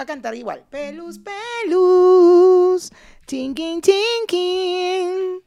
voy 0.00 0.04
a 0.04 0.06
cantar 0.06 0.34
igual. 0.34 0.64
Pelus, 0.70 1.18
pelus. 1.18 2.90
Chinkin, 3.26 3.82
chinkin. 3.82 5.42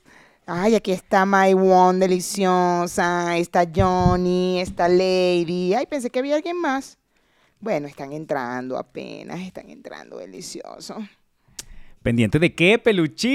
Ay, 0.46 0.76
aquí 0.76 0.92
está 0.92 1.26
My 1.26 1.56
One 1.56 1.98
deliciosa. 1.98 3.36
Está 3.36 3.66
Johnny, 3.74 4.60
está 4.60 4.88
Lady. 4.88 5.74
Ay, 5.74 5.88
pensé 5.88 6.12
que 6.12 6.20
había 6.20 6.36
alguien 6.36 6.62
más. 6.62 7.00
Bueno, 7.60 7.88
están 7.88 8.14
entrando 8.14 8.78
apenas, 8.78 9.40
están 9.40 9.72
entrando 9.72 10.20
delicioso. 10.20 10.98
¿Pendiente 12.04 12.38
de 12.38 12.54
qué, 12.54 12.78
peluchines? 12.78 13.34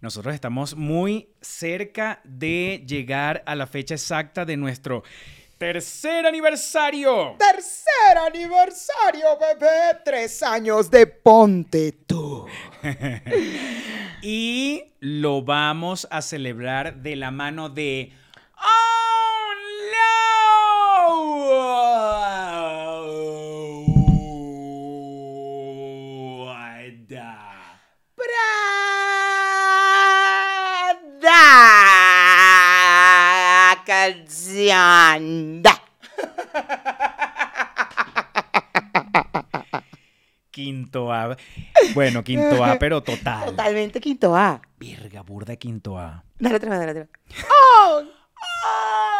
Nosotros 0.00 0.34
estamos 0.34 0.76
muy 0.76 1.30
cerca 1.40 2.20
de 2.22 2.84
llegar 2.86 3.42
a 3.46 3.56
la 3.56 3.66
fecha 3.66 3.94
exacta 3.94 4.44
de 4.44 4.56
nuestro 4.56 5.02
tercer 5.58 6.26
aniversario. 6.26 7.36
Tercer 7.38 8.18
aniversario, 8.26 9.38
bebé. 9.38 10.00
Tres 10.04 10.42
años 10.42 10.90
de 10.90 11.06
Ponte 11.06 11.92
tú. 12.06 12.46
y 14.22 14.84
lo 15.00 15.42
vamos 15.42 16.06
a 16.10 16.22
celebrar 16.22 16.96
de 16.96 17.16
la 17.16 17.30
mano 17.30 17.68
de 17.68 18.12
Prada 21.96 23.55
Calzanda. 34.66 35.80
Quinto 40.50 41.12
A. 41.12 41.36
Bueno, 41.94 42.24
quinto 42.24 42.64
A, 42.64 42.78
pero 42.78 43.02
total. 43.02 43.46
Totalmente 43.46 44.00
quinto 44.00 44.34
A. 44.34 44.60
Virga, 44.78 45.22
burda 45.22 45.54
quinto 45.56 45.98
A. 45.98 46.24
Dale 46.38 46.56
otra 46.56 46.70
vez, 46.70 46.78
dale 46.80 46.90
otra 46.92 47.02
vez. 47.04 47.46
¡Oh! 47.78 48.02
Prada. 48.34 49.15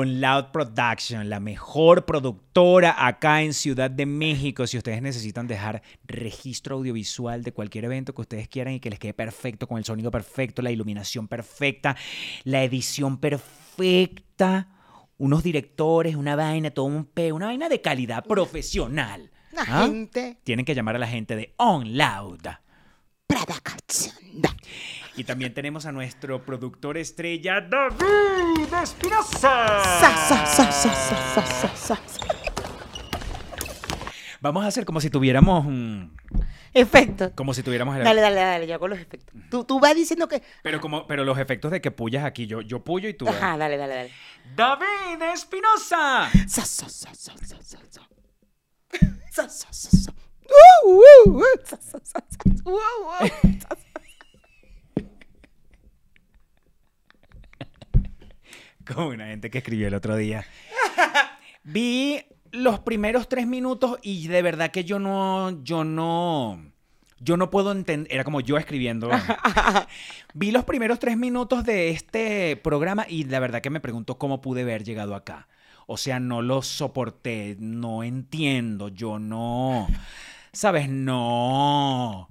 On 0.00 0.18
Loud 0.18 0.46
Production, 0.50 1.28
la 1.28 1.40
mejor 1.40 2.06
productora 2.06 3.06
acá 3.06 3.42
en 3.42 3.52
Ciudad 3.52 3.90
de 3.90 4.06
México. 4.06 4.66
Si 4.66 4.78
ustedes 4.78 5.02
necesitan 5.02 5.46
dejar 5.46 5.82
registro 6.04 6.76
audiovisual 6.76 7.42
de 7.42 7.52
cualquier 7.52 7.84
evento 7.84 8.14
que 8.14 8.22
ustedes 8.22 8.48
quieran 8.48 8.72
y 8.72 8.80
que 8.80 8.88
les 8.88 8.98
quede 8.98 9.12
perfecto, 9.12 9.66
con 9.66 9.76
el 9.76 9.84
sonido 9.84 10.10
perfecto, 10.10 10.62
la 10.62 10.70
iluminación 10.70 11.28
perfecta, 11.28 11.96
la 12.44 12.64
edición 12.64 13.18
perfecta, 13.18 14.68
unos 15.18 15.42
directores, 15.42 16.14
una 16.14 16.34
vaina, 16.34 16.70
todo 16.70 16.86
un 16.86 17.04
pe, 17.04 17.32
una 17.32 17.46
vaina 17.46 17.68
de 17.68 17.82
calidad 17.82 18.24
profesional. 18.24 19.30
La 19.52 19.64
¿Ah? 19.68 19.86
gente. 19.86 20.38
Tienen 20.44 20.64
que 20.64 20.74
llamar 20.74 20.96
a 20.96 20.98
la 20.98 21.08
gente 21.08 21.36
de 21.36 21.52
On 21.58 21.98
Loud. 21.98 22.40
Calzanda. 23.62 24.19
Y 25.20 25.24
también 25.24 25.52
tenemos 25.52 25.84
a 25.84 25.92
nuestro 25.92 26.42
productor 26.46 26.96
estrella, 26.96 27.60
David 27.60 28.72
Espinosa. 28.82 29.66
Sa, 30.00 30.16
sa, 30.16 30.46
sa, 30.46 30.72
sa, 30.72 30.94
sa, 30.94 31.46
sa, 31.46 31.76
sa, 31.76 31.76
sa. 31.76 31.98
Vamos 34.40 34.64
a 34.64 34.68
hacer 34.68 34.86
como 34.86 34.98
si 34.98 35.10
tuviéramos 35.10 35.66
un- 35.66 36.16
Efecto. 36.72 37.32
como 37.34 37.52
si 37.52 37.62
tuviéramos 37.62 37.98
el- 37.98 38.04
Dale, 38.04 38.22
dale, 38.22 38.36
dale, 38.40 38.66
yo 38.66 38.74
hago 38.76 38.88
los 38.88 38.98
efectos. 38.98 39.34
Tú, 39.50 39.64
tú 39.64 39.78
vas 39.78 39.94
diciendo 39.94 40.26
que. 40.26 40.42
pero 40.62 40.80
como 40.80 41.06
pero 41.06 41.22
los 41.26 41.38
efectos 41.38 41.70
de 41.70 41.82
que 41.82 41.90
puyas 41.90 42.24
aquí 42.24 42.46
yo 42.46 42.62
yo 42.62 42.82
puyo 42.82 43.06
y 43.06 43.12
tú 43.12 43.28
Ajá, 43.28 43.58
dale, 43.58 43.76
dale, 43.76 43.94
dale. 43.94 44.10
David 44.56 45.20
Espinosa. 45.34 46.30
Como 58.94 59.08
una 59.08 59.26
gente 59.26 59.50
que 59.50 59.58
escribió 59.58 59.88
el 59.88 59.94
otro 59.94 60.16
día. 60.16 60.44
Vi 61.64 62.22
los 62.52 62.80
primeros 62.80 63.28
tres 63.28 63.46
minutos 63.46 63.98
y 64.02 64.26
de 64.28 64.42
verdad 64.42 64.70
que 64.70 64.84
yo 64.84 64.98
no, 64.98 65.62
yo 65.62 65.84
no, 65.84 66.60
yo 67.18 67.36
no 67.36 67.50
puedo 67.50 67.72
entender. 67.72 68.12
Era 68.12 68.24
como 68.24 68.40
yo 68.40 68.56
escribiendo. 68.56 69.10
Vi 70.34 70.50
los 70.50 70.64
primeros 70.64 70.98
tres 70.98 71.16
minutos 71.16 71.64
de 71.64 71.90
este 71.90 72.56
programa 72.56 73.06
y 73.08 73.24
la 73.24 73.40
verdad 73.40 73.60
que 73.60 73.70
me 73.70 73.80
pregunto 73.80 74.18
cómo 74.18 74.40
pude 74.40 74.62
haber 74.62 74.84
llegado 74.84 75.14
acá. 75.14 75.48
O 75.86 75.96
sea, 75.96 76.20
no 76.20 76.40
lo 76.40 76.62
soporté, 76.62 77.56
no 77.58 78.02
entiendo, 78.02 78.88
yo 78.88 79.18
no. 79.18 79.88
¿Sabes? 80.52 80.88
No. 80.88 82.28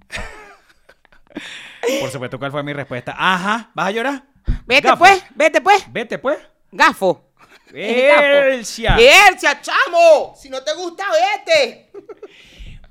Por 2.00 2.10
supuesto, 2.10 2.40
¿cuál 2.40 2.52
fue 2.52 2.64
mi 2.64 2.74
respuesta? 2.74 3.16
Ajá, 3.18 3.72
¿vas 3.74 3.88
a 3.88 3.92
llorar? 3.92 4.29
Vete 4.66 4.88
Gafo. 4.88 5.00
pues, 5.00 5.24
vete 5.36 5.62
pues. 5.62 5.84
Vete 5.92 6.18
pues. 6.20 6.38
Gafo. 6.72 7.26
Elcia. 7.74 8.98
¡Elcia, 9.30 9.62
chamo! 9.62 10.34
Si 10.40 10.50
no 10.50 10.62
te 10.64 10.74
gusta, 10.74 11.06
vete. 11.46 11.92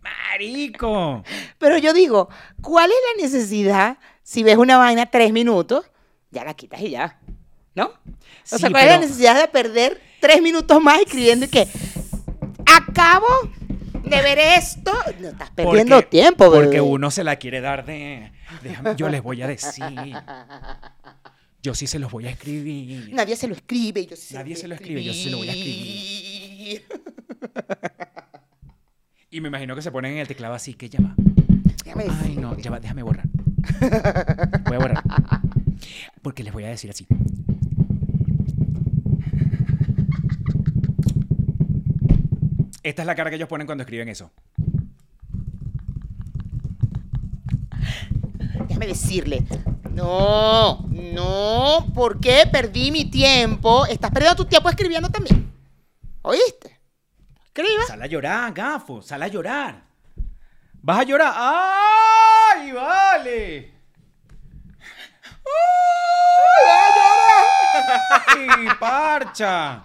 Marico. 0.01 1.25
Pero 1.59 1.79
yo 1.79 1.93
digo, 1.93 2.29
¿cuál 2.63 2.91
es 2.91 2.97
la 3.17 3.23
necesidad 3.23 3.99
si 4.23 4.43
ves 4.43 4.57
una 4.57 4.79
vaina 4.79 5.07
tres 5.07 5.33
minutos? 5.33 5.91
Ya 6.31 6.45
la 6.45 6.55
quitas 6.55 6.81
y 6.81 6.91
ya. 6.91 7.19
¿No? 7.75 7.87
O 7.87 7.93
Sí, 8.45 8.59
sea, 8.59 8.71
¿cuál 8.71 8.85
es 8.85 8.91
la 8.91 8.99
necesidad 8.99 9.39
de 9.39 9.49
perder 9.49 10.01
tres 10.21 10.41
minutos 10.43 10.81
más 10.83 11.01
escribiendo 11.01 11.45
y 11.47 11.49
que 11.49 11.69
acabo 12.67 13.27
de 14.05 14.23
ver 14.23 14.39
esto? 14.39 14.93
No 15.21 15.29
estás 15.29 15.51
perdiendo 15.51 15.97
Porque- 15.97 16.09
tiempo, 16.11 16.51
bebé. 16.51 16.65
Porque 16.65 16.81
uno 16.81 17.11
se 17.11 17.25
la 17.25 17.37
quiere 17.37 17.61
dar 17.61 17.85
de. 17.85 18.33
déjame, 18.63 18.95
yo 18.97 19.09
les 19.09 19.23
voy 19.23 19.43
a 19.43 19.47
decir. 19.49 19.85
Yo 21.69 21.75
sí 21.75 21.87
se 21.87 21.99
los 21.99 22.11
voy 22.11 22.25
a 22.25 22.31
escribir. 22.31 23.11
Nadie 23.13 23.37
se 23.37 23.47
lo 23.47 23.55
escribe. 23.55 24.07
Yo 24.07 24.17
sí 24.17 24.33
Nadie 24.35 24.57
se 24.57 24.67
lo 24.67 24.75
escribe, 24.75 25.05
yo 25.05 25.13
sí 25.13 25.25
se 25.25 25.31
lo 25.31 25.37
voy 25.37 25.51
a 25.51 25.53
escribir. 25.53 26.83
Y 29.31 29.43
me 29.43 29.49
imagino 29.49 29.77
que 29.77 29.83
se 29.83 29.91
ponen 29.91 30.13
en 30.13 30.19
el 30.21 30.27
teclado 30.27 30.55
así, 30.55 30.73
que 30.73 30.89
ya 30.89 30.99
va. 31.03 31.15
Déjame 31.85 32.07
Ay, 32.09 32.37
no, 32.37 32.57
ya 32.57 32.71
va, 32.71 32.81
déjame 32.81 33.03
borrar. 33.03 33.27
Voy 34.65 34.77
a 34.77 34.79
borrar. 34.79 35.05
Porque 36.23 36.43
les 36.43 36.55
voy 36.55 36.65
a 36.65 36.69
decir 36.69 36.89
así. 36.89 37.07
Esta 42.83 43.03
es 43.03 43.07
la 43.07 43.15
cara 43.15 43.29
que 43.29 43.37
ellos 43.37 43.49
ponen 43.51 43.67
cuando 43.67 43.83
escriben 43.83 44.09
eso. 44.09 44.31
Déjame 48.67 48.87
decirle. 48.87 49.45
No, 49.99 50.79
no, 50.93 51.93
¿por 51.93 52.21
qué 52.21 52.45
perdí 52.47 52.93
mi 52.93 53.11
tiempo? 53.11 53.85
Estás 53.85 54.13
perdiendo 54.13 54.37
tu 54.37 54.45
tiempo 54.45 54.69
escribiendo 54.69 55.09
también. 55.09 55.53
¿Oíste? 56.23 56.79
Escriba. 57.47 57.85
Sal 57.85 58.03
a 58.03 58.07
llorar, 58.07 58.53
gafo, 58.53 59.03
sal 59.03 59.25
a 59.25 59.27
llorar. 59.27 59.83
¿Vas 60.75 61.01
a 61.01 61.03
llorar? 61.03 61.35
¡Ay, 61.37 62.71
vale! 62.71 63.75
¡Ay, 68.29 68.69
parcha! 68.79 69.83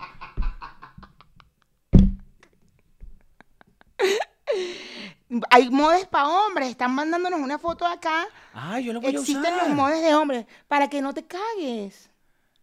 Hay 5.49 5.69
modes 5.69 6.05
para 6.07 6.27
hombres. 6.27 6.69
Están 6.69 6.93
mandándonos 6.93 7.39
una 7.39 7.57
foto 7.57 7.85
acá. 7.85 8.25
Ay, 8.53 8.85
yo 8.85 8.93
lo 8.93 9.01
voy 9.01 9.15
a 9.15 9.19
Existen 9.19 9.53
usar. 9.53 9.67
los 9.67 9.75
modes 9.75 10.01
de 10.01 10.13
hombres 10.15 10.45
para 10.67 10.89
que 10.89 11.01
no 11.01 11.13
te 11.13 11.25
cagues. 11.25 12.09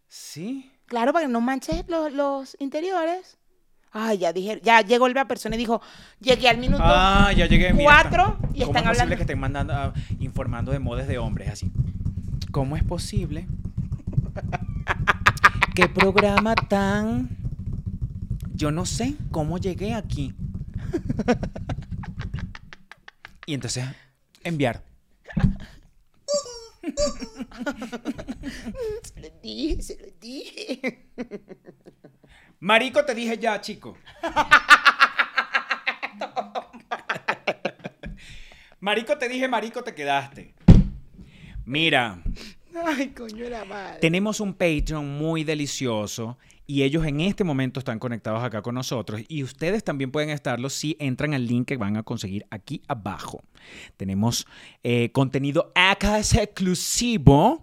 Sí. 0.07 0.71
Claro, 0.85 1.13
para 1.13 1.25
que 1.25 1.31
no 1.31 1.41
manches 1.41 1.85
los, 1.87 2.11
los 2.13 2.57
interiores. 2.59 3.37
Ay, 3.93 4.19
ya 4.19 4.31
dije, 4.31 4.61
ya 4.63 4.81
llegó 4.81 5.09
la 5.09 5.25
persona 5.25 5.55
y 5.55 5.59
dijo, 5.59 5.81
llegué 6.19 6.47
al 6.47 6.57
minuto. 6.57 6.83
Ah, 6.85 7.31
ya 7.35 7.45
llegué. 7.45 7.73
Cuatro, 7.73 8.37
y 8.53 8.61
¿Cómo 8.61 8.71
están 8.71 8.83
es 8.83 8.97
posible 8.97 9.15
que 9.17 9.23
estén 9.23 9.39
mandando, 9.39 9.73
ah, 9.73 9.93
informando 10.19 10.71
de 10.71 10.79
modes 10.79 11.07
de 11.07 11.17
hombres 11.17 11.49
así? 11.49 11.71
¿Cómo 12.51 12.77
es 12.77 12.83
posible? 12.83 13.47
¿Qué 15.75 15.89
programa 15.89 16.55
tan... 16.55 17.37
Yo 18.53 18.71
no 18.71 18.85
sé 18.85 19.15
cómo 19.31 19.57
llegué 19.57 19.93
aquí. 19.93 20.33
Y 23.45 23.53
entonces, 23.53 23.85
enviar. 24.43 24.83
Se 29.03 29.21
lo 29.21 29.29
dije, 29.41 29.81
se 29.81 29.97
lo 29.97 30.07
dije. 30.19 31.09
Marico, 32.59 33.03
te 33.05 33.13
dije 33.15 33.37
ya, 33.37 33.59
chico. 33.61 33.97
Marico, 38.79 39.17
te 39.17 39.29
dije, 39.29 39.47
marico, 39.47 39.83
te 39.83 39.93
quedaste. 39.93 40.53
Mira, 41.65 42.21
Ay, 42.85 43.09
coño, 43.09 43.47
la 43.49 43.63
madre. 43.65 43.99
tenemos 43.99 44.39
un 44.39 44.53
Patreon 44.53 45.07
muy 45.17 45.43
delicioso 45.43 46.37
y 46.71 46.83
ellos 46.83 47.05
en 47.05 47.19
este 47.19 47.43
momento 47.43 47.81
están 47.81 47.99
conectados 47.99 48.41
acá 48.41 48.61
con 48.61 48.75
nosotros 48.75 49.19
y 49.27 49.43
ustedes 49.43 49.83
también 49.83 50.09
pueden 50.09 50.29
estarlo 50.29 50.69
si 50.69 50.95
entran 51.01 51.33
al 51.33 51.45
link 51.45 51.67
que 51.67 51.75
van 51.75 51.97
a 51.97 52.03
conseguir 52.03 52.45
aquí 52.49 52.81
abajo. 52.87 53.43
Tenemos 53.97 54.47
eh, 54.81 55.11
contenido 55.11 55.73
acá 55.75 56.19
exclusivo 56.19 57.61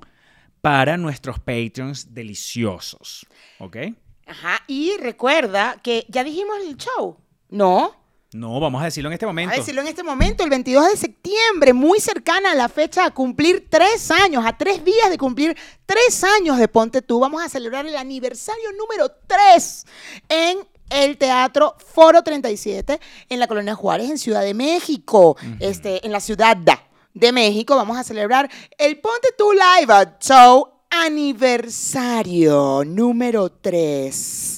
para 0.60 0.98
nuestros 0.98 1.38
Patreons 1.38 2.12
deliciosos. 2.12 3.26
¿Ok? 3.58 3.78
Ajá, 4.26 4.62
y 4.66 4.92
recuerda 4.98 5.80
que 5.82 6.04
ya 6.10 6.22
dijimos 6.22 6.58
el 6.66 6.76
show. 6.76 7.16
No, 7.48 7.97
No, 8.32 8.60
vamos 8.60 8.82
a 8.82 8.84
decirlo 8.84 9.08
en 9.08 9.14
este 9.14 9.24
momento. 9.24 9.54
a 9.54 9.56
decirlo 9.56 9.80
en 9.80 9.88
este 9.88 10.02
momento, 10.02 10.44
el 10.44 10.50
22 10.50 10.90
de 10.90 10.96
septiembre, 10.98 11.72
muy 11.72 11.98
cercana 11.98 12.52
a 12.52 12.54
la 12.54 12.68
fecha 12.68 13.06
a 13.06 13.10
cumplir 13.10 13.68
tres 13.70 14.10
años, 14.10 14.44
a 14.44 14.54
tres 14.58 14.84
días 14.84 15.08
de 15.08 15.16
cumplir 15.16 15.56
tres 15.86 16.22
años 16.24 16.58
de 16.58 16.68
Ponte 16.68 17.00
Tú, 17.00 17.20
vamos 17.20 17.42
a 17.42 17.48
celebrar 17.48 17.86
el 17.86 17.96
aniversario 17.96 18.70
número 18.72 19.10
3 19.26 19.86
en 20.28 20.58
el 20.90 21.16
Teatro 21.16 21.74
Foro 21.78 22.22
37 22.22 23.00
en 23.30 23.40
la 23.40 23.46
Colonia 23.46 23.74
Juárez, 23.74 24.10
en 24.10 24.18
Ciudad 24.18 24.42
de 24.42 24.52
México, 24.52 25.38
este, 25.58 26.04
en 26.04 26.12
la 26.12 26.20
Ciudad 26.20 26.54
de 27.14 27.32
México. 27.32 27.76
Vamos 27.76 27.96
a 27.96 28.04
celebrar 28.04 28.50
el 28.76 29.00
Ponte 29.00 29.28
Tú 29.38 29.52
Live 29.52 29.94
Show 30.20 30.68
aniversario 30.90 32.84
número 32.84 33.50
3 33.52 34.57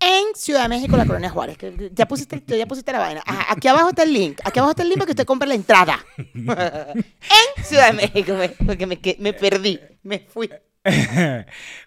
en 0.00 0.34
Ciudad 0.34 0.62
de 0.62 0.68
México, 0.68 0.96
la 0.96 1.06
Colonia 1.06 1.30
Juárez. 1.30 1.58
que 1.58 1.90
Ya 1.94 2.08
pusiste, 2.08 2.42
ya 2.46 2.66
pusiste 2.66 2.92
la 2.92 2.98
vaina. 2.98 3.22
Ajá, 3.26 3.52
aquí 3.52 3.68
abajo 3.68 3.90
está 3.90 4.02
el 4.02 4.12
link. 4.12 4.40
Aquí 4.44 4.58
abajo 4.58 4.70
está 4.70 4.82
el 4.82 4.88
link 4.88 4.98
para 4.98 5.06
que 5.06 5.12
usted 5.12 5.26
compre 5.26 5.48
la 5.48 5.54
entrada. 5.54 6.04
en 6.16 7.64
Ciudad 7.64 7.88
de 7.88 7.92
México, 7.92 8.34
porque 8.66 8.86
me, 8.86 8.98
me 9.18 9.32
perdí. 9.32 9.78
Me 10.02 10.20
fui. 10.20 10.50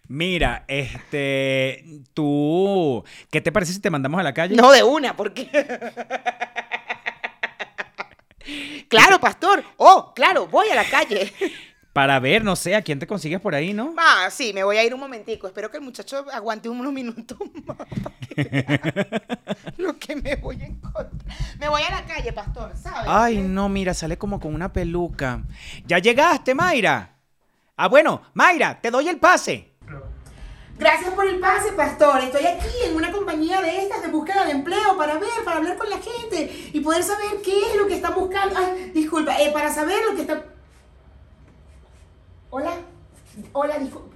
Mira, 0.07 0.65
este, 0.68 1.83
tú, 2.13 3.04
¿qué 3.31 3.42
te 3.42 3.51
parece 3.51 3.74
si 3.74 3.81
te 3.81 3.89
mandamos 3.89 4.19
a 4.19 4.24
la 4.24 4.33
calle? 4.33 4.56
No 4.56 4.71
de 4.71 4.83
una, 4.83 5.15
porque. 5.15 5.50
claro, 8.88 9.19
pastor. 9.19 9.63
Oh, 9.77 10.13
claro, 10.13 10.48
voy 10.48 10.69
a 10.69 10.75
la 10.75 10.86
calle. 10.86 11.33
Para 11.94 12.19
ver, 12.19 12.44
no 12.44 12.56
sé, 12.56 12.75
a 12.75 12.81
quién 12.81 12.98
te 12.98 13.06
consigues 13.06 13.40
por 13.40 13.54
ahí, 13.54 13.72
¿no? 13.72 13.94
Ah, 13.98 14.28
sí, 14.31 14.51
me 14.51 14.63
voy 14.63 14.78
a 14.78 14.84
ir 14.84 14.95
un 14.95 15.00
momentico. 15.00 15.45
Espero 15.45 15.69
que 15.69 15.78
el 15.78 15.84
muchacho 15.84 16.25
aguante 16.34 16.68
unos 16.68 16.92
minutos 16.92 17.38
más. 17.68 17.78
para 17.78 17.88
que 18.19 18.44
vea 18.44 19.42
Lo 19.78 19.98
que 20.00 20.16
me 20.16 20.36
voy 20.38 20.60
a 20.60 20.66
encontrar. 20.66 21.12
Me 21.60 21.69
voy 21.69 21.84
a 21.84 21.92
la 21.92 22.04
calle, 22.06 22.34
pastor, 22.34 22.75
¿sabes? 22.75 23.06
Ay, 23.07 23.38
no, 23.38 23.69
mira, 23.69 23.94
sale 23.94 24.18
como 24.18 24.40
con 24.40 24.56
una 24.56 24.74
peluca. 24.74 25.44
¿Ya 25.86 26.00
llegaste, 26.00 26.56
Mayra? 26.56 27.16
Ah, 27.78 27.88
bueno, 27.88 28.24
Mayra, 28.34 28.81
te 28.81 28.89
doy 28.89 29.07
el 29.07 29.18
pase. 29.18 29.69
Gracias 30.80 31.13
por 31.13 31.28
el 31.28 31.39
pase, 31.39 31.74
pastor. 31.74 32.22
Estoy 32.22 32.48
aquí 32.48 32.69
en 32.86 32.96
una 32.96 33.12
compañía 33.12 33.62
de 33.62 33.84
estas 33.84 34.01
de 34.01 34.07
búsqueda 34.07 34.46
de 34.46 34.51
empleo 34.51 34.98
para 34.98 35.19
ver, 35.19 35.30
para 35.46 35.57
hablar 35.57 35.78
con 35.78 35.88
la 35.92 35.98
gente 35.98 36.72
y 36.74 36.80
poder 36.80 37.04
saber 37.04 37.28
qué 37.46 37.56
es 37.69 37.75
lo 37.78 37.86
que 37.86 37.94
están 37.98 38.16
buscando. 38.16 38.56
Ay, 38.57 38.89
disculpa, 38.96 39.39
eh, 39.39 39.51
para 39.54 39.72
saber 39.72 40.00
lo 40.10 40.16
que 40.16 40.22
está. 40.22 40.44
Hola. 42.54 42.74
Hola, 43.52 43.80
disculpa. 43.82 44.14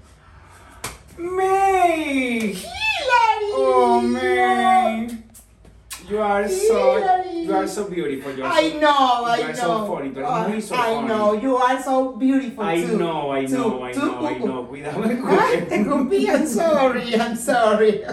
May. 1.18 2.54
Hilary. 2.54 3.50
Oh, 3.58 3.98
May. 4.02 5.08
You 6.08 6.22
are 6.22 6.48
so- 6.48 7.02
you 7.34 7.52
are 7.56 7.68
so 7.68 7.84
beautiful. 7.90 8.32
I 8.46 8.78
know, 8.80 9.26
I 9.26 9.38
You 9.40 9.44
are 9.44 9.54
know. 9.54 9.60
so 9.60 9.86
funny, 9.90 10.10
tú 10.14 10.20
eres 10.22 10.30
Oh, 10.30 10.48
muy 10.48 10.62
so 10.62 10.76
I 10.76 10.78
funny. 10.94 11.08
know, 11.10 11.34
you 11.34 11.58
are 11.58 11.82
so 11.84 12.12
beautiful 12.16 12.64
I 12.64 12.80
too. 12.86 12.98
know, 12.98 13.32
I 13.34 13.44
Too, 13.46 13.58
know, 13.58 13.84
I 13.84 13.92
too. 13.92 14.00
know, 14.06 14.28
I 14.28 14.38
know. 14.38 14.64
Cuidado. 14.70 15.02
Ay, 15.28 15.66
te 15.68 15.84
rompí, 15.84 16.30
I'm 16.30 16.46
sorry, 16.48 17.16
I'm 17.20 17.36
sorry. 17.36 18.04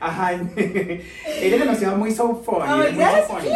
Ajá. 0.00 0.32
Eres 0.56 1.60
demasiado 1.60 1.98
muy 1.98 2.12
so 2.12 2.32
funny. 2.36 2.64
Oh, 2.70 2.78
muy 2.78 3.04
so 3.04 3.22
funny. 3.28 3.48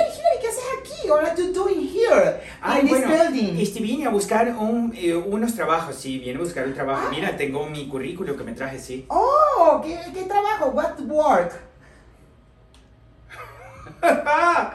Are 1.13 1.35
you 1.37 1.53
doing 1.53 1.81
here? 1.81 2.41
Ay, 2.63 2.81
in 2.81 2.87
this 2.87 2.99
bueno, 2.99 3.09
building? 3.09 3.61
este, 3.61 3.81
vine 3.81 4.07
a 4.07 4.11
buscar 4.11 4.49
un, 4.59 4.93
eh, 4.97 5.15
unos 5.15 5.55
trabajos, 5.55 5.97
sí, 5.97 6.19
vine 6.19 6.37
a 6.37 6.39
buscar 6.39 6.67
un 6.67 6.75
trabajo. 6.75 7.07
Ah. 7.07 7.11
Mira, 7.11 7.37
tengo 7.37 7.67
mi 7.67 7.89
currículum 7.89 8.37
que 8.37 8.45
me 8.45 8.53
traje, 8.53 8.79
sí. 8.79 9.05
Oh, 9.09 9.81
¿qué, 9.85 9.99
qué 10.13 10.23
trabajo? 10.25 10.71
What 10.71 11.01
work? 11.01 11.53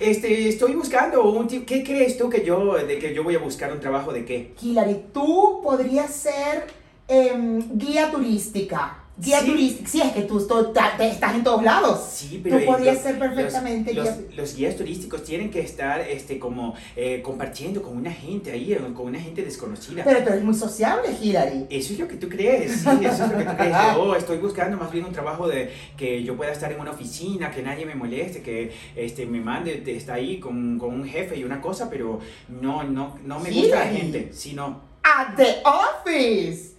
este, 0.00 0.48
estoy 0.48 0.74
buscando 0.74 1.22
un 1.24 1.46
tipo, 1.46 1.66
¿qué 1.66 1.82
crees 1.82 2.18
tú 2.18 2.28
que 2.28 2.44
yo, 2.44 2.74
de 2.74 2.98
que 2.98 3.14
yo 3.14 3.22
voy 3.24 3.36
a 3.36 3.38
buscar 3.38 3.72
un 3.72 3.80
trabajo 3.80 4.12
de 4.12 4.24
qué? 4.24 4.54
Hilary, 4.60 5.06
tú 5.12 5.60
podrías 5.62 6.12
ser 6.12 6.66
em, 7.08 7.78
guía 7.78 8.10
turística. 8.10 8.99
Guía 9.20 9.40
Sí. 9.40 9.46
turística. 9.46 9.88
Sí, 9.90 10.00
es 10.00 10.12
que 10.12 10.22
tú 10.22 10.46
to- 10.46 10.68
ta- 10.70 10.94
te- 10.96 11.08
estás 11.10 11.34
en 11.34 11.44
todos 11.44 11.62
lados. 11.62 12.00
Sí, 12.12 12.40
pero 12.42 12.58
Tú 12.58 12.64
podrías 12.66 12.94
los- 12.94 13.02
ser 13.04 13.18
perfectamente 13.18 13.92
los, 13.92 14.04
guía- 14.06 14.16
los, 14.28 14.36
los 14.36 14.56
guías 14.56 14.76
turísticos 14.76 15.24
tienen 15.24 15.50
que 15.50 15.60
estar, 15.60 16.00
este, 16.00 16.38
como 16.38 16.74
eh, 16.96 17.20
compartiendo 17.22 17.82
con 17.82 17.96
una 17.96 18.10
gente 18.12 18.50
ahí, 18.52 18.72
eh, 18.72 18.80
con 18.94 19.06
una 19.06 19.20
gente 19.20 19.42
desconocida. 19.42 20.04
Pero 20.04 20.22
tú 20.24 20.30
eres 20.30 20.42
muy 20.44 20.54
sociable, 20.54 21.08
Hilary. 21.20 21.66
Eso 21.68 21.92
es 21.92 21.98
lo 21.98 22.08
que 22.08 22.16
tú 22.16 22.28
crees, 22.28 22.72
sí, 22.80 22.88
eso 23.04 23.24
es 23.24 23.30
lo 23.30 23.38
que 23.38 23.44
tú 23.44 23.56
crees. 23.56 23.76
Yo 23.94 24.14
estoy 24.16 24.38
buscando 24.38 24.76
más 24.76 24.90
bien 24.90 25.04
un 25.04 25.12
trabajo 25.12 25.46
de 25.48 25.70
que 25.96 26.22
yo 26.22 26.36
pueda 26.36 26.52
estar 26.52 26.72
en 26.72 26.80
una 26.80 26.92
oficina, 26.92 27.50
que 27.50 27.62
nadie 27.62 27.84
me 27.86 27.94
moleste, 27.94 28.42
que 28.42 28.72
este, 28.96 29.26
me 29.26 29.40
mande, 29.40 29.82
está 29.86 30.14
ahí 30.14 30.40
con, 30.40 30.78
con 30.78 30.94
un 30.94 31.04
jefe 31.04 31.36
y 31.36 31.44
una 31.44 31.60
cosa, 31.60 31.90
pero 31.90 32.20
no, 32.48 32.84
no, 32.84 33.18
no 33.24 33.38
me 33.40 33.50
gusta 33.50 33.84
la 33.84 33.90
gente, 33.90 34.30
sino... 34.32 34.88
At 35.02 35.34
the 35.36 35.56
office. 35.64 36.70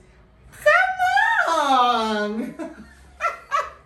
Come 0.51 0.90
on. 1.51 2.55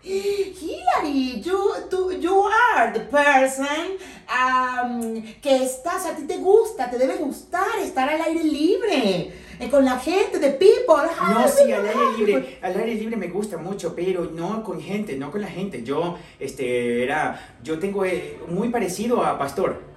Hilary, 0.04 1.42
you, 1.42 1.74
tú- 1.90 2.12
you 2.22 2.44
are 2.44 2.92
the 2.94 3.00
person 3.10 3.98
um, 4.30 5.22
que 5.42 5.64
estás, 5.64 6.06
a 6.06 6.16
ti 6.16 6.28
te 6.28 6.38
gusta, 6.38 6.90
te 6.92 6.98
debe 7.00 7.16
gustar 7.16 7.80
estar 7.82 8.08
al 8.08 8.22
aire 8.22 8.44
libre, 8.44 9.32
eh, 9.60 9.70
con 9.70 9.84
la 9.84 9.98
gente, 9.98 10.38
the 10.40 10.52
people. 10.52 11.10
No, 11.34 11.48
sí, 11.48 11.72
al 11.72 11.88
aire 11.88 11.94
people. 12.18 12.26
libre, 12.28 12.60
al 12.62 12.78
aire 12.78 12.94
libre 12.96 13.18
me 13.18 13.28
gusta 13.30 13.58
mucho, 13.58 13.96
pero 13.96 14.26
no 14.26 14.64
con 14.64 14.80
gente, 14.80 15.16
no 15.18 15.32
con 15.32 15.42
la 15.42 15.48
gente. 15.48 15.82
Yo, 15.82 16.18
este, 16.40 17.04
era, 17.04 17.58
yo 17.64 17.80
tengo 17.80 18.06
eh, 18.06 18.38
muy 18.48 18.70
parecido 18.70 19.24
a 19.26 19.40
Pastor. 19.40 19.95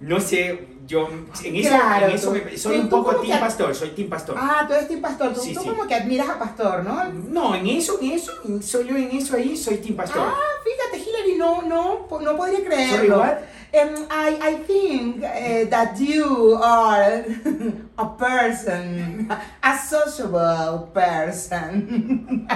No 0.00 0.18
sé, 0.18 0.66
yo 0.86 1.08
en 1.44 1.56
eso, 1.56 1.68
Claro, 1.68 2.06
en 2.06 2.12
eso 2.14 2.30
me- 2.32 2.56
soy 2.56 2.78
un 2.78 2.88
poco 2.88 3.16
team 3.16 3.34
que- 3.36 3.44
Pastor, 3.44 3.74
soy 3.74 3.90
team 3.90 4.08
Pastor. 4.08 4.34
Ah, 4.38 4.64
tú 4.66 4.72
eres 4.72 4.88
Team 4.88 5.00
Pastor. 5.02 5.34
Tú, 5.34 5.40
Sí, 5.42 5.52
tú 5.54 5.60
sí. 5.60 5.68
como 5.68 5.86
que 5.86 5.94
admiras 5.94 6.28
a 6.30 6.38
Pastor, 6.38 6.82
¿no? 6.84 7.04
No, 7.12 7.54
en 7.54 7.66
eso, 7.66 7.98
en 8.00 8.12
eso, 8.12 8.32
soy 8.62 8.86
yo 8.88 8.96
en 8.96 9.10
eso 9.14 9.36
ahí, 9.36 9.54
soy 9.56 9.76
Team 9.76 9.96
Pastor. 9.96 10.22
Ah, 10.26 10.34
fíjate, 10.64 10.98
Hillary, 11.06 11.36
no, 11.36 11.60
no, 11.62 12.06
no 12.20 12.36
podría 12.36 12.56
Sorry, 12.60 12.64
creerlo. 12.64 13.18
what? 13.18 13.38
Um, 13.72 13.94
I, 14.10 14.38
I 14.42 14.54
think 14.66 15.22
eh, 15.22 15.66
that 15.70 15.94
you 15.98 16.58
are 16.60 17.24
a 17.98 18.16
person, 18.16 19.28
a 19.62 19.78
sociable 19.78 20.88
person. 20.94 22.46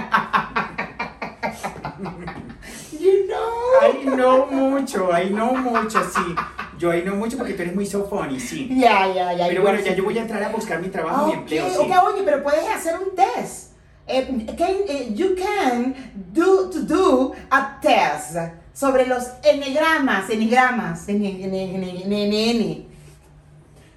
you 2.99 3.27
know? 3.29 3.81
Ahí 3.83 4.05
no 4.07 4.47
mucho, 4.47 5.13
ahí 5.13 5.31
no 5.31 5.53
mucho, 5.55 6.03
sí. 6.11 6.35
Yo 6.79 6.91
ahí 6.91 7.03
no 7.05 7.15
mucho 7.17 7.37
porque 7.39 7.55
tú 7.55 7.63
eres 7.63 7.75
muy 7.75 7.87
so 7.87 8.07
funny, 8.09 8.39
sí. 8.41 8.69
Ya, 8.77 9.07
ya, 9.13 9.33
ya. 9.33 9.47
Pero 9.47 9.61
you 9.61 9.63
bueno, 9.63 9.81
ya 9.81 9.95
yo 9.95 10.05
voy 10.05 10.19
a 10.19 10.23
entrar 10.23 10.43
a 10.43 10.49
buscar 10.49 10.81
mi 10.81 10.89
trabajo, 10.89 11.27
mi 11.27 11.33
Ok, 11.33 11.39
empleo, 11.39 11.69
sí. 11.69 11.77
ok, 11.79 12.05
oye, 12.13 12.23
pero 12.25 12.43
puedes 12.43 12.69
hacer 12.69 12.95
un 12.99 13.15
test. 13.15 13.73
Eh, 14.07 14.47
can- 14.59 14.85
eh, 14.89 15.13
you 15.15 15.35
can 15.35 15.95
do 16.33 16.69
to 16.71 16.81
do 16.83 17.33
a 17.51 17.79
test 17.81 18.37
sobre 18.75 19.07
los 19.07 19.25
enegramas, 19.43 20.29
enegramas, 20.29 21.09
ene- 21.09 21.43
ene- 21.43 21.75
ene- 21.75 22.05
ene- 22.05 22.51
ene. 22.51 22.87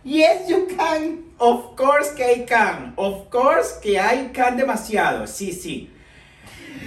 Yes, 0.03 0.47
you 0.47 0.67
can. 0.77 1.25
Of 1.39 1.75
course 1.75 2.13
que 2.15 2.23
hay 2.23 2.45
can. 2.45 2.93
Of 2.95 3.29
course 3.29 3.79
que 3.81 3.99
hay 3.99 4.29
can 4.33 4.55
demasiado. 4.55 5.27
Sí, 5.27 5.51
sí. 5.51 5.89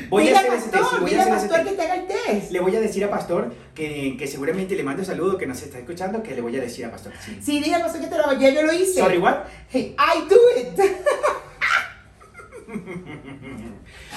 Voy 0.09 0.25
dile 0.25 0.37
a 0.37 0.39
hacer 0.41 0.55
ese 0.55 0.69
test. 0.69 0.83
pastor, 0.83 1.01
voy 1.01 1.15
a 1.15 1.21
ese 1.23 1.31
pastor 1.31 1.57
test. 1.59 1.69
que 1.71 1.77
te 1.77 1.83
haga 1.83 1.95
el 1.97 2.07
test. 2.07 2.51
Le 2.53 2.61
voy 2.61 2.77
a 2.77 2.81
decir 2.81 3.05
a 3.05 3.11
Pastor 3.11 3.55
que, 3.75 4.17
que 4.19 4.27
seguramente 4.27 4.75
le 4.75 4.83
mando 4.83 5.03
un 5.03 5.07
saludo 5.07 5.39
que 5.39 5.47
nos 5.47 5.63
está 5.63 5.79
escuchando, 5.79 6.23
que 6.23 6.35
le 6.35 6.41
voy 6.41 6.57
a 6.57 6.61
decir 6.61 6.85
a 6.85 6.91
Pastor. 6.91 7.13
Sí. 7.25 7.39
Sí, 7.43 7.61
dile 7.61 7.77
al 7.77 7.83
pastor 7.83 8.01
que 8.01 8.07
te 8.09 8.17
lo 8.19 8.33
ya 8.39 8.51
yo 8.51 8.63
lo 8.63 8.73
hice. 8.73 9.01
Sorry, 9.01 9.19
what? 9.19 9.45
Hey, 9.71 9.95
I 9.99 10.29
do 10.29 10.37
it. 10.61 10.79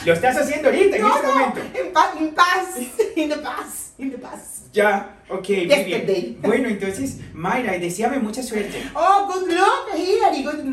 Lo 0.05 0.13
estás 0.13 0.37
haciendo 0.37 0.69
ahorita, 0.69 0.97
en 0.97 1.01
no, 1.01 1.15
este 1.15 1.27
no, 1.27 1.33
momento. 1.33 1.59
in, 1.79 1.93
pa- 1.93 2.13
in 2.19 2.35
past, 2.35 2.77
in 3.15 3.29
the 3.29 3.37
past, 3.37 3.99
in 3.99 4.11
the 4.11 4.17
past. 4.17 4.71
Ya, 4.73 5.15
ok, 5.35 5.49
muy 5.49 5.67
Yesterday. 5.67 6.21
bien. 6.21 6.37
Bueno, 6.41 6.69
entonces, 6.69 7.17
Mayra, 7.33 7.73
deseame 7.77 8.19
mucha 8.19 8.41
suerte. 8.43 8.83
Oh, 8.93 9.27
good 9.31 9.49
luck, 9.51 9.95
Hillary. 9.97 10.43
Good, 10.43 10.63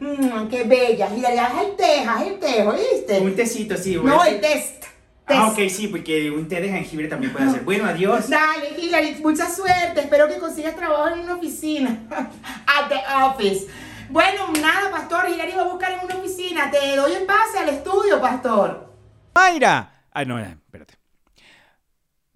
Mm, 0.00 0.48
qué 0.48 0.64
bella. 0.64 1.08
Ya 1.16 1.46
haz 1.46 1.64
el 1.64 1.76
té, 1.76 2.00
haz 2.06 2.22
el 2.26 2.38
té, 2.38 2.62
¿oíste? 2.66 3.20
Un 3.20 3.34
tecito, 3.36 3.76
sí. 3.76 3.96
voy 3.96 4.10
No, 4.10 4.24
el 4.24 4.40
test. 4.40 4.84
Ah, 5.28 5.52
Test. 5.56 5.58
ok, 5.58 5.68
sí, 5.76 5.88
porque 5.88 6.30
un 6.30 6.46
té 6.48 6.60
de 6.60 6.68
jengibre 6.68 7.08
también 7.08 7.32
puede 7.32 7.46
hacer. 7.46 7.62
Bueno, 7.62 7.86
adiós. 7.86 8.28
Dale, 8.28 8.78
Hilary, 8.78 9.16
mucha 9.22 9.50
suerte. 9.50 10.00
Espero 10.00 10.28
que 10.28 10.38
consigas 10.38 10.76
trabajo 10.76 11.08
en 11.14 11.20
una 11.20 11.34
oficina. 11.34 11.98
At 12.10 12.88
the 12.88 13.00
office. 13.24 13.66
Bueno, 14.08 14.52
nada, 14.62 14.90
pastor. 14.92 15.28
Hilary 15.28 15.52
va 15.56 15.62
a 15.62 15.68
buscar 15.68 15.90
en 15.92 16.04
una 16.04 16.14
oficina. 16.16 16.70
Te 16.70 16.94
doy 16.94 17.12
el 17.12 17.24
pase 17.26 17.58
al 17.58 17.68
estudio, 17.70 18.20
pastor. 18.20 18.92
Mayra. 19.34 20.04
Ah, 20.12 20.24
no, 20.24 20.38
espérate. 20.38 20.94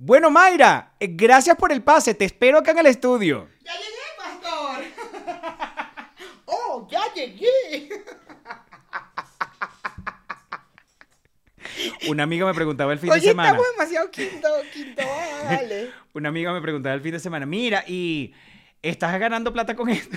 Bueno, 0.03 0.31
Mayra, 0.31 0.95
eh, 0.99 1.09
gracias 1.11 1.55
por 1.59 1.71
el 1.73 1.83
pase. 1.83 2.15
Te 2.15 2.25
espero 2.25 2.57
acá 2.57 2.71
en 2.71 2.79
el 2.79 2.87
estudio. 2.87 3.51
Ya 3.63 3.73
llegué, 3.75 3.99
pastor. 4.17 4.83
oh, 6.47 6.89
ya 6.91 7.03
llegué. 7.15 8.03
Una 12.09 12.23
amiga 12.23 12.47
me 12.47 12.55
preguntaba 12.55 12.95
el 12.95 12.99
fin 12.99 13.11
de 13.11 13.17
Oye, 13.17 13.29
semana. 13.29 13.51
estamos 13.51 13.67
demasiado 13.73 14.11
quinto, 14.11 14.49
quinto. 14.73 15.03
ah, 15.05 15.41
dale. 15.51 15.91
Una 16.15 16.31
amiga 16.31 16.51
me 16.55 16.63
preguntaba 16.63 16.95
el 16.95 17.03
fin 17.03 17.13
de 17.13 17.21
semana, 17.21 17.45
mira, 17.45 17.85
¿y 17.87 18.33
estás 18.81 19.21
ganando 19.21 19.53
plata 19.53 19.77
con 19.77 19.91
esto? 19.91 20.17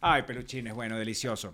Ay, 0.00 0.22
peluchines, 0.22 0.72
bueno, 0.72 0.98
delicioso. 0.98 1.52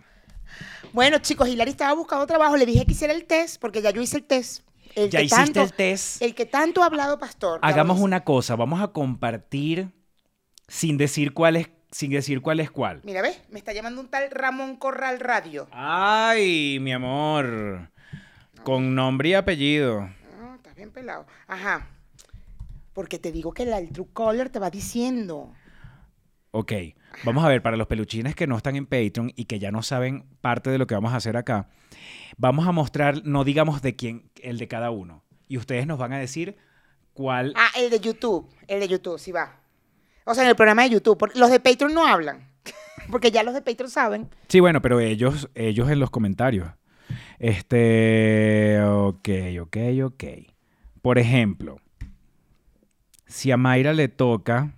Bueno, 0.93 1.19
chicos, 1.19 1.49
Hilary 1.49 1.71
estaba 1.71 1.95
buscando 1.95 2.27
trabajo. 2.27 2.57
Le 2.57 2.67
dije 2.67 2.85
que 2.85 2.93
hiciera 2.93 3.13
el 3.13 3.25
test, 3.25 3.61
porque 3.61 3.83
ya 3.83 3.91
yo 3.91 4.01
hice 4.03 4.19
el 4.19 4.25
test. 4.25 4.63
El 4.95 5.11
Ya 5.11 5.21
que 5.21 5.27
hiciste 5.27 5.45
tanto, 5.45 5.63
el 5.63 5.73
test. 5.73 6.23
El 6.23 6.35
que 6.35 6.47
tanto 6.47 6.83
ha 6.83 6.87
hablado, 6.87 7.19
pastor. 7.19 7.61
Hagamos 7.63 8.01
una 8.01 8.25
cosa, 8.25 8.57
vamos 8.57 8.81
a 8.81 8.89
compartir 8.89 9.89
sin 10.67 10.97
decir 10.97 11.33
cuál 11.33 11.57
es, 11.57 11.71
sin 11.91 12.11
decir 12.11 12.41
cuál 12.41 12.61
es 12.61 12.71
cuál. 12.71 13.01
Mira, 13.05 13.23
¿ves? 13.23 13.41
Me 13.51 13.59
está 13.59 13.73
llamando 13.73 14.01
un 14.01 14.09
tal 14.09 14.31
Ramón 14.31 14.77
Corral 14.77 15.21
Radio. 15.21 15.69
Ay, 15.71 16.79
mi 16.81 16.93
amor. 16.93 17.91
Con 18.65 18.95
nombre 18.95 19.31
y 19.31 19.35
apellido. 19.35 20.11
Ah, 20.41 20.55
estás 20.57 20.75
bien 20.75 20.91
pelado. 20.91 21.27
Ajá. 21.47 21.87
Porque 22.93 23.19
te 23.19 23.33
digo 23.33 23.53
que 23.53 23.65
la, 23.65 23.79
el 23.79 23.91
True 23.91 24.09
Color 24.13 24.49
te 24.49 24.59
va 24.59 24.71
diciendo. 24.71 25.53
Ok, 26.51 26.73
vamos 27.25 27.45
a 27.45 27.49
ver, 27.49 27.63
para 27.63 27.77
los 27.77 27.87
peluchines 27.87 28.35
que 28.35 28.47
no 28.47 28.57
están 28.57 28.77
en 28.77 28.87
Patreon 28.87 29.33
y 29.37 29.45
que 29.45 29.59
ya 29.59 29.71
no 29.71 29.83
saben 29.83 30.25
parte 30.41 30.71
de 30.71 30.79
lo 30.79 30.87
que 30.87 30.95
vamos 30.95 31.13
a 31.13 31.17
hacer 31.17 31.37
acá, 31.37 31.69
vamos 32.37 32.67
a 32.67 32.73
mostrar, 32.73 33.23
no 33.25 33.45
digamos 33.45 33.83
de 33.83 33.97
quién, 33.97 34.31
el 34.43 34.59
de 34.59 34.69
cada 34.69 34.91
uno. 34.91 35.25
Y 35.49 35.59
ustedes 35.59 35.87
nos 35.87 35.99
van 35.99 36.13
a 36.13 36.19
decir 36.19 36.57
cuál... 37.13 37.53
Ah, 37.57 37.71
el 37.77 37.91
de 37.91 38.01
YouTube. 38.01 38.49
El 38.69 38.81
de 38.81 38.89
YouTube, 38.89 39.19
sí 39.19 39.33
va. 39.33 39.61
O 40.25 40.35
sea, 40.35 40.45
en 40.45 40.51
el 40.51 40.57
programa 40.57 40.83
de 40.85 40.91
YouTube. 40.91 41.19
porque 41.19 41.39
Los 41.39 41.51
de 41.51 41.61
Patreon 41.61 41.93
no 41.93 42.07
hablan. 42.07 42.49
Porque 43.11 43.33
ya 43.33 43.43
los 43.43 43.55
de 43.55 43.63
Patreon 43.63 43.91
saben. 43.91 44.29
Sí, 44.47 44.61
bueno, 44.61 44.81
pero 44.81 45.01
ellos, 45.01 45.49
ellos 45.57 45.91
en 45.91 45.99
los 45.99 46.11
comentarios. 46.11 46.69
Este, 47.41 48.81
ok, 48.83 49.29
ok, 49.63 49.77
ok. 50.05 50.25
Por 51.03 51.19
ejemplo, 51.19 51.81
si 53.27 53.51
a 53.51 53.57
Mayra 53.57 53.93
le 53.93 54.09
toca... 54.09 54.75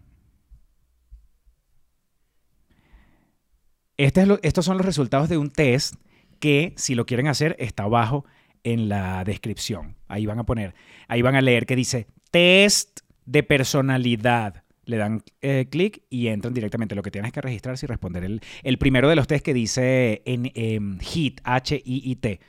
Este 3.97 4.25
estos 4.43 4.65
son 4.65 4.77
los 4.77 4.87
resultados 4.87 5.29
de 5.29 5.39
un 5.39 5.51
test 5.51 5.95
que, 6.41 6.73
si 6.77 6.95
lo 6.95 7.07
quieren 7.07 7.29
hacer, 7.29 7.57
está 7.59 7.85
abajo 7.85 8.25
en 8.65 8.89
la 8.89 9.25
descripción. 9.25 9.97
Ahí 10.09 10.27
van 10.27 10.39
a 10.39 10.45
poner, 10.45 10.75
ahí 11.09 11.23
van 11.23 11.37
a 11.37 11.41
leer 11.41 11.67
que 11.67 11.77
dice 11.77 12.07
test 12.31 13.01
de 13.27 13.43
personalidad. 13.43 14.65
Le 14.85 14.97
dan 14.97 15.23
eh, 15.41 15.69
clic 15.71 16.03
y 16.11 16.27
entran 16.27 16.55
directamente. 16.55 16.97
Lo 16.97 17.03
que 17.03 17.13
tienes 17.13 17.33
que 17.33 17.41
registrarse 17.41 17.87
y 17.87 17.89
responder 17.89 18.25
el, 18.25 18.41
el 18.65 18.79
primero 18.79 19.09
de 19.09 19.15
los 19.15 19.29
test 19.29 19.45
que 19.45 19.55
dice 19.55 20.23
en, 20.25 20.51
em, 20.55 20.99
HIT, 20.99 21.41
H-I-I-T. 21.45 22.41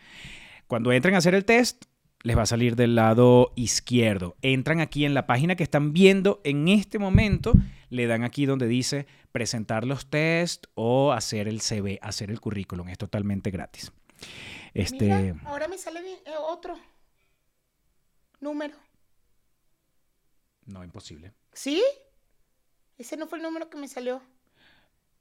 Cuando 0.66 0.92
entren 0.92 1.14
a 1.14 1.20
hacer 1.20 1.36
el 1.36 1.46
test, 1.46 1.86
les 2.24 2.38
va 2.38 2.44
a 2.44 2.48
salir 2.48 2.76
del 2.76 2.96
lado 2.96 3.52
izquierdo. 3.56 4.36
Entran 4.42 4.80
aquí 4.80 5.06
en 5.06 5.14
la 5.14 5.28
página 5.28 5.56
que 5.56 5.64
están 5.64 5.94
viendo 5.94 6.42
en 6.44 6.70
este 6.70 6.98
momento, 6.98 7.54
le 7.94 8.08
dan 8.08 8.24
aquí 8.24 8.46
donde 8.46 8.68
dice 8.68 9.06
presentar 9.32 9.86
los 9.86 10.08
test 10.10 10.66
o 10.74 11.12
hacer 11.12 11.48
el 11.48 11.62
CV, 11.62 12.00
hacer 12.02 12.32
el 12.32 12.42
currículum. 12.42 12.90
Es 12.90 12.98
totalmente 12.98 13.52
gratis. 13.52 13.92
Este, 14.74 15.06
Mira, 15.06 15.36
ahora 15.46 15.68
me 15.68 15.78
sale 15.78 16.00
eh, 16.00 16.32
otro 16.48 16.78
número. 18.40 18.76
no, 20.66 20.84
imposible. 20.84 21.34
¿Sí? 21.54 21.84
Ese 22.98 23.16
no 23.16 23.28
fue 23.28 23.38
el 23.38 23.44
número 23.44 23.70
que 23.70 23.78
me 23.78 23.88
salió. 23.88 24.22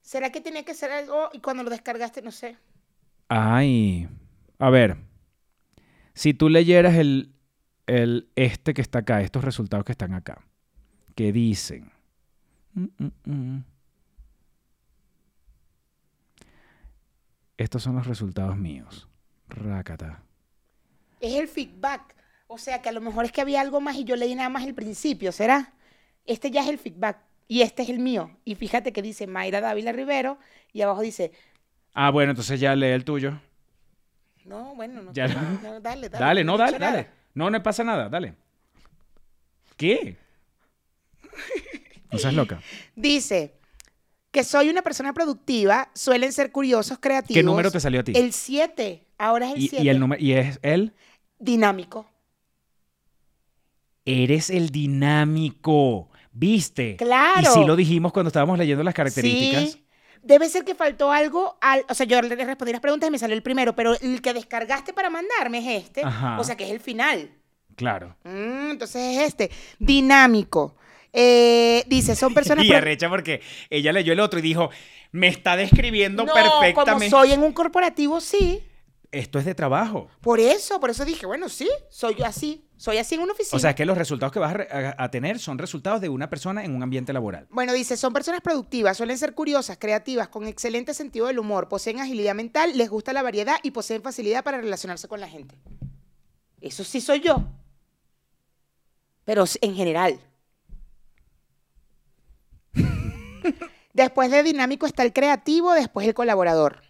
¿Será 0.01 0.33
que 0.33 0.41
tenía 0.41 0.65
que 0.65 0.75
ser 0.75 0.91
algo 0.91 1.29
y 1.33 1.41
cuando 1.41 1.63
lo 1.63 1.71
descargaste, 1.71 2.23
no 2.23 2.33
sé? 2.33 2.57
Ay, 3.29 4.09
a 4.59 4.71
ver, 4.71 4.97
si 6.15 6.35
tú 6.35 6.49
leyeras 6.49 6.97
el, 6.97 7.35
el 7.87 8.31
este 8.35 8.75
que 8.75 8.83
está 8.83 9.01
acá, 9.01 9.21
estos 9.21 9.45
resultados 9.45 9.85
que 9.85 9.93
están 9.93 10.15
acá, 10.15 10.43
que 11.15 11.33
dicen... 11.33 11.93
Mm, 12.75 12.85
mm, 12.99 13.11
mm. 13.25 13.65
Estos 17.57 17.83
son 17.83 17.95
los 17.97 18.07
resultados 18.07 18.57
míos. 18.57 19.09
Rácata. 19.49 20.23
Es 21.21 21.35
el 21.35 21.49
feedback. 21.49 22.17
O 22.47 22.59
sea, 22.59 22.83
que 22.83 22.89
a 22.89 22.93
lo 22.93 23.01
mejor 23.01 23.25
es 23.25 23.33
que 23.33 23.41
había 23.41 23.61
algo 23.61 23.81
más 23.81 23.97
y 23.97 24.05
yo 24.05 24.17
leí 24.17 24.35
nada 24.35 24.49
más 24.49 24.65
el 24.65 24.75
principio, 24.75 25.33
¿será? 25.33 25.73
Este 26.27 26.51
ya 26.51 26.63
es 26.63 26.69
el 26.69 26.79
feedback 26.79 27.19
y 27.49 27.63
este 27.63 27.83
es 27.83 27.89
el 27.89 27.99
mío. 27.99 28.37
Y 28.45 28.55
fíjate 28.57 28.93
que 28.93 29.01
dice 29.03 29.27
Mayra 29.27 29.61
Dávila 29.61 29.93
Rivero 29.93 30.39
y 30.73 30.83
abajo 30.83 31.01
dice, 31.01 31.33
Ah, 31.95 32.11
bueno, 32.11 32.31
entonces 32.33 32.59
ya 32.61 32.75
lee 32.75 32.87
el 32.89 33.05
tuyo. 33.05 33.41
no, 34.45 34.75
bueno, 34.75 35.03
no. 35.03 35.13
Ya. 35.13 35.29
no, 35.63 35.81
dale, 35.81 36.09
dale. 36.09 36.25
Dale, 36.25 36.45
no, 36.45 36.55
he 36.55 36.59
dale, 36.59 36.73
dicho 36.73 36.81
nada. 36.81 36.93
dale. 36.93 37.11
No, 37.35 37.51
no 37.51 37.63
pasa 37.63 37.85
nada, 37.85 38.09
dale. 38.09 38.35
¿Qué? 39.77 40.17
No 42.13 42.19
seas 42.19 42.35
loca. 42.35 42.61
Dice 42.95 43.55
que 44.31 44.45
soy 44.45 44.69
una 44.71 44.83
persona 44.83 45.13
productiva, 45.13 45.91
suelen 45.95 46.33
ser 46.33 46.53
curiosos, 46.53 46.99
creativos. 47.01 47.35
¿Qué 47.39 47.43
número 47.43 47.71
te 47.71 47.81
salió 47.81 48.01
a 48.01 48.05
ti? 48.05 48.13
El 48.15 48.33
7. 48.33 49.07
Ahora 49.19 49.49
es 49.51 49.57
el 49.57 49.63
Y, 49.63 49.69
7. 49.69 49.85
y 49.85 49.89
el 49.89 50.01
número, 50.01 50.23
y 50.23 50.33
es 50.33 50.59
él. 50.63 50.95
Dinámico. 51.39 52.07
Eres 54.05 54.51
el 54.51 54.71
dinámico. 54.71 56.11
¿Viste? 56.33 56.97
Claro. 56.97 57.43
Y 57.43 57.47
sí 57.47 57.65
lo 57.67 57.77
dijimos 57.77 58.13
cuando 58.13 58.29
estábamos 58.29 58.59
leyendo 58.59 58.83
las 58.83 58.95
características. 58.95 59.73
Sí. 59.73 59.85
Debe 60.23 60.49
ser 60.49 60.65
que 60.65 60.75
faltó 60.75 61.11
algo 61.13 61.59
al. 61.61 61.85
O 61.89 61.95
sea, 61.95 62.07
yo 62.07 62.21
le 62.23 62.35
respondí 62.35 62.73
las 62.73 62.81
preguntas 62.81 63.09
y 63.09 63.11
me 63.11 63.19
salió 63.19 63.37
el 63.37 63.43
primero, 63.43 63.75
pero 63.75 63.95
el 64.01 64.23
que 64.23 64.33
descargaste 64.33 64.93
para 64.93 65.11
mandarme 65.11 65.59
es 65.59 65.85
este. 65.85 66.03
Ajá. 66.05 66.41
O 66.41 66.45
sea, 66.45 66.57
que 66.57 66.65
es 66.65 66.71
el 66.71 66.81
final. 66.81 67.31
Claro. 67.77 68.17
Mm, 68.25 68.71
entonces 68.71 69.19
es 69.19 69.29
este. 69.29 69.51
Dinámico. 69.79 70.77
Eh, 71.13 71.85
dice, 71.89 72.17
son 72.17 72.33
personas. 72.35 72.65
Y 72.69 72.73
arrecha 72.73 73.09
porque 73.09 73.43
ella 73.71 73.93
leyó 73.93 74.13
el 74.13 74.21
otro 74.21 74.39
y 74.39 74.43
dijo, 74.43 74.71
me 75.11 75.29
está 75.29 75.57
describiendo 75.57 76.25
no, 76.25 76.33
como 76.33 76.61
perfectamente. 76.61 77.11
soy 77.11 77.33
en 77.33 77.43
un 77.43 77.53
corporativo, 77.53 78.21
sí. 78.21 78.63
Esto 79.11 79.39
es 79.39 79.45
de 79.45 79.55
trabajo. 79.55 80.09
Por 80.23 80.41
eso, 80.41 80.81
por 80.81 80.89
eso 80.89 81.05
dije, 81.05 81.27
bueno, 81.27 81.51
sí, 81.51 81.69
soy 81.91 82.15
yo 82.15 82.25
así. 82.25 82.67
Soy 82.79 82.97
así 82.97 83.15
en 83.15 83.21
una 83.21 83.33
oficina. 83.35 83.57
O 83.59 83.61
sea, 83.61 83.71
es 83.71 83.77
que 83.77 83.85
los 83.85 83.97
resultados 83.99 84.33
que 84.33 84.39
vas 84.39 84.53
a, 84.53 84.55
re- 84.55 84.69
a- 84.73 84.95
a 84.99 85.11
tener 85.11 85.39
son 85.39 85.59
resultados 85.59 86.01
de 86.01 86.09
una 86.09 86.31
persona 86.31 86.65
en 86.65 86.75
un 86.75 86.83
ambiente 86.83 87.13
laboral. 87.13 87.47
Bueno, 87.51 87.75
dice, 87.75 87.97
son 87.99 88.13
personas 88.15 88.41
productivas, 88.41 88.97
suelen 88.97 89.19
ser 89.19 89.35
curiosas, 89.35 89.77
creativas, 89.79 90.29
con 90.29 90.47
excelente 90.49 90.95
sentido 90.95 91.27
del 91.27 91.39
humor, 91.39 91.69
poseen 91.69 92.01
agilidad 92.01 92.35
mental, 92.35 92.77
les 92.77 92.89
gusta 92.89 93.13
la 93.13 93.23
variedad 93.23 93.57
y 93.63 93.71
poseen 93.73 94.03
facilidad 94.03 94.43
para 94.43 94.59
relacionarse 94.63 95.07
con 95.09 95.21
la 95.21 95.29
gente. 95.29 95.57
Eso 96.63 96.83
sí 96.83 97.01
soy 97.03 97.21
yo. 97.21 97.45
Pero 99.25 99.45
en 99.61 99.75
general. 99.77 100.19
después 103.93 104.31
de 104.31 104.43
dinámico 104.43 104.87
está 104.87 105.03
el 105.03 105.13
creativo, 105.13 105.73
después 105.73 106.07
el 106.07 106.15
colaborador. 106.15 106.83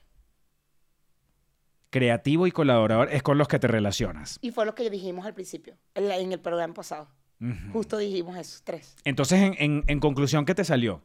Creativo 1.91 2.47
y 2.47 2.53
colaborador 2.53 3.13
es 3.13 3.23
con 3.23 3.37
los 3.37 3.49
que 3.49 3.59
te 3.59 3.69
relacionas. 3.69 4.39
Y 4.41 4.51
fue 4.51 4.65
lo 4.65 4.75
que 4.75 4.89
dijimos 4.89 5.27
al 5.27 5.35
principio, 5.35 5.77
en, 5.95 6.09
la- 6.09 6.17
en 6.19 6.33
el 6.33 6.41
programa 6.41 6.73
pasado. 6.73 7.09
Ujú. 7.41 7.73
Justo 7.73 7.99
dijimos 7.99 8.37
esos 8.37 8.63
tres. 8.63 8.97
Entonces, 9.05 9.41
en, 9.43 9.55
en- 9.59 9.85
en 9.87 10.01
conclusión, 10.01 10.45
¿qué 10.47 10.55
te 10.55 10.65
salió? 10.65 11.03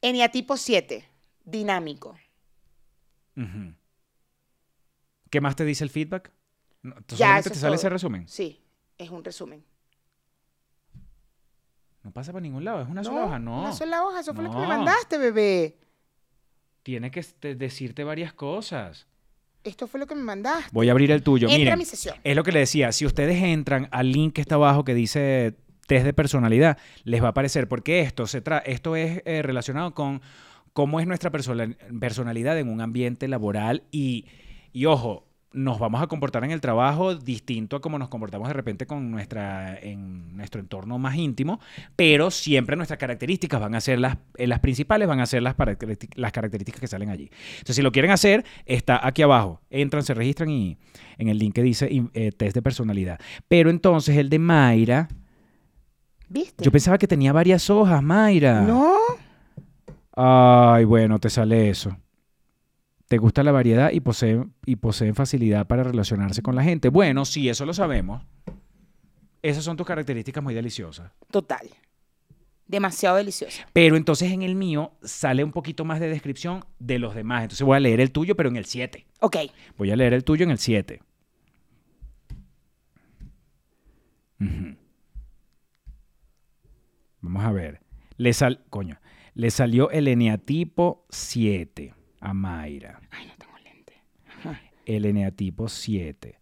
Eniatipo 0.00 0.56
7, 0.56 1.04
dinámico. 1.44 2.16
Ujú. 3.36 3.74
¿Qué 5.30 5.40
más 5.42 5.54
te 5.56 5.64
dice 5.64 5.84
el 5.84 5.90
feedback? 5.90 6.32
No, 6.82 6.94
¿tú 7.06 7.16
Ya, 7.16 7.26
solamente 7.26 7.40
eso 7.40 7.50
te 7.50 7.54
es 7.56 7.60
sale 7.60 7.70
todo. 7.72 7.80
ese 7.80 7.88
resumen? 7.90 8.28
Sí, 8.28 8.62
es 8.96 9.10
un 9.10 9.22
resumen. 9.24 9.64
No 12.08 12.14
pasa 12.14 12.32
por 12.32 12.40
ningún 12.40 12.64
lado, 12.64 12.80
es 12.80 12.88
una 12.88 13.04
sola 13.04 13.26
hoja. 13.26 13.38
No. 13.38 13.60
Una 13.60 13.72
sola 13.74 14.02
hoja, 14.02 14.20
eso 14.20 14.32
fue 14.32 14.42
lo 14.42 14.50
que 14.50 14.56
me 14.56 14.66
mandaste, 14.66 15.18
bebé. 15.18 15.76
Tiene 16.82 17.10
que 17.10 17.20
este, 17.20 17.54
decirte 17.54 18.02
varias 18.02 18.32
cosas. 18.32 19.06
Esto 19.62 19.86
fue 19.86 20.00
lo 20.00 20.06
que 20.06 20.14
me 20.14 20.22
mandaste. 20.22 20.70
Voy 20.72 20.88
a 20.88 20.92
abrir 20.92 21.10
el 21.10 21.22
tuyo. 21.22 21.48
Entra 21.50 21.74
a 21.74 21.76
mi 21.76 21.84
sesión. 21.84 22.16
es 22.24 22.34
lo 22.34 22.42
que 22.44 22.52
le 22.52 22.60
decía. 22.60 22.92
Si 22.92 23.04
ustedes 23.04 23.42
entran 23.42 23.88
al 23.90 24.10
link 24.10 24.32
que 24.36 24.40
está 24.40 24.54
abajo 24.54 24.84
que 24.84 24.94
dice 24.94 25.54
test 25.86 26.06
de 26.06 26.14
personalidad, 26.14 26.78
les 27.04 27.20
va 27.22 27.26
a 27.26 27.30
aparecer, 27.32 27.68
porque 27.68 28.00
esto, 28.00 28.26
se 28.26 28.40
tra 28.40 28.56
esto 28.56 28.96
es 28.96 29.20
eh, 29.26 29.42
relacionado 29.42 29.92
con 29.92 30.22
cómo 30.72 31.00
es 31.00 31.06
nuestra 31.06 31.30
persona- 31.30 31.76
personalidad 32.00 32.58
en 32.58 32.70
un 32.70 32.80
ambiente 32.80 33.28
laboral 33.28 33.82
y, 33.90 34.24
y 34.72 34.86
ojo, 34.86 35.27
nos 35.52 35.78
vamos 35.78 36.02
a 36.02 36.06
comportar 36.06 36.44
en 36.44 36.50
el 36.50 36.60
trabajo 36.60 37.14
distinto 37.14 37.76
a 37.76 37.80
como 37.80 37.98
nos 37.98 38.08
comportamos 38.08 38.48
de 38.48 38.54
repente 38.54 38.86
con 38.86 39.10
nuestra, 39.10 39.78
en 39.78 40.36
nuestro 40.36 40.60
entorno 40.60 40.98
más 40.98 41.16
íntimo, 41.16 41.58
pero 41.96 42.30
siempre 42.30 42.76
nuestras 42.76 42.98
características 42.98 43.60
van 43.60 43.74
a 43.74 43.80
ser 43.80 43.98
las, 43.98 44.18
eh, 44.36 44.46
las 44.46 44.60
principales, 44.60 45.08
van 45.08 45.20
a 45.20 45.26
ser 45.26 45.42
las, 45.42 45.56
las 46.16 46.32
características 46.32 46.80
que 46.80 46.86
salen 46.86 47.08
allí. 47.08 47.30
Entonces, 47.52 47.76
si 47.76 47.82
lo 47.82 47.92
quieren 47.92 48.10
hacer, 48.10 48.44
está 48.66 49.06
aquí 49.06 49.22
abajo. 49.22 49.60
Entran, 49.70 50.02
se 50.02 50.14
registran 50.14 50.50
y 50.50 50.76
en 51.16 51.28
el 51.28 51.38
link 51.38 51.54
que 51.54 51.62
dice 51.62 51.88
eh, 52.12 52.32
test 52.32 52.54
de 52.54 52.62
personalidad. 52.62 53.18
Pero 53.48 53.70
entonces 53.70 54.16
el 54.16 54.28
de 54.28 54.38
Mayra, 54.38 55.08
¿Viste? 56.28 56.62
yo 56.62 56.70
pensaba 56.70 56.98
que 56.98 57.08
tenía 57.08 57.32
varias 57.32 57.70
hojas, 57.70 58.02
Mayra. 58.02 58.62
No. 58.62 58.94
Ay, 60.14 60.84
bueno, 60.84 61.18
te 61.18 61.30
sale 61.30 61.70
eso. 61.70 61.96
Te 63.08 63.16
gusta 63.16 63.42
la 63.42 63.52
variedad 63.52 63.90
y 63.90 64.00
poseen, 64.00 64.52
y 64.66 64.76
poseen 64.76 65.14
facilidad 65.14 65.66
para 65.66 65.82
relacionarse 65.82 66.42
con 66.42 66.54
la 66.54 66.62
gente. 66.62 66.90
Bueno, 66.90 67.24
sí, 67.24 67.48
eso 67.48 67.64
lo 67.64 67.72
sabemos. 67.72 68.22
Esas 69.40 69.64
son 69.64 69.78
tus 69.78 69.86
características 69.86 70.44
muy 70.44 70.52
deliciosas. 70.52 71.10
Total. 71.30 71.66
Demasiado 72.66 73.16
deliciosa. 73.16 73.66
Pero 73.72 73.96
entonces 73.96 74.30
en 74.30 74.42
el 74.42 74.54
mío 74.54 74.92
sale 75.02 75.42
un 75.42 75.52
poquito 75.52 75.86
más 75.86 76.00
de 76.00 76.08
descripción 76.08 76.66
de 76.78 76.98
los 76.98 77.14
demás. 77.14 77.44
Entonces 77.44 77.64
voy 77.64 77.78
a 77.78 77.80
leer 77.80 78.00
el 78.00 78.12
tuyo, 78.12 78.36
pero 78.36 78.50
en 78.50 78.56
el 78.56 78.66
7. 78.66 79.06
Ok. 79.20 79.36
Voy 79.78 79.90
a 79.90 79.96
leer 79.96 80.12
el 80.12 80.22
tuyo 80.22 80.44
en 80.44 80.50
el 80.50 80.58
7. 80.58 81.00
Ujú. 84.40 84.76
Vamos 87.22 87.44
a 87.44 87.52
ver. 87.52 87.80
Le 88.18 88.34
sal, 88.34 88.66
coño, 88.68 89.00
le 89.32 89.50
salió 89.50 89.90
el 89.90 90.08
eneatipo 90.08 91.06
7 91.08 91.94
a 92.20 92.34
Mayra. 92.34 93.00
Ay, 93.10 93.26
no 93.26 93.32
tengo 93.38 93.58
lente. 93.58 93.94
El 94.86 95.04
eneatipo 95.04 95.68
7. 95.68 96.38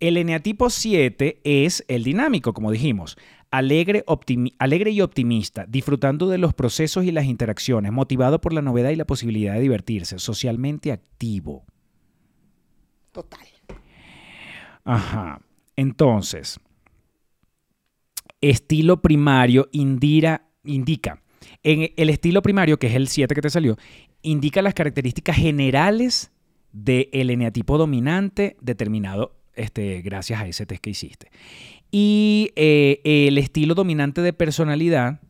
El 0.00 0.16
eneatipo 0.16 0.70
7 0.70 1.40
es 1.44 1.84
el 1.86 2.04
dinámico, 2.04 2.54
como 2.54 2.70
dijimos. 2.70 3.18
Alegre, 3.50 4.02
alegre 4.58 4.90
y 4.92 5.00
optimista, 5.02 5.66
disfrutando 5.66 6.28
de 6.28 6.38
los 6.38 6.54
procesos 6.54 7.04
y 7.04 7.10
las 7.12 7.26
interacciones, 7.26 7.92
motivado 7.92 8.40
por 8.40 8.52
la 8.54 8.62
novedad 8.62 8.90
y 8.90 8.96
la 8.96 9.04
posibilidad 9.04 9.52
de 9.54 9.60
divertirse, 9.60 10.18
socialmente 10.18 10.92
activo. 10.92 11.66
Total. 13.12 13.40
Ajá. 14.84 15.40
Entonces, 15.76 16.58
estilo 18.40 19.02
primario 19.02 19.68
indira- 19.72 20.46
indica. 20.64 21.22
En 21.62 21.92
el 21.96 22.10
estilo 22.10 22.42
primario, 22.42 22.78
que 22.78 22.86
es 22.86 22.94
el 22.94 23.08
7 23.08 23.34
que 23.34 23.42
te 23.42 23.50
salió, 23.50 23.76
indica 24.22 24.62
las 24.62 24.74
características 24.74 25.36
generales 25.36 26.30
del 26.72 27.30
eneatipo 27.30 27.78
dominante 27.78 28.56
determinado 28.60 29.36
este, 29.54 30.02
gracias 30.02 30.40
a 30.40 30.46
ese 30.46 30.66
test 30.66 30.82
que 30.82 30.90
hiciste. 30.90 31.30
Y 31.90 32.52
eh, 32.56 33.00
el 33.04 33.36
estilo 33.38 33.74
dominante 33.74 34.22
de 34.22 34.32
personalidad 34.32 35.20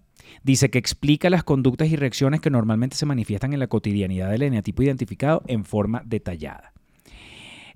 dice 0.42 0.70
que 0.70 0.78
explica 0.78 1.30
las 1.30 1.44
conductas 1.44 1.88
y 1.88 1.96
reacciones 1.96 2.40
que 2.40 2.50
normalmente 2.50 2.96
se 2.96 3.06
manifiestan 3.06 3.52
en 3.52 3.60
la 3.60 3.66
cotidianidad 3.66 4.30
del 4.30 4.42
eneatipo 4.42 4.82
identificado 4.82 5.42
en 5.46 5.64
forma 5.64 6.02
detallada. 6.04 6.72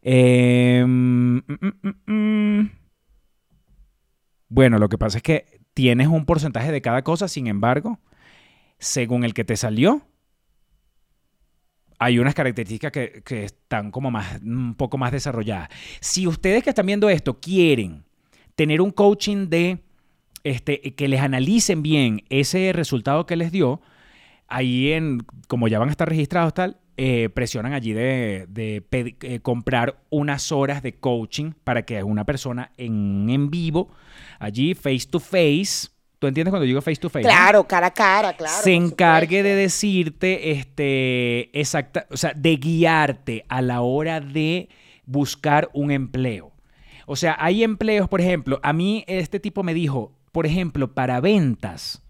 Mm. 0.05 1.39
Bueno, 4.49 4.79
lo 4.79 4.89
que 4.89 4.99
pasa 4.99 5.19
es 5.19 5.23
que 5.23 5.61
tienes 5.73 6.09
un 6.09 6.27
porcentaje 6.27 6.71
de 6.71 6.83
cada 6.83 7.03
cosa, 7.03 7.27
sin 7.27 7.47
embargo, 7.47 7.99
según 8.79 9.25
el 9.25 9.35
que 9.35 9.45
te 9.45 9.57
salió, 9.57 10.03
hay 12.05 12.19
unas 12.19 12.35
características 12.35 12.93
que, 12.93 13.45
están 13.45 13.91
como 13.91 14.11
más, 14.11 14.43
un 14.43 14.75
poco 14.75 14.99
más 14.99 15.11
desarrolladas. 15.11 15.71
Si 16.01 16.27
ustedes 16.27 16.63
que 16.63 16.69
están 16.69 16.85
viendo 16.85 17.09
esto 17.09 17.41
quieren 17.41 18.05
tener 18.55 18.83
un 18.83 18.91
coaching 18.91 19.49
de 19.49 19.79
este, 20.45 20.81
que 20.95 21.09
les 21.09 21.23
analicen 21.23 21.83
bien 21.83 22.23
ese 22.29 22.75
resultado 22.75 23.25
que 23.25 23.37
les 23.37 23.51
dio, 23.51 23.81
ahí 24.49 24.93
en, 24.93 25.21
como 25.49 25.67
ya 25.67 25.79
van 25.79 25.89
a 25.89 25.93
estar 25.93 26.07
registrados 26.07 26.53
tal, 26.53 26.77
eh, 26.99 27.31
presionan 27.31 27.73
allí 27.73 27.95
de, 27.95 28.47
eh, 28.55 29.41
comprar 29.41 29.99
unas 30.11 30.53
horas 30.53 30.83
de 30.83 30.93
coaching 30.93 31.53
para 31.65 31.87
que 31.87 32.03
una 32.03 32.27
persona 32.27 32.71
en, 32.77 33.31
en 33.31 33.51
vivo, 33.51 33.89
allí 34.39 34.75
face 34.75 35.07
to 35.11 35.21
face, 35.21 35.89
¿tú 36.25 36.29
entiendes 36.29 36.51
cuando 36.51 36.65
digo 36.65 36.81
face 36.81 36.97
to 36.97 37.11
face? 37.11 37.25
no? 37.25 37.29
Claro, 37.29 37.65
cara 37.69 37.89
a 37.89 37.91
cara, 37.93 38.33
claro. 38.35 38.63
se 38.63 38.73
encargue 38.73 39.43
de 39.43 39.55
decirte, 39.55 40.53
este, 40.53 41.59
exacta, 41.59 42.07
o 42.11 42.17
sea, 42.17 42.33
de 42.35 42.57
guiarte 42.57 43.45
a 43.49 43.61
la 43.61 43.83
hora 43.83 44.21
de 44.21 44.71
buscar 45.05 45.69
un 45.75 45.91
empleo. 45.91 46.53
O 47.07 47.17
sea, 47.17 47.37
hay 47.39 47.63
empleos, 47.63 48.09
por 48.09 48.23
ejemplo, 48.23 48.59
a 48.63 48.73
mí 48.73 49.05
este 49.07 49.39
tipo 49.39 49.63
me 49.63 49.75
dijo, 49.75 50.17
por 50.33 50.47
ejemplo, 50.47 50.95
para 50.95 51.21
ventas, 51.21 52.03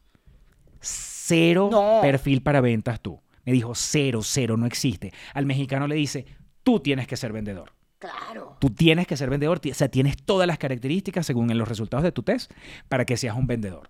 cero 0.81 1.69
No. 1.73 1.99
perfil 2.01 2.41
para 2.43 2.61
ventas 2.61 3.01
tú. 3.01 3.21
Me 3.45 3.53
dijo, 3.53 3.75
cero, 3.75 4.21
cero, 4.23 4.57
no 4.57 4.67
existe. 4.67 5.13
Al 5.35 5.45
mexicano 5.45 5.89
le 5.89 5.97
dice, 5.97 6.25
tú 6.63 6.79
tienes 6.79 7.09
que 7.09 7.17
ser 7.17 7.33
vendedor. 7.33 7.73
Claro. 7.99 8.57
Tú 8.61 8.71
tienes 8.71 9.07
que 9.07 9.17
ser 9.17 9.31
vendedor, 9.31 9.61
o 9.71 9.75
sea, 9.75 9.89
tienes 9.89 10.17
todas 10.23 10.47
las 10.47 10.59
características 10.59 11.25
según 11.25 11.51
en 11.51 11.57
los 11.57 11.67
resultados 11.67 12.05
de 12.05 12.13
tu 12.13 12.23
test 12.23 12.53
para 12.89 13.07
que 13.07 13.17
seas 13.17 13.35
un 13.35 13.47
vendedor. 13.47 13.89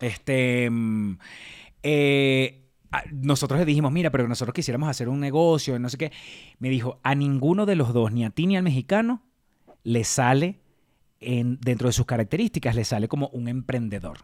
Este, 0.00 0.68
mm, 0.70 1.18
eh, 1.82 2.62
nosotros 3.12 3.58
le 3.60 3.66
dijimos, 3.66 3.92
mira, 3.92 4.10
pero 4.10 4.28
nosotros 4.28 4.54
quisiéramos 4.54 4.88
hacer 4.88 5.08
un 5.08 5.20
negocio, 5.20 5.78
no 5.78 5.88
sé 5.88 5.98
qué. 5.98 6.12
Me 6.58 6.68
dijo, 6.68 7.00
a 7.02 7.14
ninguno 7.14 7.66
de 7.66 7.76
los 7.76 7.92
dos, 7.92 8.12
ni 8.12 8.24
a 8.24 8.30
ti 8.30 8.46
ni 8.46 8.56
al 8.56 8.62
mexicano, 8.62 9.22
le 9.82 10.04
sale, 10.04 10.60
en, 11.20 11.58
dentro 11.60 11.88
de 11.88 11.92
sus 11.92 12.06
características, 12.06 12.74
le 12.74 12.84
sale 12.84 13.08
como 13.08 13.28
un 13.28 13.48
emprendedor. 13.48 14.18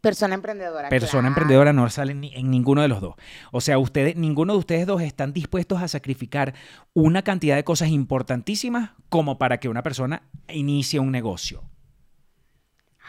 Persona 0.00 0.34
emprendedora. 0.34 0.88
Persona 0.88 1.20
claro. 1.20 1.28
emprendedora 1.28 1.72
no 1.72 1.88
sale 1.88 2.14
ni- 2.14 2.34
en 2.34 2.50
ninguno 2.50 2.82
de 2.82 2.88
los 2.88 3.00
dos. 3.00 3.14
O 3.52 3.60
sea, 3.60 3.78
ustedes, 3.78 4.16
ninguno 4.16 4.52
de 4.54 4.58
ustedes 4.58 4.84
dos 4.86 5.00
están 5.00 5.32
dispuestos 5.32 5.80
a 5.80 5.86
sacrificar 5.86 6.54
una 6.92 7.22
cantidad 7.22 7.54
de 7.54 7.62
cosas 7.62 7.88
importantísimas 7.90 8.90
como 9.08 9.38
para 9.38 9.58
que 9.60 9.68
una 9.68 9.84
persona 9.84 10.22
inicie 10.48 10.98
un 10.98 11.12
negocio. 11.12 11.62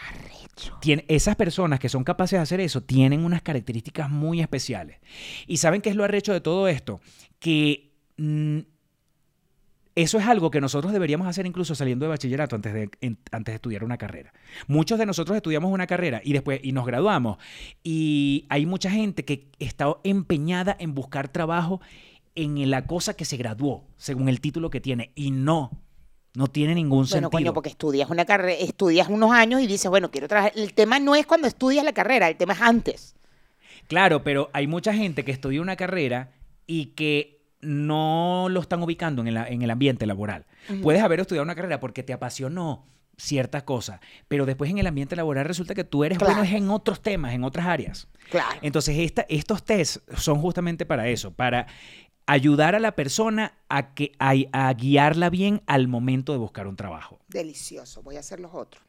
Arrecho. 0.08 0.33
Esas 1.08 1.36
personas 1.36 1.80
que 1.80 1.89
son 1.89 2.04
capaces 2.04 2.38
de 2.38 2.44
hacer 2.44 2.60
eso 2.60 2.82
tienen 2.82 3.26
unas 3.26 3.42
características 3.42 4.10
muy 4.10 4.42
especiales. 4.42 5.00
¿Y 5.48 5.58
saben 5.58 5.82
qué 5.82 5.89
es 5.89 5.96
lo 5.96 6.04
arrecho 6.04 6.34
de 6.34 6.42
todo 6.42 6.68
esto? 6.68 7.02
Que 7.39 7.92
mm, 8.18 8.60
eso 9.96 10.18
es 10.18 10.26
algo 10.26 10.50
que 10.50 10.62
nosotros 10.62 10.92
deberíamos 10.92 11.28
hacer 11.28 11.46
incluso 11.46 11.76
saliendo 11.76 12.06
de 12.06 12.10
bachillerato 12.10 12.56
antes 12.56 12.74
de, 12.74 12.89
antes 13.32 13.52
de 13.52 13.56
estudiar 13.56 13.84
una 13.84 13.98
carrera. 13.98 14.34
Muchos 14.68 14.98
de 14.98 15.06
nosotros 15.06 15.36
estudiamos 15.36 15.72
una 15.72 15.88
carrera 15.88 16.22
y 16.24 16.34
después 16.34 16.60
y 16.63 16.72
nos 16.72 16.86
graduamos. 16.86 17.38
Y 17.84 18.46
hay 18.50 18.66
mucha 18.66 18.89
gente 18.89 19.24
que 19.26 19.52
está 19.60 19.96
empeñada 20.04 20.76
en 20.80 20.96
buscar 20.96 21.30
trabajo 21.30 21.80
en 22.36 22.70
la 22.72 22.88
cosa 22.88 23.16
que 23.16 23.26
se 23.26 23.38
graduó, 23.38 23.86
según 23.98 24.30
el 24.30 24.42
título 24.42 24.72
que 24.72 24.82
tiene. 24.82 25.12
Y 25.13 25.30
no, 25.30 25.72
no 26.36 26.48
tiene 26.48 26.74
ningún 26.76 27.00
Bueno, 27.00 27.08
sentido. 27.08 27.30
coño, 27.30 27.54
porque 27.54 27.69
estudias 27.69 28.10
una 28.10 28.26
carrera, 28.26 28.60
estudias 28.60 29.08
unos 29.08 29.32
años 29.32 29.62
y 29.62 29.67
dices, 29.67 29.89
bueno, 29.89 30.10
quiero 30.12 30.28
trabajar. 30.28 30.52
El 30.56 30.74
tema 30.74 31.00
no 31.00 31.15
es 31.15 31.26
cuando 31.26 31.48
estudias 31.48 31.84
la 31.86 31.93
carrera, 31.93 32.28
el 32.28 32.38
tema 32.38 32.54
es 32.54 32.62
antes. 32.62 33.15
Claro, 33.88 34.24
pero 34.24 34.50
hay 34.54 34.65
mucha 34.67 34.93
gente 34.93 35.24
que 35.26 35.32
estudia 35.32 35.62
una 35.62 35.76
carrera 35.76 36.32
y 36.65 36.88
que 36.88 37.41
no 37.62 38.48
lo 38.50 38.60
están 38.62 38.82
ubicando 38.82 39.22
en 39.22 39.28
el, 39.30 39.38
en 39.38 39.62
el 39.62 39.69
ambiente 39.72 40.06
laboral. 40.06 40.46
Puedes 40.82 41.02
haber 41.02 41.19
estudiado 41.19 41.43
una 41.43 41.56
carrera 41.56 41.80
porque 41.80 42.04
te 42.04 42.13
apasionó 42.13 42.86
ciertas 43.15 43.63
cosas, 43.63 44.00
pero 44.28 44.46
después 44.46 44.72
en 44.72 44.80
el 44.80 44.88
ambiente 44.88 45.15
laboral 45.15 45.46
resulta 45.46 45.76
que 45.76 45.84
tú 45.84 46.04
eres 46.04 46.17
Claro. 46.17 46.36
bueno 46.36 46.50
en 46.58 46.69
otros 46.72 47.02
temas, 47.02 47.34
en 47.34 47.43
otras 47.43 47.67
áreas. 47.67 48.08
Claro. 48.32 48.58
Entonces, 48.63 48.98
esta- 48.98 49.26
estos 49.30 49.63
tests 49.63 50.02
son 50.17 50.39
justamente 50.41 50.86
para 50.86 51.08
eso, 51.08 51.32
para 51.32 51.67
ayudar 52.26 52.76
a 52.76 52.80
la 52.80 52.96
persona 52.96 53.54
a, 53.70 53.94
que, 53.94 54.14
a, 54.20 54.34
a 54.52 54.74
guiarla 54.74 55.30
bien 55.30 55.62
al 55.68 55.88
momento 55.88 56.32
de 56.32 56.38
buscar 56.40 56.68
un 56.68 56.76
trabajo. 56.76 57.20
Delicioso. 57.28 58.02
Voy 58.02 58.16
a 58.18 58.20
hacer 58.20 58.40
los 58.40 58.54
otros. 58.54 58.84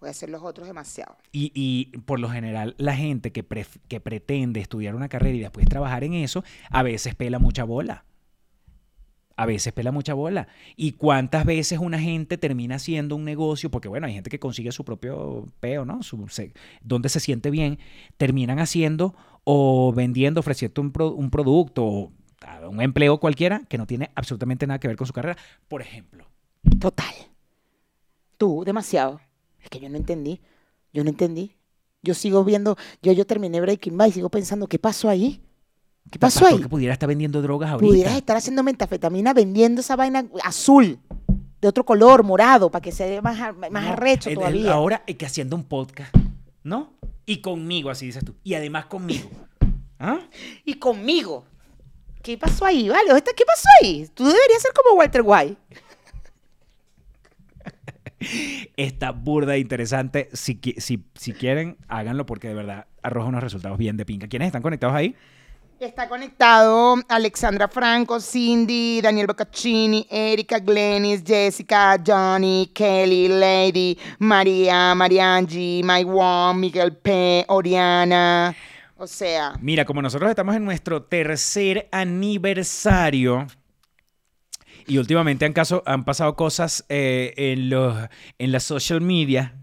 Voy 0.00 0.08
a 0.08 0.10
hacer 0.10 0.30
los 0.30 0.42
otros 0.42 0.68
demasiado. 0.68 1.16
Y, 1.32 1.50
y 1.54 1.86
por 2.02 2.20
lo 2.20 2.28
general, 2.30 2.76
la 2.78 2.94
gente 2.94 3.32
que, 3.32 3.42
pretende 3.42 4.60
estudiar 4.60 4.94
una 4.94 5.08
carrera 5.08 5.36
y 5.36 5.40
después 5.40 5.66
trabajar 5.68 6.04
en 6.04 6.14
eso, 6.14 6.44
a 6.70 6.84
veces 6.84 7.16
pela 7.16 7.40
mucha 7.40 7.64
bola. 7.64 8.04
A 9.36 9.46
veces 9.46 9.72
pela 9.72 9.92
mucha 9.92 10.14
bola. 10.14 10.48
¿Y 10.76 10.92
cuántas 10.92 11.44
veces 11.44 11.78
una 11.80 12.00
gente 12.00 12.38
termina 12.38 12.76
haciendo 12.76 13.14
un 13.16 13.24
negocio? 13.24 13.70
Porque 13.70 13.88
bueno, 13.88 14.06
hay 14.06 14.14
gente 14.14 14.30
que 14.30 14.40
consigue 14.40 14.72
su 14.72 14.84
propio 14.84 15.46
peo, 15.60 15.84
¿no? 15.84 16.02
Su, 16.02 16.28
se- 16.28 16.52
donde 16.80 17.08
se 17.08 17.20
siente 17.20 17.50
bien. 17.50 17.78
Terminan 18.16 18.58
haciendo 18.58 19.14
o 19.50 19.92
vendiendo, 19.94 20.40
ofreciendo 20.40 20.82
un, 20.82 20.92
pro- 20.92 21.12
un 21.14 21.30
producto 21.30 21.82
o 21.86 22.12
ah, 22.46 22.68
un 22.68 22.82
empleo 22.82 23.18
cualquiera 23.18 23.62
que 23.66 23.78
no 23.78 23.86
tiene 23.86 24.10
absolutamente 24.14 24.66
nada 24.66 24.78
que 24.78 24.88
ver 24.88 24.96
con 24.98 25.06
su 25.06 25.14
carrera. 25.14 25.38
Por 25.68 25.80
ejemplo, 25.80 26.26
Total. 26.78 27.14
Tú, 28.36 28.62
demasiado. 28.64 29.20
Es 29.62 29.70
que 29.70 29.80
yo 29.80 29.88
no 29.88 29.96
entendí. 29.96 30.40
Yo 30.92 31.02
no 31.02 31.10
entendí. 31.10 31.56
Yo 32.02 32.12
sigo 32.14 32.44
viendo, 32.44 32.76
yo, 33.02 33.12
yo 33.12 33.26
terminé 33.26 33.60
Breaking 33.60 33.96
Bad 33.96 34.08
y 34.08 34.12
sigo 34.12 34.28
pensando, 34.28 34.66
¿qué 34.66 34.78
pasó 34.78 35.08
ahí? 35.08 35.40
¿Qué 36.10 36.18
pasó 36.18 36.46
ahí? 36.46 36.52
Porque 36.54 36.68
pudiera 36.68 36.92
estar 36.92 37.08
vendiendo 37.08 37.40
drogas 37.42 37.70
ahorita. 37.70 37.86
Pudieras 37.88 38.16
estar 38.16 38.36
haciendo 38.36 38.62
metafetamina 38.62 39.32
vendiendo 39.34 39.80
esa 39.80 39.96
vaina 39.96 40.26
azul, 40.44 40.98
de 41.60 41.68
otro 41.68 41.84
color, 41.84 42.22
morado, 42.22 42.70
para 42.70 42.82
que 42.82 42.92
se 42.92 43.08
vea 43.08 43.22
más, 43.22 43.56
más 43.56 43.70
No, 43.70 43.78
arrecho 43.78 44.28
el- 44.28 44.34
el- 44.34 44.38
todavía. 44.38 44.72
ahora 44.72 45.02
que 45.04 45.26
haciendo 45.26 45.56
un 45.56 45.64
podcast, 45.64 46.14
¿no? 46.68 46.94
Y 47.26 47.40
conmigo, 47.40 47.90
así 47.90 48.06
dices 48.06 48.24
tú. 48.24 48.36
Y 48.44 48.54
además 48.54 48.86
conmigo. 48.86 49.30
¿Ah? 49.98 50.20
Y 50.64 50.74
conmigo. 50.74 51.44
¿Qué 52.22 52.36
pasó 52.38 52.64
ahí, 52.66 52.88
vale? 52.88 53.10
¿Esto- 53.16 53.32
¿Qué 53.36 53.44
pasó 53.44 53.68
ahí? 53.82 54.08
Tú 54.14 54.24
deberías 54.24 54.62
ser 54.62 54.72
como 54.72 54.96
Walter 54.98 55.22
White. 55.24 55.56
Está 58.76 59.12
burda 59.12 59.54
e 59.54 59.60
interesante. 59.60 60.28
Si, 60.32 60.60
si, 60.78 61.04
si 61.14 61.32
quieren, 61.32 61.76
háganlo 61.88 62.26
porque 62.26 62.48
de 62.48 62.54
verdad 62.54 62.86
arroja 63.02 63.28
unos 63.28 63.42
resultados 63.42 63.78
bien 63.78 63.96
de 63.96 64.04
pinca. 64.04 64.28
¿Quiénes 64.28 64.46
están 64.46 64.62
conectados 64.62 64.94
ahí? 64.96 65.14
Está 65.80 66.08
conectado 66.08 66.96
Alexandra 67.08 67.68
Franco, 67.68 68.18
Cindy, 68.18 69.00
Daniel 69.00 69.28
Boccaccini, 69.28 70.08
Erika 70.10 70.58
Glenis, 70.58 71.22
Jessica, 71.24 71.96
Johnny, 72.04 72.72
Kelly, 72.74 73.28
Lady, 73.28 73.96
María, 74.18 74.92
Mariangi, 74.96 75.82
Mike 75.84 76.10
Wong, 76.10 76.56
Miguel 76.58 76.96
P., 76.96 77.44
Oriana. 77.46 78.56
O 78.96 79.06
sea, 79.06 79.52
Mira, 79.60 79.84
como 79.84 80.02
nosotros 80.02 80.28
estamos 80.28 80.56
en 80.56 80.64
nuestro 80.64 81.04
tercer 81.04 81.88
aniversario 81.92 83.46
y 84.88 84.98
últimamente 84.98 85.44
han, 85.44 85.52
caso, 85.52 85.84
han 85.86 86.04
pasado 86.04 86.34
cosas 86.34 86.84
eh, 86.88 87.34
en, 87.36 87.70
los, 87.70 87.96
en 88.38 88.50
la 88.50 88.58
social 88.58 89.00
media. 89.00 89.54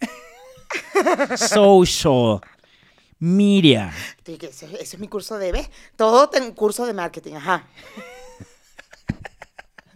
social 1.36 2.42
que 4.38 4.46
ese, 4.46 4.66
ese 4.66 4.82
es 4.82 4.98
mi 4.98 5.08
curso 5.08 5.38
de, 5.38 5.52
¿ves? 5.52 5.70
Todo 5.96 6.28
tengo 6.28 6.46
un 6.46 6.54
curso 6.54 6.84
de 6.86 6.92
marketing, 6.92 7.34
ajá. 7.34 7.66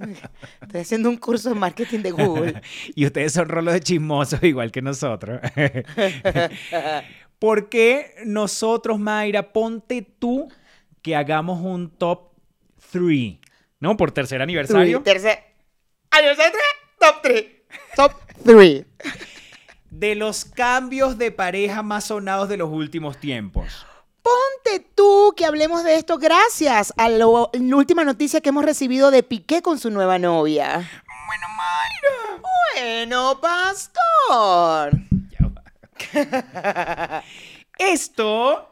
Estoy 0.62 0.80
haciendo 0.80 1.11
un 1.11 1.16
curso 1.16 1.50
de 1.50 1.54
marketing 1.54 2.00
de 2.00 2.11
Google. 2.11 2.62
y 2.94 3.06
ustedes 3.06 3.33
son 3.33 3.48
rolos 3.48 3.74
de 3.74 3.80
chismosos 3.80 4.42
igual 4.42 4.72
que 4.72 4.83
nosotros. 4.83 5.40
¿Por 7.38 7.68
qué 7.68 8.14
nosotros, 8.24 8.98
Mayra, 8.98 9.52
ponte 9.52 10.02
tú 10.02 10.48
que 11.02 11.16
hagamos 11.16 11.61
un 11.61 11.90
top 11.90 12.33
3? 12.90 13.38
¿No? 13.80 13.96
Por 13.96 14.12
tercer 14.12 14.42
aniversario. 14.42 15.02
Tercer. 15.02 15.38
Aniversario 16.11 16.59
top 16.98 17.22
3. 17.22 17.46
Top 17.96 18.12
3. 18.44 18.85
De 19.90 20.14
los 20.14 20.44
cambios 20.44 21.18
de 21.18 21.31
pareja 21.33 21.83
más 21.83 22.05
sonados 22.05 22.48
de 22.48 22.57
los 22.57 22.70
últimos 22.70 23.16
tiempos. 23.18 23.87
Ponte 24.22 24.87
tú 24.94 25.35
que 25.37 25.44
hablemos 25.46 25.83
de 25.83 25.94
esto 25.96 26.18
gracias 26.18 26.92
a 26.96 27.09
lo- 27.09 27.50
la 27.53 27.76
última 27.76 28.05
noticia 28.05 28.40
que 28.40 28.50
hemos 28.50 28.64
recibido 28.64 29.11
de 29.11 29.22
Piqué 29.22 29.62
con 29.62 29.79
su 29.79 29.90
nueva 29.90 30.18
novia. 30.18 30.88
Bueno, 31.26 31.46
Mayra. 31.57 32.42
Bueno, 32.74 33.40
pastor. 33.40 34.92
Esto 37.79 38.66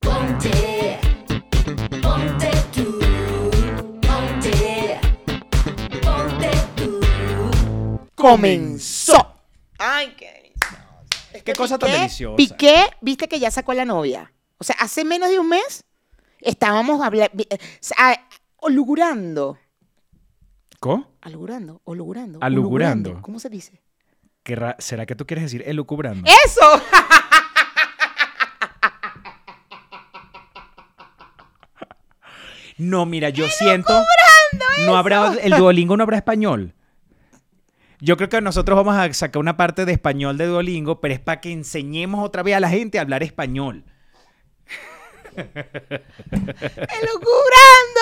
Ponte, 0.00 0.98
ponte 2.02 2.50
tú, 2.74 2.98
ponte, 4.02 5.00
ponte 6.02 6.50
tú. 6.76 8.00
Comenzó. 8.14 9.33
Ay, 9.86 10.14
qué 10.16 10.26
delicioso. 10.32 10.76
Es 11.32 11.42
Qué 11.42 11.52
que 11.52 11.58
cosa 11.58 11.78
tan 11.78 11.90
Piqué- 11.90 11.98
deliciosa. 11.98 12.36
Piqué, 12.36 12.86
viste 13.00 13.28
que 13.28 13.38
ya 13.38 13.50
sacó 13.50 13.72
a 13.72 13.74
la 13.74 13.84
novia. 13.84 14.32
O 14.58 14.64
sea, 14.64 14.76
hace 14.78 15.04
menos 15.04 15.30
de 15.30 15.38
un 15.38 15.48
mes 15.48 15.84
estábamos 16.40 17.02
hablando, 17.02 17.32
olugurando. 18.56 19.58
¿Co? 20.80 21.06
Alugurando, 21.22 21.80
olugurando. 21.84 22.38
Alugurando. 22.42 23.20
¿Cómo 23.22 23.38
se 23.38 23.48
dice? 23.48 23.82
¿Qué 24.42 24.56
ra- 24.56 24.76
¿Será 24.78 25.06
que 25.06 25.14
tú 25.14 25.26
quieres 25.26 25.44
decir 25.44 25.62
elucubrando? 25.66 26.28
¡Eso! 26.46 26.60
No, 32.76 33.06
mira, 33.06 33.28
yo 33.28 33.46
siento. 33.58 33.92
No 34.86 34.96
habrá. 34.96 35.34
El 35.40 35.52
Duolingo 35.56 35.96
no 35.96 36.02
habrá 36.02 36.16
español. 36.16 36.74
Yo 38.04 38.18
creo 38.18 38.28
que 38.28 38.42
nosotros 38.42 38.76
vamos 38.76 38.96
a 38.96 39.10
sacar 39.14 39.40
una 39.40 39.56
parte 39.56 39.86
de 39.86 39.92
español 39.92 40.36
de 40.36 40.44
Duolingo, 40.44 41.00
pero 41.00 41.14
es 41.14 41.20
para 41.20 41.40
que 41.40 41.52
enseñemos 41.52 42.22
otra 42.22 42.42
vez 42.42 42.54
a 42.54 42.60
la 42.60 42.68
gente 42.68 42.98
a 42.98 43.00
hablar 43.00 43.22
español. 43.22 43.86
¡Elucubrando! 46.94 48.00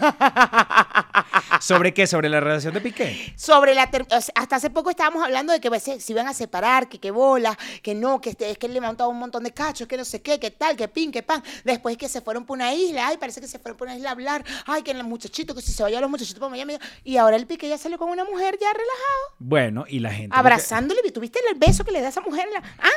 ¿Sobre 1.60 1.94
qué? 1.94 2.06
¿Sobre 2.06 2.28
la 2.28 2.40
relación 2.40 2.74
de 2.74 2.80
Piqué? 2.80 3.32
Sobre 3.36 3.74
la 3.74 3.90
ter- 3.90 4.06
o 4.10 4.20
sea, 4.20 4.32
hasta 4.36 4.56
hace 4.56 4.70
poco 4.70 4.90
estábamos 4.90 5.22
hablando 5.24 5.52
de 5.52 5.60
que 5.60 5.68
pues, 5.68 5.82
se, 5.82 6.00
se 6.00 6.12
iban 6.12 6.28
a 6.28 6.34
separar, 6.34 6.88
que 6.88 6.98
qué 6.98 7.10
bola, 7.10 7.56
que 7.82 7.94
no, 7.94 8.20
que 8.20 8.30
este, 8.30 8.50
es 8.50 8.58
que 8.58 8.66
él 8.66 8.74
le 8.74 8.80
montaba 8.80 9.08
un 9.08 9.18
montón 9.18 9.44
de 9.44 9.52
cachos, 9.52 9.86
que 9.88 9.96
no 9.96 10.04
sé 10.04 10.20
qué, 10.20 10.38
que 10.38 10.50
tal, 10.50 10.76
que 10.76 10.88
pin, 10.88 11.10
que 11.12 11.22
pan. 11.22 11.42
Después 11.64 11.96
que 11.96 12.08
se 12.08 12.20
fueron 12.20 12.44
por 12.44 12.56
una 12.56 12.74
isla, 12.74 13.08
ay, 13.08 13.16
parece 13.18 13.40
que 13.40 13.48
se 13.48 13.58
fueron 13.58 13.76
por 13.78 13.86
una 13.88 13.96
isla 13.96 14.10
a 14.10 14.12
hablar, 14.12 14.44
ay, 14.66 14.82
que 14.82 14.90
el 14.90 15.02
muchachito, 15.04 15.54
que 15.54 15.62
si 15.62 15.72
se 15.72 15.82
vayan 15.82 16.00
los 16.02 16.10
muchachitos 16.10 16.38
para 16.40 16.50
Miami. 16.50 16.76
Y 17.02 17.16
ahora 17.16 17.36
el 17.36 17.46
pique 17.46 17.68
ya 17.68 17.78
salió 17.78 17.98
con 17.98 18.08
una 18.10 18.24
mujer 18.24 18.58
ya 18.60 18.68
relajado, 18.72 19.34
Bueno, 19.38 19.84
y 19.88 20.00
la 20.00 20.10
gente. 20.10 20.28
lo 20.28 20.32
que- 20.34 20.38
abrazándole. 20.40 21.00
¿Tuviste 21.12 21.38
el 21.50 21.58
beso 21.58 21.84
que 21.84 21.92
le 21.92 22.00
da 22.00 22.06
a 22.06 22.10
esa 22.10 22.20
mujer? 22.20 22.46
la- 22.52 22.62
¿Ah? 22.78 22.88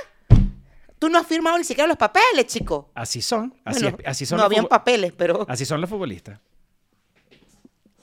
Tú 0.99 1.10
no 1.10 1.19
has 1.19 1.27
firmado 1.27 1.57
ni 1.57 1.63
siquiera 1.63 1.88
los 1.88 1.97
papeles, 1.97 2.47
chico. 2.47 2.89
Así 2.95 3.21
son. 3.21 3.53
Así, 3.63 3.83
Bueno, 3.83 3.97
es- 3.99 4.07
así 4.07 4.25
son 4.25 4.38
no 4.39 4.43
habían 4.45 4.65
papeles, 4.67 5.13
pero 5.15 5.45
Así 5.47 5.65
son 5.65 5.79
los 5.81 5.89
futbolistas. 5.89 6.39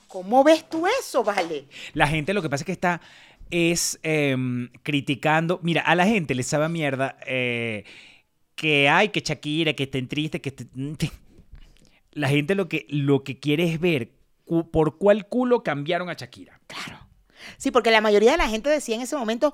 ¿cómo 0.07 0.43
ves 0.43 0.69
tú 0.69 0.85
eso, 0.87 1.23
vale? 1.23 1.67
La 1.93 2.07
gente 2.07 2.33
lo 2.33 2.41
que 2.41 2.49
pasa 2.49 2.61
es 2.61 2.65
que 2.65 2.71
está 2.71 3.01
es 3.51 3.99
em, 4.03 4.69
criticando. 4.81 5.59
Mira, 5.61 5.81
a 5.81 5.93
la 5.95 6.05
gente 6.05 6.33
le 6.35 6.43
sabe 6.43 6.65
a 6.65 6.69
mierda 6.69 7.17
eh, 7.27 7.83
que 8.55 8.87
hay, 8.89 9.09
que 9.09 9.19
Shakira, 9.21 9.73
que 9.73 9.83
estén 9.83 10.07
tristes, 10.07 10.41
que 10.41 10.49
estén- 10.55 10.97
La 12.11 12.29
gente 12.29 12.55
lo 12.55 12.69
que, 12.69 12.85
lo 12.89 13.23
que 13.25 13.39
quiere 13.39 13.69
es 13.73 13.79
ver 13.79 14.13
cu- 14.45 14.71
por 14.71 14.97
cuál 14.97 15.27
culo 15.27 15.63
cambiaron 15.63 16.09
a 16.09 16.13
Shakira. 16.13 16.61
Claro. 16.67 16.99
Sí, 17.57 17.71
porque 17.71 17.91
la 17.91 17.99
mayoría 18.01 18.31
de 18.31 18.37
la 18.37 18.47
gente 18.47 18.69
decía 18.69 18.95
en 18.95 19.01
ese 19.01 19.17
momento, 19.17 19.53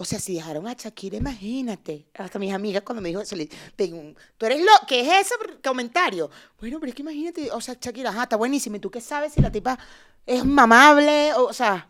o 0.00 0.04
sea, 0.04 0.18
si 0.20 0.34
dejaron 0.34 0.66
a 0.66 0.72
Shakira, 0.74 1.16
imagínate. 1.18 2.06
Hasta 2.14 2.38
mis 2.38 2.52
amigas 2.54 2.82
cuando 2.82 3.02
me 3.02 3.08
dijo 3.10 3.20
eso, 3.20 3.36
le 3.36 3.46
tú 3.46 4.46
eres 4.46 4.60
lo, 4.60 4.70
¿qué 4.86 5.00
es 5.00 5.26
ese 5.26 5.34
comentario? 5.62 6.30
Bueno, 6.60 6.78
pero 6.80 6.88
es 6.90 6.94
que 6.94 7.02
imagínate, 7.02 7.50
o 7.50 7.60
sea, 7.60 7.76
Shakira, 7.80 8.10
ajá, 8.10 8.22
está 8.22 8.36
buenísima. 8.36 8.76
¿Y 8.76 8.80
tú 8.80 8.90
qué 8.90 9.00
sabes 9.00 9.32
si 9.34 9.40
la 9.42 9.50
tipa 9.52 9.78
es 10.24 10.44
mamable? 10.44 11.34
O, 11.34 11.46
o 11.48 11.52
sea, 11.52 11.88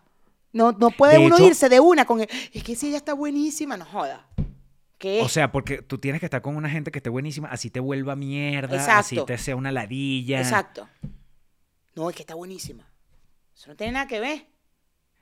no, 0.53 0.73
no 0.73 0.90
puede 0.90 1.18
De 1.18 1.27
uno 1.27 1.37
hecho- 1.37 1.47
irse 1.47 1.68
de 1.68 1.79
una 1.81 2.05
con, 2.07 2.21
el- 2.23 2.29
es 2.53 2.64
que 2.64 2.75
si 2.75 2.88
ella 2.88 2.97
está 2.97 3.12
buenísima, 3.12 3.77
no 3.77 3.85
joda. 3.85 4.27
¿Qué? 4.97 5.21
O 5.23 5.29
sea, 5.29 5.53
porque 5.53 5.83
tú 5.83 5.99
tienes 5.99 6.18
que 6.18 6.27
estar 6.27 6.42
con 6.42 6.57
una 6.57 6.68
gente 6.68 6.90
que 6.90 6.99
esté 6.99 7.09
buenísima, 7.11 7.49
así 7.49 7.71
te 7.71 7.79
vuelva 7.79 8.16
mierda, 8.16 8.75
así 8.99 9.14
Exacto. 9.16 9.27
te 9.27 9.38
sea 9.38 9.55
una 9.55 9.71
ladilla. 9.71 10.40
Exacto. 10.40 10.88
No, 11.94 12.11
es 12.11 12.16
que 12.16 12.23
está 12.23 12.35
buenísima. 12.35 12.85
Eso 13.55 13.71
no 13.71 13.77
tiene 13.77 13.92
nada 13.92 14.07
que 14.09 14.18
ver. 14.18 14.47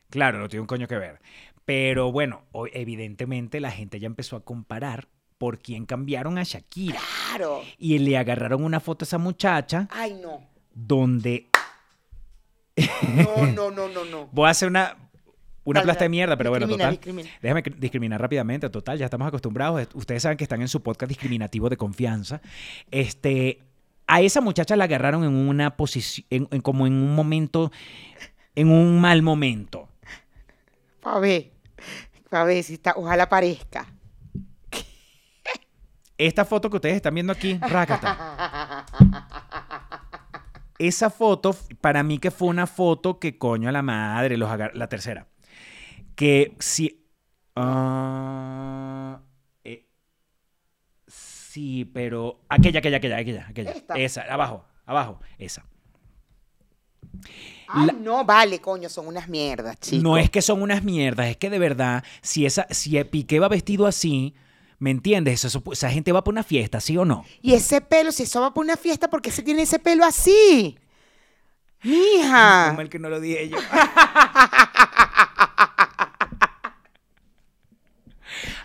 Claro, 0.08 0.38
no 0.38 0.48
tiene 0.48 0.60
un 0.62 0.66
coño 0.66 0.86
que 0.86 0.96
ver. 0.96 1.20
Pero 1.66 2.10
bueno, 2.12 2.44
evidentemente 2.72 3.60
la 3.60 3.70
gente 3.70 4.00
ya 4.00 4.06
empezó 4.06 4.36
a 4.36 4.44
comparar 4.44 5.08
por 5.36 5.58
quién 5.58 5.84
cambiaron 5.84 6.38
a 6.38 6.44
Shakira. 6.44 6.98
Claro. 7.28 7.60
Y 7.76 7.98
le 7.98 8.16
agarraron 8.16 8.64
una 8.64 8.80
foto 8.80 9.04
a 9.04 9.06
esa 9.06 9.18
muchacha 9.18 9.86
Ay, 9.90 10.14
no. 10.22 10.40
donde 10.72 11.48
No, 13.14 13.46
no, 13.46 13.70
no, 13.70 13.88
no, 13.88 14.04
no. 14.04 14.28
voy 14.32 14.46
a 14.46 14.50
hacer 14.50 14.68
una, 14.68 14.96
una 15.64 15.82
plasta 15.82 16.04
de 16.04 16.08
mierda, 16.08 16.36
pero 16.36 16.50
bueno, 16.50 16.68
total. 16.68 16.90
discrimina. 16.92 17.28
Déjame 17.42 17.62
cri- 17.62 17.74
discriminar 17.76 18.20
rápidamente, 18.20 18.68
total, 18.70 18.98
ya 18.98 19.04
estamos 19.06 19.26
acostumbrados. 19.28 19.88
Ustedes 19.94 20.22
saben 20.22 20.38
que 20.38 20.44
están 20.44 20.60
en 20.62 20.68
su 20.68 20.82
podcast 20.82 21.08
discriminativo 21.08 21.68
de 21.68 21.76
confianza. 21.76 22.40
Este, 22.90 23.60
a 24.06 24.20
esa 24.20 24.40
muchacha 24.40 24.76
la 24.76 24.84
agarraron 24.84 25.24
en 25.24 25.34
una 25.34 25.76
posición, 25.76 26.26
en- 26.30 26.48
en- 26.50 26.60
como 26.60 26.86
en 26.86 26.92
un 26.92 27.14
momento, 27.14 27.72
en 28.54 28.70
un 28.70 29.00
mal 29.00 29.22
momento. 29.22 29.88
Pa' 31.00 31.18
ver. 31.18 31.50
Pa' 32.30 32.44
ver 32.44 32.62
si 32.62 32.74
está, 32.74 32.94
ojalá 32.96 33.28
parezca. 33.28 33.86
Esta 36.18 36.44
foto 36.44 36.70
que 36.70 36.76
ustedes 36.76 36.96
están 36.96 37.14
viendo 37.14 37.32
aquí, 37.32 37.58
rácata. 37.58 38.84
Esa 40.78 41.10
foto, 41.10 41.54
para 41.80 42.02
mí 42.02 42.18
que 42.18 42.30
fue 42.30 42.48
una 42.48 42.66
foto 42.66 43.18
que 43.18 43.38
coño 43.38 43.68
a 43.68 43.72
la 43.72 43.82
madre, 43.82 44.36
los 44.36 44.50
agar- 44.50 44.74
la 44.74 44.88
tercera. 44.88 45.28
Que 46.14 46.56
si... 46.58 47.06
ah, 47.54 49.20
eh, 49.64 49.86
sí, 51.06 51.84
pero... 51.84 52.40
Aquella, 52.48 52.78
aquella, 52.80 52.96
aquella, 52.98 53.16
aquella, 53.18 53.46
aquella. 53.48 53.70
Esta. 53.72 53.94
Esa, 53.94 54.22
abajo, 54.22 54.64
abajo, 54.86 55.20
esa. 55.38 55.64
Ay, 57.68 57.86
La- 57.86 57.92
no, 57.92 58.24
vale, 58.24 58.60
coño, 58.60 58.88
son 58.88 59.06
unas 59.08 59.28
mierdas, 59.28 59.78
chicos. 59.80 60.02
no 60.02 60.16
es 60.16 60.30
que 60.30 60.42
son 60.42 60.62
unas 60.62 60.82
mierdas, 60.84 61.26
es 61.28 61.36
que 61.36 61.50
de 61.50 61.58
verdad, 61.58 62.04
si 62.22 62.46
esa, 62.46 62.66
si 62.70 63.02
Piqué 63.04 63.40
va 63.40 63.48
vestido 63.48 63.86
así, 63.86 64.34
¿me 64.78 64.90
entiendes? 64.90 65.44
Eso- 65.44 65.62
esa 65.72 65.90
gente 65.90 66.12
va 66.12 66.22
para 66.22 66.32
una 66.32 66.42
fiesta, 66.42 66.80
¿sí 66.80 66.96
o 66.96 67.04
no? 67.04 67.24
Y 67.42 67.54
ese 67.54 67.80
pelo, 67.80 68.12
si 68.12 68.22
eso 68.24 68.40
va 68.40 68.52
para 68.54 68.64
una 68.64 68.76
fiesta, 68.76 69.08
¿por 69.08 69.20
qué 69.22 69.30
se 69.30 69.42
tiene 69.42 69.62
ese 69.62 69.78
pelo 69.78 70.04
así? 70.04 70.78
Mija. 71.82 72.68
Como 72.70 72.80
el 72.80 72.88
que 72.88 72.98
no 72.98 73.08
lo 73.08 73.20
dije 73.20 73.48
yo. 73.48 73.58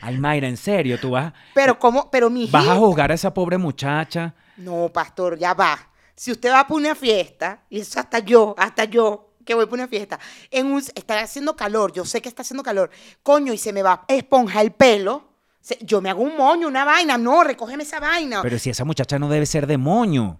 Ay, 0.02 0.18
Mayra, 0.18 0.48
en 0.48 0.58
serio, 0.58 1.00
tú 1.00 1.12
vas, 1.12 1.32
Pero 1.54 1.78
cómo, 1.78 2.10
pero 2.10 2.30
vas 2.30 2.68
a 2.68 2.76
juzgar 2.76 3.12
a 3.12 3.14
esa 3.14 3.34
pobre 3.34 3.58
muchacha. 3.58 4.34
No, 4.58 4.90
pastor, 4.90 5.38
ya 5.38 5.54
va. 5.54 5.91
Si 6.22 6.32
usted 6.32 6.52
va 6.52 6.68
para 6.68 6.76
una 6.76 6.94
fiesta, 6.94 7.64
y 7.68 7.80
eso 7.80 8.00
hasta 8.00 8.20
yo, 8.20 8.54
hasta 8.56 8.84
yo, 8.86 9.34
que 9.44 9.56
voy 9.56 9.66
para 9.66 9.74
una 9.82 9.88
fiesta, 9.88 10.20
en 10.52 10.68
un, 10.68 10.78
está 10.94 11.20
haciendo 11.20 11.56
calor, 11.56 11.92
yo 11.94 12.06
sé 12.06 12.22
que 12.22 12.30
está 12.30 12.44
haciendo 12.44 12.62
calor, 12.62 12.92
coño, 13.24 13.52
y 13.54 13.58
se 13.58 13.74
me 13.74 13.82
va 13.82 14.06
a 14.08 14.14
esponja 14.14 14.62
el 14.62 14.70
pelo, 14.72 15.30
se- 15.62 15.80
yo 15.82 16.00
me 16.00 16.12
hago 16.12 16.22
un 16.22 16.38
moño, 16.38 16.68
una 16.68 16.86
vaina, 16.86 17.18
no, 17.18 17.44
recógeme 17.44 17.82
esa 17.82 18.00
vaina. 18.00 18.44
Pero 18.44 18.60
si 18.60 18.70
esa 18.70 18.86
muchacha 18.86 19.18
no 19.18 19.30
debe 19.30 19.48
ser 19.48 19.66
demonio. 19.66 20.40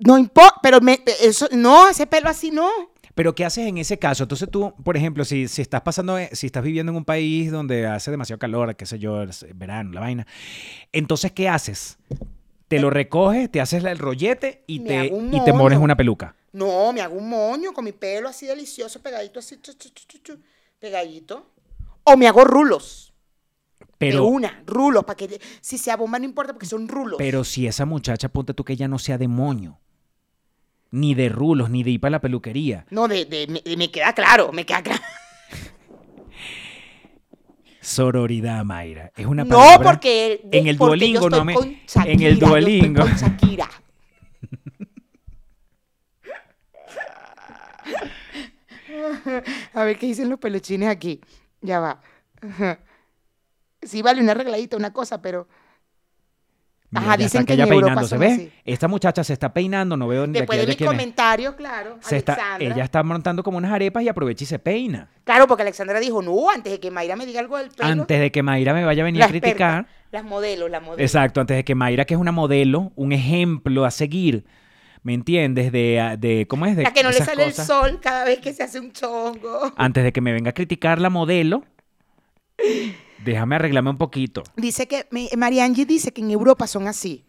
no 0.00 0.18
importa, 0.18 0.56
pero 0.60 0.80
me- 0.80 1.04
eso, 1.20 1.46
no, 1.52 1.88
ese 1.88 2.08
pelo 2.08 2.28
así 2.28 2.50
no. 2.50 2.68
Pero 3.14 3.36
¿qué 3.36 3.44
haces 3.44 3.68
en 3.68 3.78
ese 3.78 3.96
caso? 4.00 4.24
Entonces 4.24 4.48
tú, 4.50 4.74
por 4.82 4.96
ejemplo, 4.96 5.24
si, 5.24 5.46
si 5.46 5.62
estás 5.62 5.82
pasando, 5.82 6.18
eh, 6.18 6.30
si 6.32 6.46
estás 6.46 6.64
viviendo 6.64 6.90
en 6.90 6.96
un 6.96 7.04
país 7.04 7.52
donde 7.52 7.86
hace 7.86 8.10
demasiado 8.10 8.40
calor, 8.40 8.74
qué 8.74 8.86
sé 8.86 8.98
yo, 8.98 9.22
es 9.22 9.46
verano, 9.54 9.92
la 9.92 10.00
vaina, 10.00 10.26
entonces 10.90 11.30
¿qué 11.30 11.48
haces? 11.48 11.96
Te 12.76 12.80
lo 12.80 12.90
recoges, 12.90 13.50
te 13.50 13.60
haces 13.60 13.84
el 13.84 13.98
rollete 13.98 14.64
y 14.66 14.80
Me 14.80 14.86
te, 14.88 15.06
y 15.06 15.44
te 15.44 15.52
pones 15.52 15.76
moño. 15.78 15.84
una 15.84 15.96
peluca. 15.96 16.34
No, 16.52 16.92
me 16.92 17.00
hago 17.00 17.16
un 17.16 17.28
moño 17.28 17.72
con 17.72 17.84
mi 17.84 17.92
pelo 17.92 18.28
así 18.28 18.46
delicioso, 18.46 19.00
pegadito 19.02 19.38
así, 19.38 19.58
chu, 19.60 20.38
pegadito. 20.78 21.50
O 22.04 22.16
me 22.16 22.26
hago 22.28 22.44
rulos. 22.44 23.12
de 23.78 23.86
Pero, 23.98 24.24
una, 24.24 24.62
rulos, 24.66 25.04
para 25.04 25.16
que 25.16 25.40
si 25.60 25.78
sea 25.78 25.96
bomba 25.96 26.18
no 26.18 26.24
importa 26.24 26.52
porque 26.52 26.66
son 26.66 26.88
rulos. 26.88 27.18
pero 27.18 27.44
si 27.44 27.66
esa 27.66 27.84
muchacha, 27.86 28.28
ponte 28.28 28.54
tú 28.54 28.64
que 28.64 28.72
ella 28.72 28.88
no 28.88 28.98
sea 28.98 29.16
demonio, 29.18 29.78
ni 30.90 31.14
de 31.14 31.28
rulos, 31.28 31.70
ni 31.70 31.82
de 31.82 31.90
ir 31.92 32.00
para 32.00 32.12
la 32.12 32.20
peluquería. 32.20 32.86
No, 32.90 33.06
de, 33.08 33.24
de- 33.24 33.46
me, 33.46 33.76
me 33.76 33.90
queda 33.90 34.12
claro, 34.12 34.52
me 34.52 34.66
queda 34.66 34.82
claro. 34.82 35.02
Sororidad, 37.82 38.64
Mayra. 38.64 39.10
Es 39.16 39.26
una 39.26 39.44
No, 39.44 39.56
palabra- 39.56 39.90
porque 39.90 40.40
de- 40.44 40.58
en 40.58 40.66
el 40.68 40.76
porque 40.78 41.12
yo 41.12 41.28
no 41.28 41.44
me- 41.44 41.54
con 41.54 41.64
en 41.68 41.74
el 41.74 41.80
Shakira, 41.86 42.16
yo 42.20 42.28
estoy 42.28 42.48
Duolingo. 42.48 43.02
con 43.02 43.12
Shakira. 43.12 43.68
A 49.74 49.84
ver 49.84 49.98
qué 49.98 50.06
dicen 50.06 50.28
los 50.28 50.38
peluchines 50.38 50.88
aquí. 50.88 51.20
Ya 51.60 51.80
va. 51.80 52.00
Sí, 53.84 54.00
vale 54.00 54.20
una 54.22 54.30
arregladita, 54.30 54.76
una 54.76 54.92
cosa, 54.92 55.20
pero 55.20 55.48
Mira, 56.94 57.06
Ajá, 57.06 57.16
dicen 57.16 57.46
que 57.46 57.54
en 57.54 57.60
Europa 57.60 57.80
peinándose, 57.80 58.16
así. 58.16 58.52
Esta 58.66 58.86
muchacha 58.86 59.24
se 59.24 59.32
está 59.32 59.52
peinando, 59.54 59.96
no 59.96 60.06
veo 60.08 60.26
ni 60.26 60.34
de 60.34 60.40
después 60.40 60.58
de 60.58 60.66
de 60.66 60.76
quién 60.76 60.88
es. 60.90 60.92
comentarios, 60.94 61.54
claro, 61.54 61.96
Se 62.00 62.18
está, 62.18 62.36
ella 62.60 62.84
está 62.84 63.02
montando 63.02 63.42
como 63.42 63.56
unas 63.56 63.72
arepas 63.72 64.02
y 64.02 64.08
aprovecha 64.10 64.44
y 64.44 64.46
se 64.46 64.58
peina. 64.58 65.08
Claro, 65.24 65.46
porque 65.48 65.62
Alexandra 65.62 65.98
dijo, 66.00 66.20
no, 66.20 66.50
antes 66.50 66.70
de 66.70 66.80
que 66.80 66.90
Mayra 66.90 67.16
me 67.16 67.24
diga 67.24 67.40
algo 67.40 67.56
del 67.56 67.70
pelo. 67.70 67.88
Antes 67.88 68.20
de 68.20 68.30
que 68.30 68.42
Mayra 68.42 68.74
me 68.74 68.84
vaya 68.84 69.02
a 69.02 69.06
venir 69.06 69.20
la 69.20 69.24
a 69.24 69.28
criticar. 69.28 69.80
experta, 69.80 69.86
las 70.12 70.24
modelos, 70.24 70.70
las 70.70 70.82
modelos. 70.82 71.00
Exacto, 71.00 71.40
antes 71.40 71.56
de 71.56 71.64
que 71.64 71.74
Mayra, 71.74 72.04
que 72.04 72.12
es 72.12 72.20
una 72.20 72.30
modelo, 72.32 72.92
un 72.94 73.12
ejemplo 73.12 73.86
a 73.86 73.90
seguir, 73.90 74.44
¿me 75.02 75.14
entiendes? 75.14 75.72
De, 75.72 76.16
de 76.18 76.46
¿cómo 76.46 76.66
es? 76.66 76.76
De 76.76 76.82
La 76.82 76.92
que 76.92 77.02
no 77.02 77.08
le 77.10 77.18
sale 77.20 77.44
cosas. 77.44 77.58
el 77.60 77.64
sol 77.74 78.00
cada 78.02 78.24
vez 78.26 78.38
que 78.40 78.52
se 78.52 78.64
hace 78.64 78.78
un 78.78 78.92
chongo. 78.92 79.72
Antes 79.76 80.04
de 80.04 80.12
que 80.12 80.20
me 80.20 80.32
venga 80.34 80.50
a 80.50 80.52
criticar 80.54 81.00
la 81.00 81.08
modelo, 81.08 81.64
déjame 83.24 83.56
arreglarme 83.56 83.90
un 83.90 83.98
poquito. 83.98 84.42
Dice 84.56 84.86
que, 84.86 85.06
Mariangi 85.36 85.84
dice 85.84 86.12
que 86.12 86.20
en 86.20 86.30
Europa 86.30 86.66
son 86.66 86.88
así. 86.88 87.24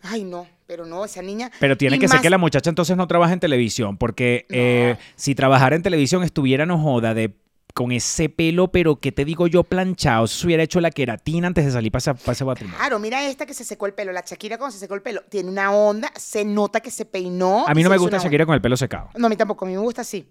Ay, 0.00 0.24
no, 0.24 0.46
pero 0.66 0.86
no, 0.86 1.04
esa 1.04 1.22
niña. 1.22 1.50
Pero 1.58 1.76
tiene 1.76 1.96
y 1.96 1.98
que 1.98 2.08
ser 2.08 2.20
que 2.20 2.30
la 2.30 2.38
muchacha 2.38 2.70
entonces 2.70 2.96
no 2.96 3.06
trabaja 3.08 3.32
en 3.32 3.40
televisión, 3.40 3.96
porque 3.96 4.46
eh, 4.48 4.96
si 5.16 5.34
trabajara 5.34 5.74
en 5.74 5.82
televisión 5.82 6.22
estuviera 6.22 6.66
no 6.66 6.78
joda 6.78 7.14
de 7.14 7.34
con 7.74 7.92
ese 7.92 8.28
pelo, 8.28 8.72
pero 8.72 8.96
que 8.96 9.12
te 9.12 9.24
digo 9.24 9.46
yo 9.46 9.62
planchado, 9.62 10.26
se 10.26 10.46
hubiera 10.46 10.64
hecho 10.64 10.80
la 10.80 10.90
queratina 10.90 11.46
antes 11.46 11.64
de 11.64 11.70
salir 11.70 11.92
para 11.92 12.16
ese 12.32 12.44
matrimonio. 12.44 12.76
Claro, 12.76 12.98
mira 12.98 13.24
esta 13.28 13.46
que 13.46 13.54
se 13.54 13.62
secó 13.64 13.86
el 13.86 13.94
pelo. 13.94 14.10
La 14.10 14.24
Shakira 14.26 14.58
cuando 14.58 14.72
se 14.72 14.80
secó 14.80 14.96
el 14.96 15.02
pelo 15.02 15.22
tiene 15.28 15.48
una 15.48 15.70
onda, 15.72 16.10
se 16.16 16.44
nota 16.44 16.80
que 16.80 16.90
se 16.90 17.04
peinó. 17.04 17.68
A 17.68 17.74
mí 17.74 17.82
no 17.84 17.90
me 17.90 17.96
gusta 17.96 18.18
Shakira 18.18 18.46
con 18.46 18.54
el 18.56 18.60
pelo 18.60 18.76
secado. 18.76 19.06
onda. 19.06 19.18
No, 19.20 19.26
a 19.26 19.28
mí 19.28 19.36
tampoco, 19.36 19.64
a 19.64 19.68
mí 19.68 19.74
me 19.74 19.80
gusta 19.80 20.02
así. 20.02 20.28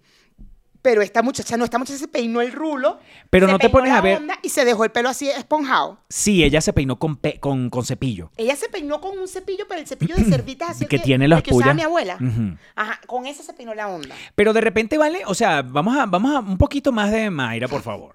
Pero 0.80 1.02
esta 1.02 1.22
muchacha 1.22 1.56
no, 1.56 1.64
esta 1.64 1.76
muchacha 1.78 1.98
se 1.98 2.06
peinó 2.08 2.40
el 2.40 2.52
rulo. 2.52 3.00
Pero 3.30 3.46
se 3.46 3.52
no 3.52 3.58
te 3.58 3.68
pones 3.68 3.90
la 3.92 3.98
a 3.98 4.00
ver- 4.00 4.16
onda 4.18 4.38
Y 4.42 4.48
se 4.50 4.64
dejó 4.64 4.84
el 4.84 4.90
pelo 4.90 5.08
así 5.08 5.28
esponjado. 5.28 5.98
Sí, 6.08 6.44
ella 6.44 6.60
se 6.60 6.72
peinó 6.72 6.98
con, 6.98 7.16
pe- 7.16 7.40
con, 7.40 7.68
con 7.68 7.84
cepillo. 7.84 8.30
Ella 8.36 8.54
se 8.54 8.68
peinó 8.68 9.00
con 9.00 9.18
un 9.18 9.26
cepillo, 9.26 9.64
pero 9.68 9.80
el 9.80 9.86
cepillo 9.88 10.14
de 10.14 10.24
cerditas 10.24 10.70
así. 10.70 10.84
el 10.84 10.88
Que 10.88 10.98
tiene 11.00 11.26
las 11.26 11.42
que 11.42 11.52
usaba 11.52 11.74
mi 11.74 11.82
abuela. 11.82 12.16
Ajá, 12.76 13.00
con 13.06 13.26
eso 13.26 13.42
se 13.42 13.52
peinó 13.54 13.74
la 13.74 13.88
onda. 13.88 14.14
Pero 14.36 14.52
de 14.52 14.60
repente, 14.60 14.96
¿vale? 14.98 15.22
O 15.26 15.34
sea, 15.34 15.62
vamos 15.62 15.96
a, 15.98 16.06
vamos 16.06 16.34
a 16.34 16.38
un 16.38 16.56
poquito 16.58 16.92
más 16.92 17.10
de 17.10 17.28
Mayra, 17.28 17.66
por 17.68 17.82
favor. 17.82 18.14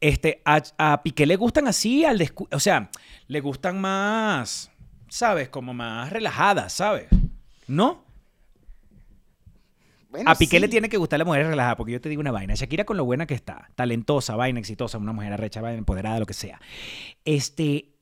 Este, 0.00 0.40
a, 0.44 0.62
a 0.78 1.02
Piqué 1.02 1.26
le 1.26 1.36
gustan 1.36 1.66
así 1.66 2.04
al 2.04 2.18
descu- 2.20 2.48
O 2.54 2.60
sea, 2.60 2.90
le 3.26 3.40
gustan 3.40 3.80
más, 3.80 4.70
¿sabes? 5.08 5.48
Como 5.48 5.74
más 5.74 6.10
relajadas, 6.10 6.72
¿sabes? 6.74 7.06
¿No? 7.66 8.04
Bueno, 10.14 10.30
A 10.30 10.36
Piqué 10.36 10.58
sí. 10.58 10.60
le 10.60 10.68
tiene 10.68 10.88
que 10.88 10.96
gustar 10.96 11.18
la 11.18 11.24
mujer 11.24 11.44
relajada, 11.44 11.74
porque 11.76 11.90
yo 11.92 12.00
te 12.00 12.08
digo 12.08 12.20
una 12.20 12.30
vaina. 12.30 12.54
Shakira 12.54 12.84
con 12.84 12.96
lo 12.96 13.04
buena 13.04 13.26
que 13.26 13.34
está, 13.34 13.68
talentosa, 13.74 14.36
vaina, 14.36 14.60
exitosa, 14.60 14.96
una 14.96 15.12
mujer 15.12 15.32
arrecha, 15.32 15.60
vaina, 15.60 15.76
empoderada, 15.78 16.20
lo 16.20 16.26
que 16.26 16.34
sea. 16.34 16.60
Este. 17.24 17.96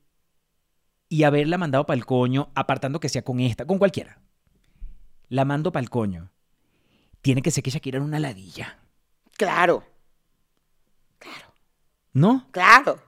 Y 1.08 1.22
haberla 1.22 1.56
mandado 1.56 1.86
para 1.86 1.96
el 1.96 2.04
coño, 2.04 2.50
apartando 2.54 3.00
que 3.00 3.08
sea 3.08 3.22
con 3.22 3.40
esta, 3.40 3.64
con 3.66 3.78
cualquiera. 3.78 4.20
La 5.30 5.46
mando 5.46 5.72
para 5.72 5.82
el 5.82 5.88
coño. 5.88 6.30
Tiene 7.22 7.40
que 7.40 7.50
ser 7.50 7.64
que 7.64 7.70
Shakira 7.70 7.96
era 7.96 8.04
una 8.04 8.18
ladilla. 8.18 8.78
Claro, 9.38 9.82
¿No? 12.12 12.46
claro. 12.50 12.98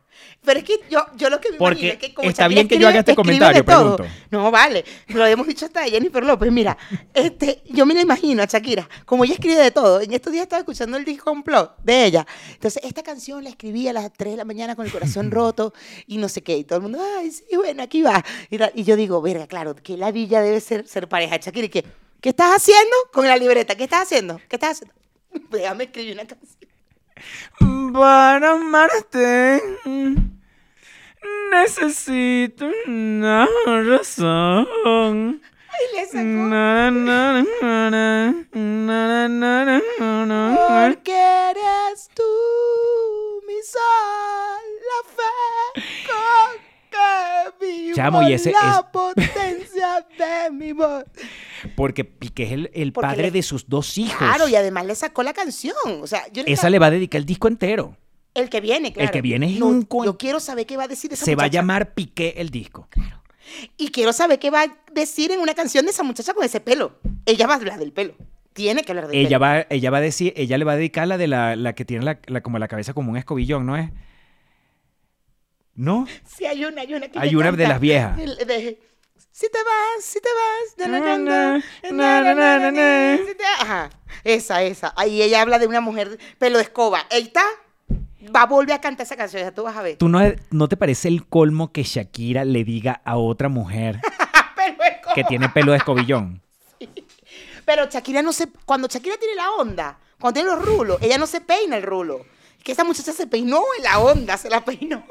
Pero 0.44 0.59
es 0.59 0.64
que 0.64 0.81
yo, 0.90 1.05
yo 1.16 1.31
lo 1.31 1.40
que 1.40 1.53
me 1.53 1.59
Porque 1.59 1.81
imagino 1.81 1.92
es 1.92 1.98
que 1.98 2.14
como 2.14 2.29
está 2.29 2.42
Shakira 2.42 2.57
bien 2.57 2.68
que 2.68 2.79
yo 2.79 2.88
haga 2.88 2.98
este 3.00 3.14
comentario, 3.14 3.64
pregunto. 3.64 4.05
No, 4.31 4.50
vale. 4.50 4.85
Lo 5.09 5.27
hemos 5.27 5.46
dicho 5.46 5.66
hasta 5.66 5.83
de 5.83 5.90
Jennifer 5.90 6.24
López. 6.24 6.53
Mira, 6.53 6.77
este, 7.12 7.62
yo 7.70 7.87
me 7.87 7.94
la 7.94 8.03
imagino 8.03 8.42
a 8.42 8.46
Shakira. 8.46 8.88
Como 9.05 9.24
ella 9.24 9.35
escribe 9.35 9.57
de 9.57 9.70
todo. 9.70 10.00
En 10.00 10.12
estos 10.12 10.33
días 10.33 10.42
estaba 10.42 10.61
escuchando 10.61 10.96
el 10.96 11.05
disco 11.05 11.24
Complot 11.24 11.79
de 11.83 12.05
ella. 12.05 12.27
Entonces, 12.53 12.83
esta 12.85 13.03
canción 13.03 13.42
la 13.42 13.50
escribí 13.50 13.88
a 13.88 13.92
las 13.92 14.12
3 14.12 14.33
de 14.33 14.37
la 14.37 14.44
mañana 14.44 14.77
con 14.77 14.87
el 14.87 14.92
corazón 14.92 15.31
roto 15.33 15.72
y 16.07 16.18
no 16.18 16.29
sé 16.29 16.42
qué. 16.42 16.57
Y 16.59 16.64
todo 16.64 16.77
el 16.77 16.83
mundo, 16.83 17.00
ay, 17.18 17.31
sí, 17.31 17.44
bueno, 17.57 17.83
aquí 17.83 18.03
va. 18.03 18.24
Y, 18.50 18.59
tal. 18.59 18.72
Y 18.74 18.85
yo 18.85 18.96
digo, 18.96 19.20
verga, 19.22 19.46
claro, 19.46 19.74
que 19.74 19.96
la 19.96 20.12
villa 20.12 20.40
debe 20.40 20.61
ser, 20.61 20.87
ser 20.87 21.09
pareja 21.09 21.38
de 21.38 21.44
Shakira. 21.44 21.66
¿Y 21.66 21.70
qué? 21.70 21.85
¿Qué 22.20 22.31
estás 22.31 22.57
haciendo 22.57 22.96
con 23.12 23.27
la 23.27 23.37
libreta? 23.37 23.74
¿Qué 23.74 23.85
estás 23.85 24.03
haciendo? 24.03 24.40
¿Qué 24.48 24.57
estás 24.57 24.72
haciendo? 24.72 24.94
Déjame 25.50 25.85
escribir 25.85 26.14
una 26.14 26.27
canción. 26.27 26.74
Para 27.92 28.53
amarte 28.53 29.62
necesito 31.50 32.70
una 32.87 33.48
razón. 33.64 35.40
Y 35.81 35.96
le 35.96 36.05
sacó. 36.07 36.24
Porque 40.68 41.16
eres 41.50 41.98
tú 42.14 42.33
mi 43.46 43.61
sol, 43.62 44.64
la 44.90 45.00
fe. 45.16 45.35
Con... 46.07 46.44
Chamo, 47.95 48.23
y 48.29 48.33
ese 48.33 48.53
la 48.53 48.79
es- 48.81 48.85
potencia 48.93 50.07
de 50.19 50.51
mi 50.51 50.73
voz. 50.73 51.05
Porque 51.77 52.05
Piqué 52.05 52.45
es 52.45 52.53
el, 52.53 52.71
el 52.75 52.93
padre 52.93 53.25
le- 53.25 53.31
de 53.31 53.43
sus 53.43 53.69
dos 53.69 53.97
hijos. 53.99 54.19
Claro, 54.19 54.49
y 54.49 54.57
además 54.57 54.87
le 54.87 54.95
sacó 54.95 55.23
la 55.23 55.33
canción. 55.33 55.75
O 56.01 56.07
sea, 56.07 56.23
yo 56.33 56.43
le 56.43 56.53
Esa 56.53 56.71
le 56.71 56.79
va 56.79 56.87
a 56.87 56.91
dedicar 56.91 57.19
el 57.19 57.27
disco 57.27 57.49
entero. 57.49 57.97
El 58.35 58.49
que 58.51 58.61
viene, 58.61 58.93
claro. 58.93 59.13
que 59.13 59.23
viene 59.23 59.53
es 59.53 59.59
No, 59.61 59.67
un 59.67 59.87
Yo 60.05 60.19
quiero 60.19 60.41
saber 60.41 60.67
qué 60.67 60.77
va 60.77 60.85
a 60.85 60.89
decir 60.89 61.13
esa 61.13 61.25
Se 61.25 61.37
va 61.37 61.45
a 61.45 61.49
llamar 61.49 61.95
Piqué 61.95 62.35
el 62.39 62.51
disco. 62.51 62.89
Y 63.77 63.89
quiero 63.91 64.13
saber 64.13 64.39
qué 64.39 64.51
va 64.51 64.63
a 64.63 64.67
decir 64.93 65.31
en 65.31 65.39
una 65.41 65.55
canción 65.55 65.85
de 65.85 65.93
esa 65.93 66.03
muchacha 66.03 66.35
con 66.35 66.45
ese 66.45 66.61
pelo. 66.61 66.99
Ella 67.27 67.47
va 67.47 67.55
a 67.55 67.57
hablar 67.59 67.79
del 67.79 67.93
pelo. 67.93 68.15
Tiene 68.55 68.83
que 68.83 68.93
hablar 68.93 69.07
del 69.09 69.17
Ella 69.17 69.39
pelo. 69.39 69.41
va, 69.41 69.67
ella 69.71 69.91
va 69.91 69.99
a 69.99 70.01
decir, 70.01 70.33
ella 70.37 70.59
le 70.59 70.65
va 70.65 70.73
a 70.73 70.77
dedicar 70.77 71.07
la 71.07 71.17
de 71.19 71.29
la, 71.29 71.55
la 71.55 71.75
que 71.75 71.85
tiene 71.85 72.05
la, 72.05 72.19
la- 72.27 72.41
como 72.41 72.59
la 72.59 72.67
cabeza 72.69 72.93
como 72.95 73.11
un 73.11 73.17
escobillón, 73.17 73.67
¿no 73.67 73.77
es? 73.77 73.91
¿No? 75.77 76.07
Sí, 76.25 76.47
hay 76.47 76.65
una, 76.65 76.83
hay 76.83 76.95
una 76.95 77.09
que 77.09 77.19
Hay 77.19 77.35
una 77.35 77.51
de 77.53 77.67
las 77.67 77.81
viejas. 77.81 78.19
El- 78.19 78.37
de- 78.37 78.81
si 79.33 79.49
te 79.51 79.59
vas, 79.59 80.05
si 80.05 80.21
te 80.21 80.29
vas. 80.29 80.71
si 83.27 83.35
te- 83.35 83.45
Ajá, 83.61 83.91
esa, 84.23 84.63
esa. 84.63 84.93
Ahí 84.97 85.23
ella 85.23 85.41
habla 85.43 85.59
de 85.59 85.67
una 85.67 85.81
mujer 85.81 86.19
pelo 86.39 86.59
de 86.59 86.65
escoba. 86.65 87.05
Ahí 87.11 87.23
está. 87.23 87.43
Va 88.35 88.43
a 88.43 88.47
volver 88.47 88.75
a 88.75 88.81
cantar 88.81 89.05
esa 89.05 89.17
canción, 89.17 89.43
ya 89.43 89.53
tú 89.53 89.65
vas 89.65 89.77
a 89.77 89.83
ver. 89.83 89.99
¿Tú 89.99 90.09
no, 90.09 90.21
no 90.51 90.69
te 90.69 90.77
parece 90.77 91.09
el 91.09 91.27
colmo 91.27 91.73
que 91.73 91.83
Shakira 91.83 92.45
le 92.45 92.65
diga 92.65 93.03
a 93.05 93.17
otra 93.17 93.49
mujer 93.49 94.01
de 94.57 94.77
que 95.15 95.25
tiene 95.25 95.49
pelo 95.51 95.73
de 95.73 95.79
escobillón? 95.79 96.41
Pero 97.65 97.87
Shakira 97.91 98.23
no 98.23 98.33
se. 98.33 98.49
Cuando 98.65 98.89
Shakira 98.89 99.17
tiene 99.19 99.35
la 99.35 99.51
onda, 99.53 99.99
cuando 100.21 100.41
tiene 100.41 100.55
los 100.55 100.65
rulos, 100.65 100.99
ella 101.03 101.19
no 101.19 101.27
se 101.27 101.41
peina 101.41 101.77
el 101.77 101.83
rulo. 101.83 102.25
Que 102.64 102.72
esa 102.72 102.83
muchacha 102.83 103.12
se 103.12 103.27
peinó 103.29 103.61
en 103.79 103.85
la 103.85 103.98
onda, 104.00 104.37
se 104.37 104.48
la 104.50 104.64
peinó. 104.64 105.05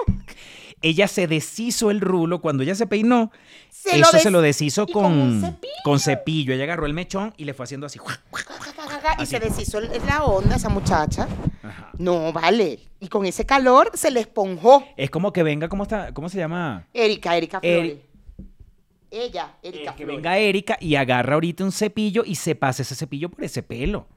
Ella 0.82 1.08
se 1.08 1.28
deshizo 1.28 1.92
el 1.92 2.02
rulo 2.02 2.42
cuando 2.42 2.64
ella 2.64 2.76
se 2.76 2.86
peinó. 2.88 3.32
Se 3.70 3.98
eso 4.00 4.18
se 4.20 4.32
lo 4.32 4.42
deshizo 4.42 4.86
con 4.88 5.04
con, 5.04 5.14
un 5.14 5.42
cepillo. 5.42 5.74
con 5.86 6.00
cepillo. 6.00 6.54
Ella 6.54 6.64
agarró 6.66 6.86
el 6.86 6.94
mechón 6.94 7.34
y 7.38 7.46
le 7.46 7.54
fue 7.54 7.64
haciendo 7.64 7.86
así. 7.86 8.00
Y 8.00 9.22
Así. 9.22 9.26
se 9.28 9.40
deshizo 9.40 9.78
el- 9.78 9.90
la 10.06 10.24
onda 10.24 10.56
esa 10.58 10.68
muchacha. 10.70 11.28
Ajá. 11.62 11.92
No, 11.98 12.34
vale. 12.34 12.80
Y 13.00 13.08
con 13.08 13.26
ese 13.26 13.46
calor 13.46 13.92
se 13.94 14.12
le 14.12 14.20
esponjó. 14.22 14.84
Es 14.98 15.10
como 15.10 15.32
que 15.32 15.44
venga, 15.44 15.70
¿cómo 15.70 15.84
está? 15.84 16.14
¿Cómo 16.14 16.28
se 16.30 16.38
llama? 16.40 16.86
Erika, 16.94 17.38
Erika 17.38 17.62
Eri- 17.62 17.76
Flores. 17.82 17.98
Ella, 19.12 19.54
Erika 19.62 19.92
Eh, 19.92 19.96
que 19.96 20.04
Flores. 20.06 20.16
venga 20.18 20.38
Erika 20.38 20.78
y 20.82 20.96
agarra 20.96 21.36
ahorita 21.36 21.64
un 21.64 21.72
cepillo 21.72 22.24
y 22.26 22.36
se 22.36 22.56
pasa 22.56 22.82
ese 22.82 22.96
cepillo 22.96 23.30
por 23.30 23.44
ese 23.44 23.62
pelo. 23.64 24.08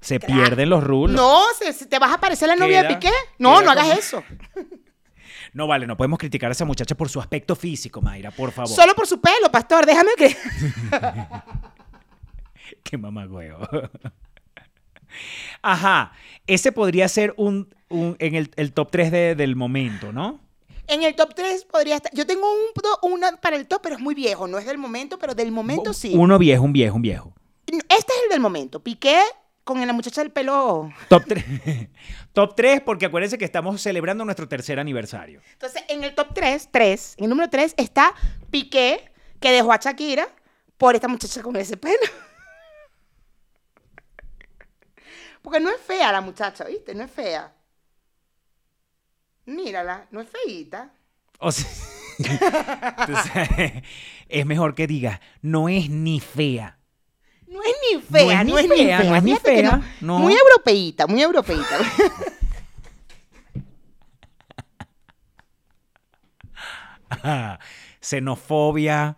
Se 0.00 0.18
pierden 0.20 0.70
los 0.70 0.82
rulos. 0.82 1.14
No, 1.16 1.42
se- 1.58 1.72
se- 1.72 1.86
¿te 1.86 1.98
vas 1.98 2.12
a 2.12 2.18
parecer 2.18 2.48
la 2.48 2.56
novia 2.56 2.82
de 2.82 2.94
Piqué? 2.94 3.10
No, 3.38 3.60
no 3.62 3.70
hagas 3.70 3.84
como- 3.86 3.98
eso. 3.98 4.24
No 5.52 5.66
vale, 5.66 5.84
no 5.84 5.96
podemos 5.96 6.16
criticar 6.20 6.48
a 6.48 6.52
esa 6.52 6.64
muchacha 6.64 6.94
por 6.96 7.08
su 7.08 7.18
aspecto 7.20 7.56
físico, 7.56 8.00
Mayra, 8.00 8.30
por 8.30 8.52
favor. 8.52 8.70
Solo 8.70 8.94
por 8.94 9.08
su 9.08 9.20
pelo, 9.20 9.50
pastor, 9.50 9.84
déjame 9.84 10.12
que... 10.16 10.36
Qué 12.84 12.96
mamagüeo. 12.96 13.58
Ajá, 15.62 16.12
ese 16.46 16.70
podría 16.70 17.08
ser 17.08 17.34
un, 17.36 17.74
un- 17.88 18.14
en 18.20 18.36
el, 18.36 18.52
el 18.54 18.72
top 18.72 18.90
3 18.92 19.10
del 19.36 19.56
momento, 19.56 20.12
¿no? 20.12 20.38
En 20.86 21.02
el 21.02 21.14
top 21.16 21.34
3 21.34 21.64
podría 21.64 21.96
estar... 21.96 22.12
Yo 22.14 22.26
tengo 22.26 22.46
un, 22.52 23.12
una 23.12 23.36
para 23.36 23.56
el 23.56 23.66
top, 23.66 23.80
pero 23.82 23.96
es 23.96 24.00
muy 24.00 24.14
viejo. 24.14 24.46
No 24.46 24.58
es 24.58 24.66
del 24.66 24.78
momento, 24.78 25.18
pero 25.18 25.34
del 25.34 25.50
momento 25.52 25.92
sí. 25.92 26.12
Uno 26.16 26.38
viejo, 26.38 26.62
un 26.64 26.72
viejo, 26.72 26.96
un 26.96 27.02
viejo. 27.02 27.32
Este 27.66 28.12
es 28.12 28.22
el 28.24 28.30
del 28.30 28.40
momento. 28.40 28.80
Piqué 28.82 29.20
con 29.74 29.86
la 29.86 29.92
muchacha 29.92 30.20
del 30.20 30.32
pelo... 30.32 30.92
Top 31.08 31.24
3. 31.26 31.44
top 32.32 32.54
3 32.56 32.80
porque 32.80 33.06
acuérdense 33.06 33.38
que 33.38 33.44
estamos 33.44 33.80
celebrando 33.80 34.24
nuestro 34.24 34.48
tercer 34.48 34.80
aniversario. 34.80 35.40
Entonces, 35.52 35.84
en 35.88 36.02
el 36.02 36.14
top 36.14 36.34
3, 36.34 36.68
3, 36.72 37.14
en 37.18 37.24
el 37.24 37.30
número 37.30 37.48
3 37.48 37.74
está 37.76 38.12
Piqué, 38.50 39.12
que 39.38 39.52
dejó 39.52 39.72
a 39.72 39.76
Shakira 39.76 40.28
por 40.76 40.94
esta 40.94 41.08
muchacha 41.08 41.42
con 41.42 41.54
ese 41.56 41.76
pelo. 41.76 41.94
Porque 45.42 45.60
no 45.60 45.70
es 45.70 45.80
fea 45.80 46.10
la 46.10 46.20
muchacha, 46.20 46.64
¿viste? 46.64 46.94
No 46.94 47.04
es 47.04 47.10
fea. 47.10 47.52
Mírala, 49.46 50.06
no 50.10 50.20
es 50.20 50.28
feíta. 50.28 50.92
O 51.38 51.52
sea, 51.52 51.70
entonces, 52.98 53.82
es 54.28 54.46
mejor 54.46 54.74
que 54.74 54.86
diga, 54.86 55.20
no 55.42 55.68
es 55.68 55.88
ni 55.88 56.20
fea. 56.20 56.79
No 57.50 57.60
es 57.62 57.74
ni 57.92 58.00
fea, 58.00 58.44
No 58.44 58.50
no 58.52 58.58
es 58.58 58.64
es 58.64 58.70
ni 58.70 58.76
fea, 58.76 59.02
no 59.02 59.16
es 59.16 59.22
ni 59.22 59.36
fea, 59.36 59.80
no. 60.00 60.18
Muy 60.20 60.34
europeíta, 60.34 61.06
muy 61.08 61.20
europeíta. 61.20 61.78
Xenofobia, 68.00 69.16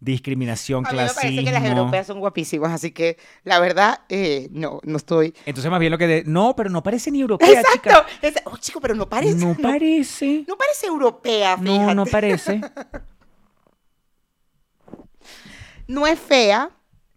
discriminación, 0.00 0.84
A 0.86 0.90
mí 0.90 0.96
me 0.96 1.02
clasismo. 1.04 1.22
parece 1.22 1.44
que 1.44 1.52
las 1.52 1.64
europeas 1.64 2.06
son 2.06 2.20
guapísimas, 2.20 2.72
así 2.72 2.92
que 2.92 3.16
la 3.44 3.58
verdad, 3.60 4.00
eh, 4.08 4.48
no, 4.50 4.80
no 4.84 4.96
estoy... 4.96 5.34
Entonces 5.46 5.70
más 5.70 5.80
bien 5.80 5.92
lo 5.92 5.98
que... 5.98 6.06
de- 6.06 6.24
no, 6.26 6.54
pero 6.56 6.70
no 6.70 6.82
parece 6.82 7.10
ni 7.10 7.20
europea, 7.20 7.48
Exacto. 7.48 7.90
chica. 7.90 8.06
Esa- 8.22 8.42
oh, 8.44 8.56
chico, 8.58 8.80
pero 8.80 8.94
no 8.94 9.08
parece. 9.08 9.34
No 9.36 9.54
no, 9.54 9.56
parece. 9.56 10.44
no 10.46 10.56
parece 10.56 10.86
europea, 10.86 11.56
No, 11.56 11.72
fíjate. 11.72 11.94
no 11.94 12.06
parece. 12.06 12.60
no 15.88 16.06
es 16.06 16.18
fea. 16.18 16.70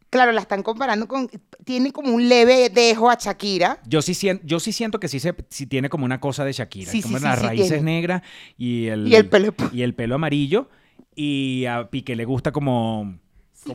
Claro, 0.09 0.31
la 0.31 0.41
están 0.41 0.63
comparando 0.63 1.07
con. 1.07 1.29
Tiene 1.65 1.91
como 1.91 2.13
un 2.13 2.29
leve 2.29 2.69
dejo 2.69 3.09
a 3.09 3.15
Shakira. 3.19 3.79
Yo 3.85 4.01
sí, 4.01 4.13
sien- 4.13 4.39
yo 4.43 4.59
sí 4.59 4.71
siento 4.71 4.99
que 4.99 5.07
sí, 5.09 5.19
se, 5.19 5.35
sí 5.49 5.65
tiene 5.67 5.89
como 5.89 6.05
una 6.05 6.19
cosa 6.19 6.45
de 6.45 6.53
Shakira. 6.53 6.91
Sí, 6.91 7.01
como 7.01 7.17
sí, 7.17 7.23
las 7.23 7.41
raíces 7.41 7.83
negras 7.83 8.21
y 8.57 8.87
el, 8.87 9.07
Y 9.07 9.15
el 9.15 9.29
pelo- 9.29 9.53
y 9.73 9.81
el 9.81 9.93
pelo 9.93 10.15
amarillo. 10.15 10.69
Y 11.15 11.65
a 11.65 11.89
Piqué 11.89 12.15
le 12.15 12.25
gusta 12.25 12.51
como... 12.51 13.17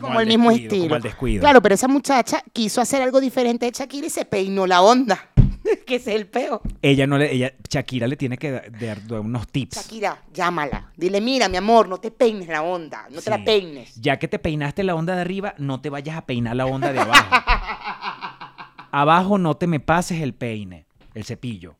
Como, 0.00 0.20
el 0.20 0.28
mismo 0.28 0.50
estilo. 0.50 0.84
Como 0.84 0.94
al 0.94 1.02
descuido. 1.02 1.40
Claro, 1.40 1.60
pero 1.60 1.74
esa 1.74 1.88
muchacha 1.88 2.42
quiso 2.52 2.80
hacer 2.80 3.02
algo 3.02 3.20
diferente 3.20 3.66
de 3.66 3.72
Shakira 3.72 4.06
y 4.06 4.10
se 4.10 4.24
peinó 4.24 4.66
la 4.66 4.80
onda. 4.80 5.28
que 5.86 5.96
ese 5.96 6.14
es 6.14 6.20
el 6.20 6.26
peo. 6.26 6.60
Ella 6.80 7.06
no 7.06 7.18
le... 7.18 7.32
Ella, 7.32 7.52
Shakira 7.68 8.06
le 8.06 8.16
tiene 8.16 8.38
que 8.38 8.50
dar, 8.50 8.98
unos 9.20 9.48
tips. 9.48 9.76
Shakira, 9.76 10.22
llámala. 10.32 10.92
Dile, 10.96 11.20
mira, 11.20 11.48
mi 11.48 11.56
amor, 11.56 11.88
no 11.88 11.98
te 11.98 12.10
peines 12.10 12.48
la 12.48 12.62
onda. 12.62 13.06
No 13.10 13.20
te 13.20 13.30
la 13.30 13.44
peines. 13.44 13.94
Ya 13.96 14.18
que 14.18 14.28
te 14.28 14.38
peinaste 14.38 14.82
la 14.82 14.94
onda 14.94 15.14
de 15.14 15.22
arriba, 15.22 15.54
no 15.58 15.80
te 15.80 15.90
vayas 15.90 16.16
a 16.16 16.26
peinar 16.26 16.56
la 16.56 16.66
onda 16.66 16.92
de 16.92 17.00
abajo. 17.00 17.34
abajo 18.90 19.38
no 19.38 19.56
te 19.56 19.66
me 19.66 19.80
pases 19.80 20.20
el 20.20 20.34
peine, 20.34 20.86
el 21.14 21.24
cepillo. 21.24 21.76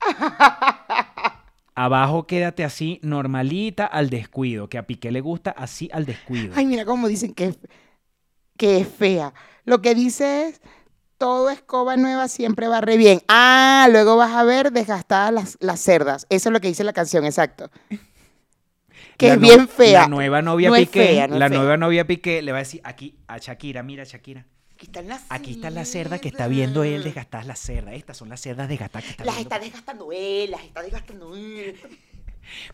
Abajo 1.78 2.26
quédate 2.26 2.64
así, 2.64 3.00
normalita, 3.02 3.84
al 3.84 4.08
descuido. 4.08 4.70
Que 4.70 4.78
a 4.78 4.86
Piqué 4.86 5.10
le 5.10 5.20
gusta 5.20 5.50
así 5.50 5.90
al 5.92 6.06
descuido. 6.06 6.54
Ay, 6.56 6.64
mira 6.64 6.86
cómo 6.86 7.06
dicen 7.06 7.34
que 7.34 7.54
que 8.56 8.78
es 8.78 8.88
fea. 8.88 9.34
Lo 9.64 9.82
que 9.82 9.94
dice 9.94 10.48
es, 10.48 10.60
todo 11.18 11.50
escoba 11.50 11.96
nueva 11.96 12.28
siempre 12.28 12.68
va 12.68 12.80
re 12.80 12.96
bien. 12.96 13.22
Ah, 13.28 13.88
luego 13.90 14.16
vas 14.16 14.32
a 14.32 14.44
ver 14.44 14.72
desgastadas 14.72 15.32
las, 15.32 15.56
las 15.60 15.80
cerdas. 15.80 16.26
Eso 16.30 16.48
es 16.48 16.52
lo 16.52 16.60
que 16.60 16.68
dice 16.68 16.84
la 16.84 16.92
canción, 16.92 17.24
exacto. 17.24 17.70
Que 19.18 19.28
La 19.28 19.34
es 19.34 19.40
no- 19.40 19.46
bien 19.48 19.68
fea. 19.68 20.02
La 20.02 20.08
nueva 20.08 20.42
novia 20.42 20.68
No 20.68 20.76
Piqué, 20.76 21.06
fea, 21.06 21.26
no 21.26 21.34
es 21.34 21.40
la 21.40 21.48
fea. 21.48 21.58
nueva 21.58 21.76
novia 21.78 22.06
Piqué 22.06 22.42
le 22.42 22.52
va 22.52 22.58
a 22.58 22.60
decir 22.60 22.82
aquí 22.84 23.16
a 23.26 23.38
Shakira, 23.38 23.82
mira 23.82 24.04
Shakira, 24.04 24.44
Aquí 24.74 24.84
están 24.86 25.08
las 25.08 25.22
aquí 25.30 25.52
está 25.52 25.70
la 25.70 25.86
cerda 25.86 26.18
que 26.18 26.28
está 26.28 26.48
viendo 26.48 26.84
él 26.84 27.02
desgastadas 27.02 27.46
las 27.46 27.58
cerdas. 27.58 27.94
Estas 27.94 28.18
son 28.18 28.28
las 28.28 28.42
cerdas 28.42 28.68
desgastadas 28.68 29.04
que 29.06 29.10
está 29.12 29.24
Las 29.24 29.36
viendo. 29.36 29.54
está 29.54 29.64
desgastando 29.64 30.12
él, 30.12 30.50
las 30.50 30.62
está 30.64 30.82
desgastando 30.82 31.34
él. 31.34 31.76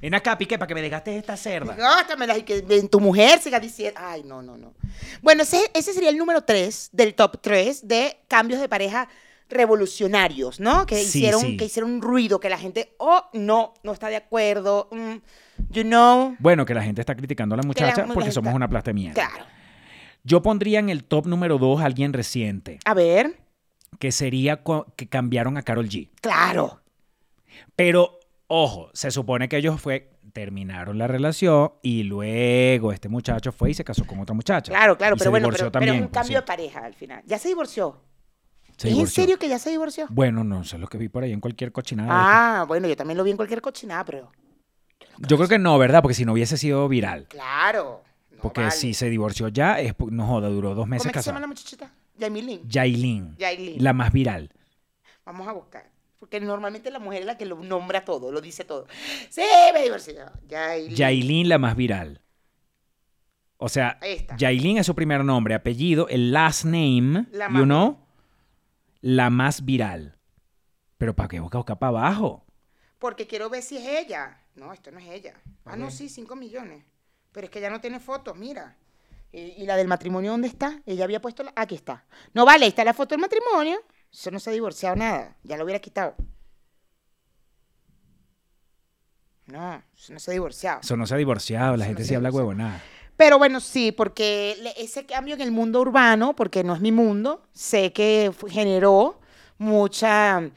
Ven 0.00 0.14
acá, 0.14 0.36
Piqué, 0.38 0.58
para 0.58 0.66
que 0.66 0.74
me 0.74 0.82
desgastes 0.82 1.16
esta 1.16 1.36
cerda. 1.36 1.74
Gástamelas 1.74 2.38
y 2.38 2.42
que 2.42 2.60
ven, 2.62 2.88
tu 2.88 3.00
mujer 3.00 3.38
siga 3.40 3.58
diciendo. 3.60 3.98
Ay, 4.02 4.22
no, 4.24 4.42
no, 4.42 4.56
no. 4.56 4.74
Bueno, 5.22 5.42
ese, 5.42 5.70
ese 5.74 5.92
sería 5.92 6.10
el 6.10 6.16
número 6.18 6.42
3 6.42 6.90
del 6.92 7.14
top 7.14 7.40
3 7.40 7.86
de 7.88 8.16
cambios 8.28 8.60
de 8.60 8.68
pareja 8.68 9.08
revolucionarios, 9.48 10.60
¿no? 10.60 10.86
Que 10.86 10.96
Sí, 10.96 11.18
hicieron, 11.18 11.40
sí. 11.42 11.56
que 11.56 11.66
hicieron 11.66 11.92
un 11.92 12.02
ruido, 12.02 12.40
que 12.40 12.48
la 12.48 12.58
gente, 12.58 12.94
oh, 12.98 13.22
no, 13.34 13.74
no 13.82 13.92
está 13.92 14.08
de 14.08 14.16
acuerdo. 14.16 14.88
mm, 14.90 15.14
you 15.70 15.82
know. 15.82 16.34
Bueno, 16.38 16.64
que 16.64 16.74
la 16.74 16.82
gente 16.82 17.00
está 17.00 17.14
criticando 17.14 17.54
a 17.54 17.58
la 17.58 17.62
muchacha 17.62 18.06
la 18.06 18.14
porque 18.14 18.32
somos 18.32 18.54
una 18.54 18.68
plasta 18.68 18.92
mierda. 18.92 19.14
Claro. 19.14 19.44
Yo 20.24 20.42
pondría 20.42 20.78
en 20.78 20.88
el 20.88 21.04
top 21.04 21.26
número 21.26 21.58
2 21.58 21.80
a 21.82 21.84
alguien 21.86 22.12
reciente, 22.12 22.78
A 22.84 22.94
ver, 22.94 23.38
que 23.98 24.10
sería 24.12 24.62
que 24.96 25.08
cambiaron 25.08 25.56
a 25.56 25.62
Carol 25.62 25.88
G. 25.88 26.10
claro. 26.20 26.80
Pero, 27.76 28.18
ojo, 28.54 28.90
se 28.92 29.10
supone 29.10 29.48
que 29.48 29.56
ellos 29.56 29.80
fue, 29.80 30.10
terminaron 30.34 30.98
la 30.98 31.06
relación 31.06 31.72
y 31.82 32.02
luego 32.02 32.92
este 32.92 33.08
muchacho 33.08 33.50
fue 33.50 33.70
y 33.70 33.74
se 33.74 33.82
casó 33.82 34.06
con 34.06 34.20
otra 34.20 34.34
muchacha. 34.34 34.70
Claro, 34.70 34.98
claro, 34.98 35.16
Y 35.16 35.18
pero 35.18 35.24
se 35.24 35.30
bueno, 35.30 35.48
pero, 35.48 35.58
pero 35.58 35.72
también, 35.72 35.94
un 35.94 36.02
por 36.02 36.10
cambio 36.12 36.38
de 36.40 36.42
pareja 36.46 36.84
al 36.84 36.92
final. 36.94 37.22
Ya 37.24 37.38
se 37.38 37.48
divorció. 37.48 38.02
Se 38.76 38.90
¿Es 38.90 38.98
en 38.98 39.06
serio 39.06 39.38
que 39.38 39.48
ya 39.48 39.58
se 39.58 39.70
divorció? 39.70 40.06
Bueno, 40.10 40.44
no 40.44 40.64
sé 40.64 40.76
lo 40.76 40.86
que 40.86 40.98
vi 40.98 41.08
por 41.08 41.22
ahí 41.22 41.32
en 41.32 41.40
cualquier 41.40 41.72
cochinada. 41.72 42.10
Ah, 42.10 42.64
bueno, 42.64 42.88
yo 42.88 42.96
también 42.96 43.16
lo 43.16 43.24
vi 43.24 43.30
en 43.30 43.36
cualquier 43.36 43.62
cochinada, 43.62 44.04
pero. 44.04 44.30
Yo 45.18 45.36
creo 45.36 45.48
que 45.48 45.58
no, 45.58 45.78
¿verdad? 45.78 46.02
Porque 46.02 46.14
si 46.14 46.24
no 46.26 46.32
hubiese 46.32 46.58
sido 46.58 46.88
viral. 46.88 47.28
Claro. 47.28 48.02
no 48.30 48.38
Porque 48.42 48.60
vale. 48.60 48.72
si 48.72 48.92
se 48.92 49.08
divorció 49.08 49.48
ya, 49.48 49.80
es, 49.80 49.94
no 50.10 50.26
joda, 50.26 50.48
duró 50.48 50.74
dos 50.74 50.86
meses 50.86 51.04
¿Cómo 51.04 51.12
que 51.12 51.22
se 51.22 51.30
llama 51.30 51.40
la 51.40 51.46
muchachita? 51.46 51.90
Yailin, 52.18 52.68
Yailin. 53.38 53.82
la 53.82 53.92
más 53.92 54.12
viral. 54.12 54.50
Vamos 55.24 55.46
a 55.48 55.52
buscar. 55.52 55.90
Porque 56.22 56.38
normalmente 56.38 56.88
la 56.92 57.00
mujer 57.00 57.22
es 57.22 57.26
la 57.26 57.36
que 57.36 57.44
lo 57.44 57.56
nombra 57.56 58.04
todo, 58.04 58.30
lo 58.30 58.40
dice 58.40 58.62
todo. 58.64 58.86
Sí, 59.28 59.42
me 59.74 59.82
divorcié. 59.82 60.20
Yailin. 60.46 60.94
Yailin, 60.94 61.48
la 61.48 61.58
más 61.58 61.74
viral. 61.74 62.22
O 63.56 63.68
sea. 63.68 63.98
Yailin 64.38 64.78
es 64.78 64.86
su 64.86 64.94
primer 64.94 65.24
nombre, 65.24 65.56
apellido, 65.56 66.06
el 66.06 66.30
last 66.30 66.64
name, 66.64 67.26
La 67.32 67.48
you 67.48 67.64
know, 67.64 67.98
la 69.00 69.30
más 69.30 69.64
viral. 69.64 70.16
Pero 70.96 71.16
¿para 71.16 71.28
qué 71.28 71.40
busca 71.40 71.58
buscar 71.58 71.80
para 71.80 71.88
abajo? 71.88 72.46
Porque 73.00 73.26
quiero 73.26 73.50
ver 73.50 73.64
si 73.64 73.78
es 73.78 74.06
ella. 74.06 74.38
No, 74.54 74.72
esto 74.72 74.92
no 74.92 75.00
es 75.00 75.08
ella. 75.08 75.34
Ah, 75.64 75.74
no, 75.74 75.90
sí, 75.90 76.08
5 76.08 76.36
millones. 76.36 76.84
Pero 77.32 77.46
es 77.46 77.50
que 77.50 77.60
ya 77.60 77.68
no 77.68 77.80
tiene 77.80 77.98
fotos, 77.98 78.38
mira. 78.38 78.76
¿Y, 79.32 79.40
y 79.40 79.66
la 79.66 79.74
del 79.74 79.88
matrimonio 79.88 80.30
dónde 80.30 80.46
está? 80.46 80.80
Ella 80.86 81.02
había 81.02 81.20
puesto 81.20 81.42
la... 81.42 81.52
Aquí 81.56 81.74
está. 81.74 82.04
No 82.32 82.44
vale, 82.44 82.66
ahí 82.66 82.68
está 82.68 82.84
la 82.84 82.94
foto 82.94 83.16
del 83.16 83.22
matrimonio. 83.22 83.82
Eso 84.12 84.30
no 84.30 84.38
se 84.38 84.50
ha 84.50 84.52
divorciado 84.52 84.96
nada. 84.96 85.36
Ya 85.42 85.56
lo 85.56 85.64
hubiera 85.64 85.80
quitado. 85.80 86.14
No, 89.46 89.82
eso 89.96 90.12
no 90.12 90.18
se 90.18 90.30
ha 90.30 90.34
divorciado. 90.34 90.80
Eso 90.80 90.96
no 90.96 91.06
se 91.06 91.14
ha 91.14 91.16
divorciado, 91.16 91.76
la 91.76 91.84
Eso 91.84 91.84
no 91.84 91.86
gente 91.88 92.02
se 92.02 92.08
sí 92.08 92.14
ha 92.14 92.16
habla 92.18 92.30
huevonada. 92.30 92.82
Pero 93.16 93.38
bueno, 93.38 93.60
sí, 93.60 93.92
porque 93.92 94.56
ese 94.76 95.04
cambio 95.06 95.34
en 95.34 95.40
el 95.40 95.50
mundo 95.50 95.80
urbano, 95.80 96.34
porque 96.34 96.64
no 96.64 96.74
es 96.74 96.80
mi 96.80 96.92
mundo, 96.92 97.42
sé 97.52 97.92
que 97.92 98.32
generó 98.48 99.20
mucha 99.58 100.40
mm, 100.40 100.50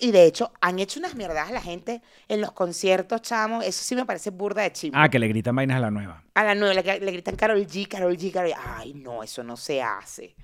Y 0.00 0.10
de 0.12 0.24
hecho, 0.26 0.52
han 0.60 0.78
hecho 0.78 0.98
unas 0.98 1.14
mierdas 1.14 1.48
a 1.48 1.52
la 1.52 1.60
gente 1.60 2.02
en 2.28 2.40
los 2.40 2.52
conciertos, 2.52 3.22
chamo. 3.22 3.62
Eso 3.62 3.82
sí 3.84 3.94
me 3.94 4.04
parece 4.04 4.30
burda 4.30 4.62
de 4.62 4.72
chimbo. 4.72 4.98
Ah, 4.98 5.08
que 5.08 5.18
le 5.18 5.28
gritan 5.28 5.54
vainas 5.54 5.76
a 5.76 5.80
la 5.80 5.90
nueva. 5.90 6.24
A 6.34 6.44
la 6.44 6.54
nueva 6.54 6.74
le, 6.74 7.00
le 7.00 7.12
gritan 7.12 7.36
Carol 7.36 7.66
G, 7.66 7.86
Carol 7.88 8.16
G, 8.16 8.32
Carol 8.32 8.50
G. 8.50 8.56
Ay, 8.58 8.94
no, 8.94 9.22
eso 9.22 9.42
no 9.42 9.56
se 9.56 9.82
hace. 9.82 10.34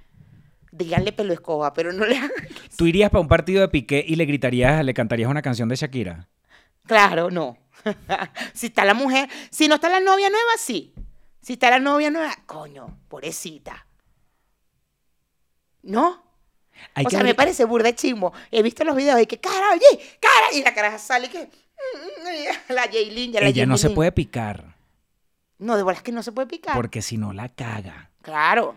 Díganle 0.76 1.12
pelo 1.12 1.32
escoba, 1.32 1.72
pero 1.72 1.92
no 1.92 2.04
le 2.04 2.18
hagan. 2.18 2.30
¿Tú 2.76 2.86
irías 2.86 3.10
para 3.10 3.22
un 3.22 3.28
partido 3.28 3.60
de 3.62 3.68
Piqué 3.68 4.04
y 4.06 4.16
le 4.16 4.26
gritarías, 4.26 4.84
le 4.84 4.92
cantarías 4.92 5.30
una 5.30 5.40
canción 5.42 5.68
de 5.68 5.76
Shakira? 5.76 6.28
Claro, 6.86 7.30
no. 7.30 7.56
si 8.52 8.66
está 8.66 8.84
la 8.84 8.94
mujer, 8.94 9.28
si 9.50 9.68
no 9.68 9.76
está 9.76 9.88
la 9.88 10.00
novia 10.00 10.28
nueva, 10.28 10.52
sí. 10.58 10.92
Si 11.40 11.54
está 11.54 11.70
la 11.70 11.78
novia 11.78 12.10
nueva, 12.10 12.34
coño, 12.44 12.98
pobrecita. 13.08 13.86
¿No? 15.82 16.22
Hay 16.94 17.06
o 17.06 17.08
que 17.08 17.16
sea, 17.16 17.24
me 17.24 17.34
parece 17.34 17.64
burda 17.64 17.86
de 17.86 17.94
chimbo. 17.94 18.32
He 18.50 18.62
visto 18.62 18.84
los 18.84 18.96
videos 18.96 19.16
de 19.16 19.26
que, 19.26 19.38
Carol 19.38 19.78
G, 19.78 19.98
cara, 20.20 20.52
y 20.52 20.62
la 20.62 20.74
caraja 20.74 20.98
sale 20.98 21.28
y 21.28 21.30
que, 21.30 21.48
la 22.68 22.82
Jaylin, 22.82 23.32
ya 23.32 23.40
la 23.40 23.46
Ella 23.46 23.64
no 23.64 23.78
se 23.78 23.90
puede 23.90 24.12
picar, 24.12 24.74
No, 25.58 25.76
de 25.76 25.82
bolas 25.82 26.02
que 26.02 26.12
no 26.12 26.22
se 26.22 26.32
puede 26.32 26.48
picar. 26.48 26.74
porque 26.74 27.00
si 27.00 27.16
no 27.16 27.32
la 27.32 27.48
caga. 27.48 28.10
Claro. 28.20 28.76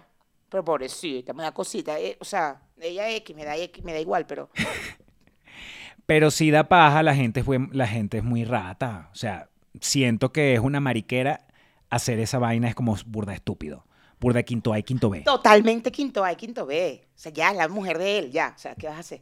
Pero 0.50 0.64
pobrecita, 0.66 1.34
me 1.34 1.44
da 1.44 1.52
cosita. 1.54 2.00
eh, 2.00 2.18
o 2.20 2.26
sea, 2.26 2.62
ella 2.80 3.10
X, 3.12 3.36
me 3.36 3.46
da 3.46 3.56
X, 3.58 3.84
me 3.84 3.94
da 3.94 4.00
igual, 4.00 4.26
pero... 4.26 4.50
Pero 6.06 6.32
si 6.32 6.50
da 6.50 6.68
paja, 6.68 7.04
la 7.04 7.14
gente, 7.16 7.42
es 7.42 7.46
buen- 7.46 7.70
la 7.72 7.88
gente 7.88 8.18
es 8.18 8.24
muy 8.24 8.44
rata. 8.44 9.10
O 9.12 9.16
sea, 9.16 9.50
siento 9.80 10.32
que 10.32 10.54
es 10.56 10.60
una 10.60 10.80
mariquera 10.80 11.46
hacer 11.90 12.20
esa 12.20 12.40
vaina, 12.40 12.68
es 12.68 12.76
como 12.76 12.96
burda 13.06 13.34
estúpido. 13.34 13.86
Burda 14.20 14.44
quinto 14.44 14.74
A 14.74 14.80
y 14.80 14.84
quinto 14.84 15.10
B. 15.10 15.22
Totalmente 15.22 15.92
quinto 15.92 16.24
A 16.24 16.34
y 16.34 16.36
quinto 16.36 16.66
B. 16.66 17.04
O 17.06 17.12
sea, 17.16 17.32
ya 17.32 17.52
es 17.52 17.58
la 17.58 17.68
mujer 17.68 17.98
de 18.00 18.18
él, 18.20 18.32
ya. 18.32 18.54
O 18.56 18.60
sea, 18.60 18.76
¿qué 18.76 18.88
vas 18.88 18.98
a 18.98 19.00
hacer? 19.02 19.22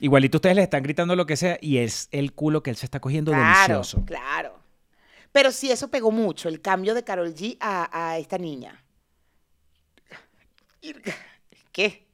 Igualito 0.00 0.36
ustedes 0.38 0.54
le 0.54 0.62
están 0.62 0.82
gritando 0.82 1.16
lo 1.16 1.26
que 1.26 1.36
sea 1.36 1.58
y 1.60 1.78
es 1.78 2.08
el 2.12 2.32
culo 2.32 2.62
que 2.62 2.70
él 2.70 2.76
se 2.76 2.86
está 2.86 3.00
cogiendo 3.00 3.32
Claro, 3.32 3.74
delicioso. 3.74 4.04
claro. 4.04 4.58
Pero 5.32 5.50
sí, 5.50 5.70
eso 5.72 5.88
pegó 5.90 6.10
mucho, 6.12 6.48
el 6.48 6.60
cambio 6.60 6.94
de 6.94 7.04
Carol 7.04 7.34
G 7.34 7.56
a, 7.60 8.10
a 8.10 8.18
esta 8.18 8.38
niña. 8.38 8.84
¿Qué? 11.72 12.06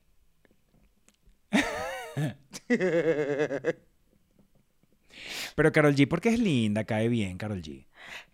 Pero 5.55 5.73
Carol 5.73 5.95
G, 5.95 6.09
porque 6.09 6.31
es 6.31 6.39
linda, 6.39 6.85
cae 6.85 7.09
bien, 7.09 7.39
Carol 7.39 7.63
G. 7.63 7.87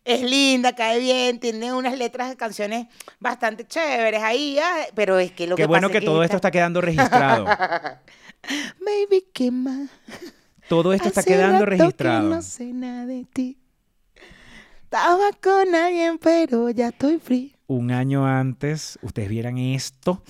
Es 0.05 0.23
linda, 0.23 0.75
cae 0.75 0.99
bien, 0.99 1.39
tiene 1.39 1.73
unas 1.73 1.97
letras 1.97 2.31
de 2.31 2.37
canciones 2.37 2.87
bastante 3.19 3.67
chéveres 3.67 4.23
ahí, 4.23 4.59
ah, 4.59 4.87
pero 4.95 5.19
es 5.19 5.33
que 5.33 5.47
lo 5.47 5.57
Qué 5.57 5.63
que 5.63 5.67
bueno 5.67 5.89
pasa 5.89 5.93
que 5.93 5.99
es 5.99 6.05
todo 6.05 6.25
esto 6.25 6.37
está 6.37 6.51
quedando 6.51 6.81
registrado. 6.81 7.45
Baby, 8.81 9.27
¿qué 9.33 9.51
más? 9.51 9.91
Todo 10.69 10.93
esto 10.93 11.09
está 11.09 11.23
quedando 11.23 11.67
rato 11.67 11.71
que 11.71 11.77
registrado. 11.79 12.29
no 12.31 12.43
sé 12.43 12.73
nada 12.73 13.05
de 13.05 13.25
ti. 13.25 13.59
Estaba 14.85 15.31
con 15.43 15.75
alguien, 15.75 16.19
pero 16.19 16.71
ya 16.71 16.89
estoy 16.89 17.19
free. 17.19 17.55
Un 17.71 17.93
año 17.93 18.27
antes, 18.27 18.99
ustedes 19.01 19.29
vieran 19.29 19.57
esto. 19.57 20.25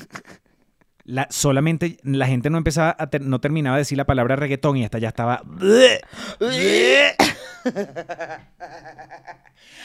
La, 1.04 1.26
solamente 1.30 1.96
la 2.02 2.26
gente 2.26 2.50
no 2.50 2.58
empezaba 2.58 2.94
a 2.98 3.06
ter- 3.06 3.22
no 3.22 3.40
terminaba 3.40 3.76
de 3.76 3.80
decir 3.80 3.96
la 3.96 4.04
palabra 4.04 4.36
reggaetón 4.36 4.76
y 4.76 4.84
esta 4.84 4.98
ya 4.98 5.08
estaba. 5.08 5.42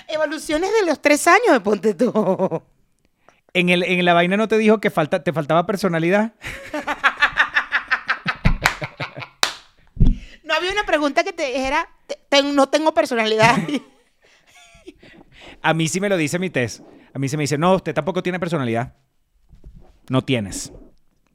Evoluciones 0.09 0.69
de 0.81 0.85
los 0.85 1.01
tres 1.01 1.25
años 1.29 1.53
de 1.53 1.61
Ponte 1.61 1.93
tú. 1.93 2.61
En, 3.53 3.69
el, 3.69 3.83
en 3.83 4.03
la 4.03 4.13
vaina 4.13 4.35
no 4.35 4.49
te 4.49 4.57
dijo 4.57 4.81
que 4.81 4.89
falta, 4.89 5.23
te 5.23 5.31
faltaba 5.31 5.65
personalidad. 5.65 6.33
No 10.43 10.53
había 10.53 10.71
una 10.73 10.85
pregunta 10.85 11.23
que 11.23 11.33
te 11.33 11.47
dijera, 11.47 11.87
"Te- 12.05 12.19
te- 12.29 12.43
no 12.43 12.69
tengo 12.69 12.93
personalidad. 12.93 13.57
A 15.61 15.73
mí 15.73 15.87
sí 15.87 15.99
me 15.99 16.09
lo 16.09 16.17
dice 16.17 16.39
mi 16.39 16.49
test. 16.49 16.81
A 17.13 17.19
mí 17.19 17.29
se 17.29 17.37
me 17.37 17.43
dice, 17.43 17.57
no, 17.57 17.75
usted 17.75 17.93
tampoco 17.93 18.21
tiene 18.21 18.39
personalidad. 18.39 18.93
No 20.09 20.21
tienes. 20.23 20.71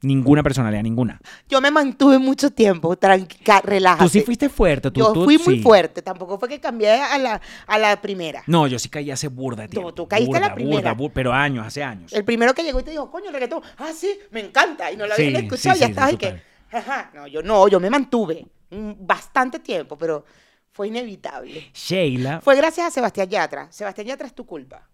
Ninguna 0.03 0.41
personalidad, 0.41 0.81
ninguna. 0.81 1.19
Yo 1.47 1.61
me 1.61 1.69
mantuve 1.69 2.17
mucho 2.17 2.49
tiempo, 2.49 2.95
tranquila, 2.95 3.61
relájate. 3.63 4.03
Tú 4.03 4.09
sí 4.09 4.21
fuiste 4.21 4.49
fuerte. 4.49 4.89
Tú, 4.89 4.99
Yo 4.99 5.13
tú- 5.13 5.23
fui 5.25 5.37
muy 5.37 5.57
sí. 5.57 5.61
fuerte, 5.61 6.01
tampoco 6.01 6.39
fue 6.39 6.49
que 6.49 6.59
cambié 6.59 6.89
a 6.99 7.17
la, 7.19 7.39
a 7.67 7.77
la 7.77 8.01
primera. 8.01 8.41
No, 8.47 8.65
yo 8.65 8.79
sí 8.79 8.89
caí 8.89 9.11
hace 9.11 9.27
burda 9.27 9.63
No, 9.63 9.69
tiempo. 9.69 9.93
tú 9.93 10.07
caíste 10.07 10.37
a 10.37 10.39
la 10.39 10.47
Burda, 10.47 10.55
primera. 10.55 10.93
burda, 10.93 11.03
bur- 11.05 11.11
pero 11.13 11.31
años, 11.33 11.67
hace 11.67 11.83
años. 11.83 12.11
El 12.13 12.25
primero 12.25 12.53
que 12.55 12.63
llegó 12.63 12.79
y 12.79 12.83
te 12.83 12.89
dijo, 12.91 13.11
coño, 13.11 13.27
el 13.27 13.33
reggaetón, 13.33 13.61
ah, 13.77 13.91
sí, 13.95 14.17
me 14.31 14.39
encanta. 14.39 14.91
Y 14.91 14.97
no 14.97 15.05
lo 15.05 15.15
Sí, 15.15 15.27
habían 15.27 15.43
escuchado, 15.43 15.75
sí, 15.75 15.81
ya 15.81 15.85
sí, 15.85 15.91
estaba 15.91 16.11
y 16.11 16.17
que, 16.17 16.41
ajá. 16.71 17.11
No, 17.13 17.27
yo 17.27 17.43
no, 17.43 17.67
yo 17.67 17.79
me 17.79 17.89
mantuve 17.91 18.47
bastante 18.71 19.59
tiempo, 19.59 19.97
pero 19.99 20.25
fue 20.71 20.87
inevitable. 20.87 21.69
Sheila, 21.73 22.41
Fue 22.41 22.55
gracias 22.55 22.87
a 22.87 22.91
Sebastián 22.91 23.29
Yatra. 23.29 23.71
Sebastián 23.71 24.07
Yatra 24.07 24.27
es 24.27 24.33
tu 24.33 24.45
culpa. 24.45 24.87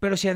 pero 0.00 0.16
si, 0.16 0.28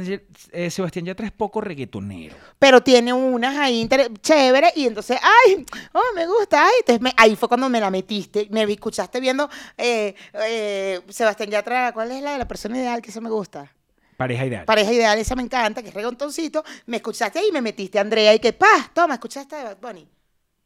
eh, 0.52 0.70
Sebastián 0.70 1.04
Yatra 1.04 1.26
es 1.26 1.32
poco 1.32 1.60
reggaetonero. 1.60 2.34
Pero 2.58 2.82
tiene 2.82 3.12
unas 3.12 3.56
ahí 3.56 3.88
chéveres 4.20 4.72
y 4.76 4.86
entonces, 4.86 5.18
ay, 5.22 5.64
oh, 5.92 6.14
me 6.16 6.26
gusta, 6.26 6.64
ay. 6.64 6.72
Entonces 6.80 7.00
me- 7.02 7.14
ahí 7.16 7.36
fue 7.36 7.48
cuando 7.48 7.68
me 7.68 7.78
la 7.78 7.90
metiste, 7.90 8.48
me 8.50 8.62
escuchaste 8.64 9.20
viendo 9.20 9.48
eh, 9.78 10.14
eh, 10.34 11.00
Sebastián 11.10 11.50
Yatra, 11.50 11.92
¿cuál 11.92 12.10
es 12.10 12.22
la 12.22 12.32
de 12.32 12.38
la 12.38 12.48
persona 12.48 12.76
ideal 12.78 13.00
que 13.00 13.10
eso 13.10 13.20
me 13.20 13.30
gusta? 13.30 13.70
Pareja 14.16 14.46
ideal. 14.46 14.64
Pareja 14.64 14.92
ideal, 14.92 15.18
esa 15.18 15.34
me 15.36 15.42
encanta, 15.42 15.82
que 15.82 15.88
es 15.88 15.94
reggaetoncito. 15.94 16.64
Me 16.86 16.96
escuchaste 16.98 17.38
ahí 17.38 17.46
y 17.48 17.52
me 17.52 17.60
metiste 17.60 17.98
a 17.98 18.02
Andrea 18.02 18.34
y 18.34 18.38
que, 18.40 18.52
pa, 18.52 18.90
toma, 18.94 19.14
escuchaste 19.14 19.56
de 19.56 19.64
Bad 19.64 19.78
Bunny. 19.80 20.08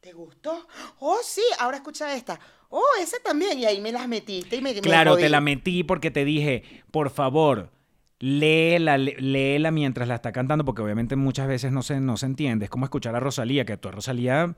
¿Te 0.01 0.13
gustó? 0.13 0.67
Oh, 1.01 1.19
sí, 1.23 1.43
ahora 1.59 1.79
escucha 1.79 2.15
esta. 2.15 2.39
Oh, 2.71 2.83
esa 3.01 3.17
también. 3.25 3.59
Y 3.59 3.65
ahí 3.65 3.81
me 3.81 3.93
las 3.93 4.09
metiste 4.09 4.57
y 4.57 4.63
me 4.63 4.75
me 4.75 4.81
Claro, 4.81 5.17
te 5.17 5.29
la 5.29 5.41
metí 5.41 5.83
porque 5.85 6.11
te 6.11 6.25
dije, 6.25 6.63
por 6.91 7.11
favor, 7.11 7.71
léela, 8.19 8.99
lé- 8.99 9.17
léela 9.19 9.71
mientras 9.71 10.09
la 10.09 10.17
está 10.17 10.33
cantando, 10.33 10.65
porque 10.65 10.83
obviamente 10.83 11.17
muchas 11.17 11.47
veces 11.49 11.73
no 11.73 11.83
se, 11.83 12.01
no 12.01 12.17
se 12.17 12.27
entiende. 12.27 12.65
Es 12.65 12.71
como 12.71 12.85
escuchar 12.87 13.15
a 13.15 13.21
Rosalía, 13.21 13.65
que 13.65 13.77
tú 13.77 13.89
a 13.89 13.93
Rosalía 13.93 14.55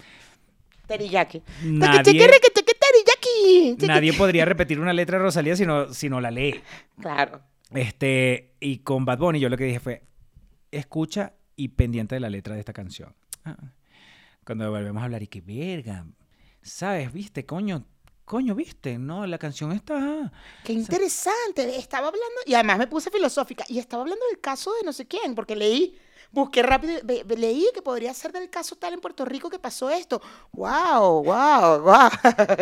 Teriyaki. 0.87 1.43
Nadie- 1.65 2.21
nadie 3.87 4.13
podría 4.15 4.45
repetir 4.45 4.81
una 4.81 4.93
letra 4.93 5.19
de 5.19 5.25
Rosalía 5.25 5.55
si 5.57 5.67
no, 5.67 5.93
si 5.93 6.09
no 6.09 6.21
la 6.21 6.31
lee. 6.31 6.61
Claro. 7.01 7.43
Este, 7.75 8.55
y 8.61 8.79
con 8.79 9.05
Bad 9.05 9.19
Bunny 9.19 9.41
yo 9.41 9.49
lo 9.51 9.57
que 9.59 9.65
dije 9.65 9.81
fue, 9.81 10.03
escucha 10.71 11.35
y 11.57 11.69
pendiente 11.69 12.15
de 12.15 12.21
la 12.21 12.31
letra 12.31 12.55
de 12.55 12.61
esta 12.61 12.73
canción. 12.73 13.15
Ah, 13.45 13.57
Cuando 14.45 14.71
volvemos 14.71 15.03
a 15.03 15.05
hablar, 15.05 15.23
y 15.23 15.27
que 15.27 15.43
verga, 15.43 16.07
¿sabes? 16.63 17.13
¿Viste? 17.13 17.45
Coño, 17.45 17.85
coño, 18.29 18.55
¿viste? 18.55 18.99
No, 18.99 19.27
la 19.27 19.39
canción 19.39 19.73
está... 19.73 20.31
Qué 20.63 20.75
interesante. 20.75 21.77
Estaba 21.79 22.09
hablando, 22.09 22.41
y 22.47 22.55
además 22.55 22.79
me 22.79 22.87
puse 22.87 23.11
filosófica, 23.11 23.65
y 23.69 23.79
estaba 23.79 24.03
hablando 24.03 24.25
del 24.31 24.41
caso 24.41 24.73
de 24.75 24.85
no 24.85 24.93
sé 24.93 25.09
quién, 25.09 25.35
porque 25.35 25.57
leí, 25.57 25.99
busqué 26.31 26.63
rápido, 26.63 27.01
leí 27.37 27.67
que 27.75 27.83
podría 27.83 28.13
ser 28.15 28.31
del 28.33 28.51
caso 28.51 28.77
tal 28.77 28.93
en 28.93 29.01
Puerto 29.01 29.25
Rico 29.25 29.49
que 29.51 29.59
pasó 29.59 29.89
esto. 29.91 30.21
¡Wow! 30.53 31.25
¡Wow! 31.25 31.81
¡Wow! 31.81 32.11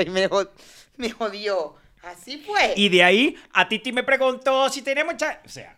Y 0.06 0.10
me, 0.10 0.30
jod- 0.30 0.50
me 0.96 1.10
jodió. 1.10 1.74
Así 2.02 2.38
fue. 2.38 2.72
Y 2.76 2.88
de 2.88 3.02
ahí, 3.02 3.36
a 3.52 3.68
Titi 3.68 3.92
me 3.92 4.04
preguntó 4.04 4.68
si 4.70 4.82
tenemos... 4.82 5.16
cha- 5.16 5.42
O 5.44 5.48
sea, 5.48 5.76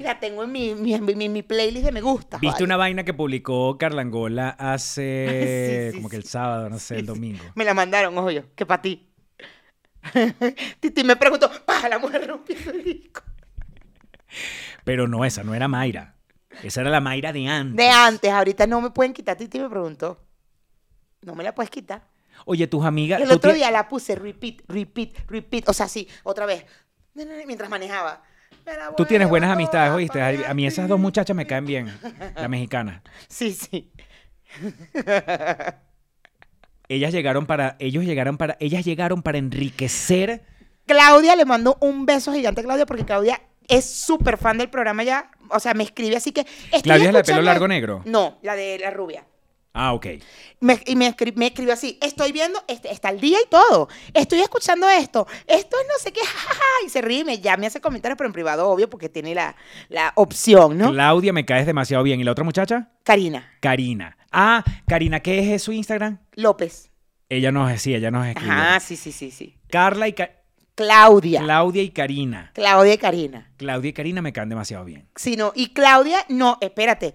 La 0.00 0.20
tengo 0.20 0.44
en 0.44 0.52
mi, 0.52 0.74
mi, 0.74 0.98
mi- 1.00 1.28
mi 1.28 1.42
playlist 1.42 1.86
de 1.86 1.92
me 1.92 2.00
gusta. 2.00 2.38
¿viste 2.38 2.54
vale. 2.54 2.64
una 2.64 2.76
vaina 2.76 3.04
que 3.04 3.14
publicó 3.14 3.76
Carla 3.78 4.02
Angola 4.02 4.50
hace... 4.50 5.88
Sí, 5.88 5.92
sí, 5.92 5.96
como 5.96 6.08
que 6.08 6.16
el 6.16 6.24
sábado, 6.24 6.68
no 6.68 6.78
sé, 6.78 6.98
el 6.98 7.06
domingo? 7.06 7.44
Me 7.54 7.64
la 7.64 7.74
mandaron, 7.74 8.16
obvio, 8.18 8.46
que 8.54 8.64
para 8.66 8.82
ti. 8.82 9.08
Titi 10.80 11.04
me 11.04 11.16
preguntó, 11.16 11.50
¡pa! 11.64 11.88
La 11.88 11.98
mujer 11.98 12.26
rompiendo 12.26 12.70
el 12.70 12.84
disco. 12.84 13.22
Pero 14.84 15.08
no, 15.08 15.24
esa 15.24 15.42
no 15.42 15.54
era 15.54 15.68
Mayra. 15.68 16.14
Esa 16.62 16.80
era 16.80 16.90
la 16.90 17.00
Mayra 17.00 17.32
de 17.32 17.46
antes. 17.46 17.76
De 17.76 17.90
antes, 17.90 18.30
ahorita 18.30 18.66
no 18.66 18.80
me 18.80 18.90
pueden 18.90 19.12
quitar. 19.12 19.36
Titi 19.36 19.58
me 19.58 19.68
preguntó. 19.68 20.24
No 21.22 21.34
me 21.34 21.44
la 21.44 21.54
puedes 21.54 21.70
quitar. 21.70 22.08
Oye, 22.44 22.66
tus 22.66 22.84
amigas... 22.84 23.20
El 23.20 23.30
otro 23.32 23.52
día 23.52 23.70
la 23.70 23.88
puse 23.88 24.14
repeat, 24.14 24.62
repeat, 24.68 25.28
repeat. 25.28 25.68
O 25.68 25.72
sea, 25.72 25.88
sí, 25.88 26.08
otra 26.22 26.46
vez. 26.46 26.64
Mientras 27.14 27.68
manejaba. 27.68 28.22
Tú 28.96 29.04
tienes 29.06 29.28
buenas 29.28 29.50
amistades, 29.50 29.92
¿oíste? 29.92 30.20
A 30.22 30.54
mí 30.54 30.66
esas 30.66 30.88
dos 30.88 31.00
muchachas 31.00 31.34
me 31.36 31.46
caen 31.46 31.64
bien. 31.66 31.92
La 32.36 32.48
mexicana. 32.48 33.02
Sí, 33.28 33.52
sí. 33.52 33.90
Ellas 36.88 37.12
llegaron 37.12 37.46
para... 37.46 37.76
Ellos 37.78 38.04
llegaron 38.04 38.36
para... 38.36 38.56
Ellas 38.60 38.84
llegaron 38.84 39.22
para 39.22 39.38
enriquecer... 39.38 40.42
Claudia 40.86 41.36
le 41.36 41.44
mando 41.44 41.76
un 41.80 42.06
beso 42.06 42.32
gigante 42.32 42.62
a 42.62 42.64
Claudia 42.64 42.86
porque 42.86 43.04
Claudia 43.04 43.42
es 43.68 43.84
súper 43.84 44.38
fan 44.38 44.58
del 44.58 44.70
programa 44.70 45.04
ya. 45.04 45.30
O 45.50 45.60
sea, 45.60 45.74
me 45.74 45.84
escribe 45.84 46.16
así 46.16 46.32
que. 46.32 46.46
¿Claudia 46.82 47.08
es 47.08 47.12
la 47.12 47.18
de 47.22 47.24
pelo 47.24 47.42
largo 47.42 47.68
negro? 47.68 48.02
No, 48.06 48.38
la 48.42 48.56
de 48.56 48.78
la 48.78 48.90
rubia. 48.90 49.24
Ah, 49.80 49.92
ok. 49.92 50.06
Me, 50.60 50.80
y 50.86 50.96
me, 50.96 51.14
escri- 51.14 51.34
me 51.36 51.46
escribió 51.46 51.72
así, 51.72 51.98
estoy 52.02 52.32
viendo, 52.32 52.60
este, 52.66 52.90
está 52.92 53.10
el 53.10 53.20
día 53.20 53.38
y 53.40 53.48
todo, 53.48 53.88
estoy 54.12 54.40
escuchando 54.40 54.88
esto, 54.88 55.26
esto 55.46 55.76
es 55.80 55.86
no 55.86 55.94
sé 56.00 56.12
qué, 56.12 56.20
jajaja, 56.26 56.64
y 56.84 56.88
se 56.88 57.00
ríe, 57.00 57.24
me, 57.24 57.38
ya 57.38 57.56
me 57.56 57.68
hace 57.68 57.80
comentarios, 57.80 58.16
pero 58.18 58.26
en 58.26 58.32
privado, 58.32 58.68
obvio, 58.68 58.90
porque 58.90 59.08
tiene 59.08 59.36
la, 59.36 59.54
la 59.88 60.12
opción, 60.16 60.76
¿no? 60.76 60.90
Claudia 60.90 61.32
me 61.32 61.44
caes 61.44 61.64
demasiado 61.64 62.02
bien. 62.02 62.18
¿Y 62.20 62.24
la 62.24 62.32
otra 62.32 62.42
muchacha? 62.44 62.90
Karina 63.04 63.52
Karina. 63.60 64.18
Ah, 64.32 64.64
Karina, 64.88 65.20
¿qué 65.20 65.54
es 65.54 65.62
su 65.62 65.70
Instagram? 65.72 66.18
López. 66.34 66.90
Ella 67.28 67.52
nos, 67.52 67.80
sí, 67.80 67.94
ella 67.94 68.10
nos 68.10 68.26
escribió. 68.26 68.52
Ajá, 68.52 68.80
sí, 68.80 68.96
sí, 68.96 69.12
sí, 69.12 69.30
sí. 69.30 69.56
Carla 69.70 70.08
y 70.08 70.12
Ca- 70.14 70.32
Claudia. 70.74 71.40
Claudia 71.42 71.82
y 71.82 71.90
Karina. 71.90 72.50
Claudia 72.54 72.94
y 72.94 72.98
Karina. 72.98 73.52
Claudia 73.56 73.90
y 73.90 73.92
Karina 73.92 74.22
me 74.22 74.32
caen 74.32 74.48
demasiado 74.48 74.84
bien. 74.84 75.08
Sí, 75.14 75.36
no. 75.36 75.52
Y 75.54 75.68
Claudia, 75.72 76.24
no, 76.28 76.58
espérate. 76.60 77.14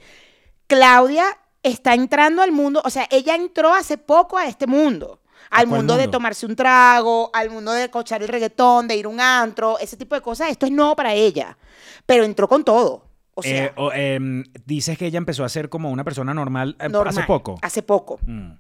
Claudia 0.68 1.26
está 1.64 1.94
entrando 1.94 2.42
al 2.42 2.52
mundo, 2.52 2.82
o 2.86 2.90
sea, 2.90 3.08
ella 3.10 3.36
entró 3.36 3.74
hace 3.74 3.98
poco 3.98 4.38
a 4.38 4.46
este 4.48 4.68
mundo. 4.68 5.20
Al 5.50 5.68
mundo, 5.68 5.98
de 5.98 6.08
tomarse 6.08 6.48
un 6.48 6.56
trago, 6.56 7.30
al 7.32 7.52
mundo 7.52 7.72
de 7.74 7.90
cochar 7.92 8.24
el 8.24 8.28
reggaetón, 8.28 8.88
de 8.88 8.96
ir 8.96 9.06
a 9.06 9.10
un 9.10 9.20
antro, 9.22 9.78
ese 9.78 9.96
tipo 9.98 10.16
de 10.16 10.22
cosas. 10.22 10.50
Esto 10.50 10.66
es 10.66 10.72
nuevo 10.72 10.96
para 10.96 11.14
ella. 11.14 11.58
Pero 12.08 12.24
entró 12.24 12.48
con 12.48 12.64
todo. 12.64 13.06
O 13.36 13.44
sea, 13.44 13.66
Eh, 13.66 13.74
o, 13.76 13.92
em, 13.94 14.44
dices 14.66 14.98
que 14.98 15.06
ella 15.06 15.18
empezó 15.20 15.44
a 15.44 15.50
ser 15.50 15.70
como 15.70 15.92
una 15.92 16.04
persona 16.04 16.34
normal, 16.34 16.76
eh, 16.80 16.90
normal. 16.90 17.10
hace 17.16 17.24
poco. 17.28 17.60
Hace 17.62 17.84
poco. 17.84 18.20
Mm. 18.26 18.54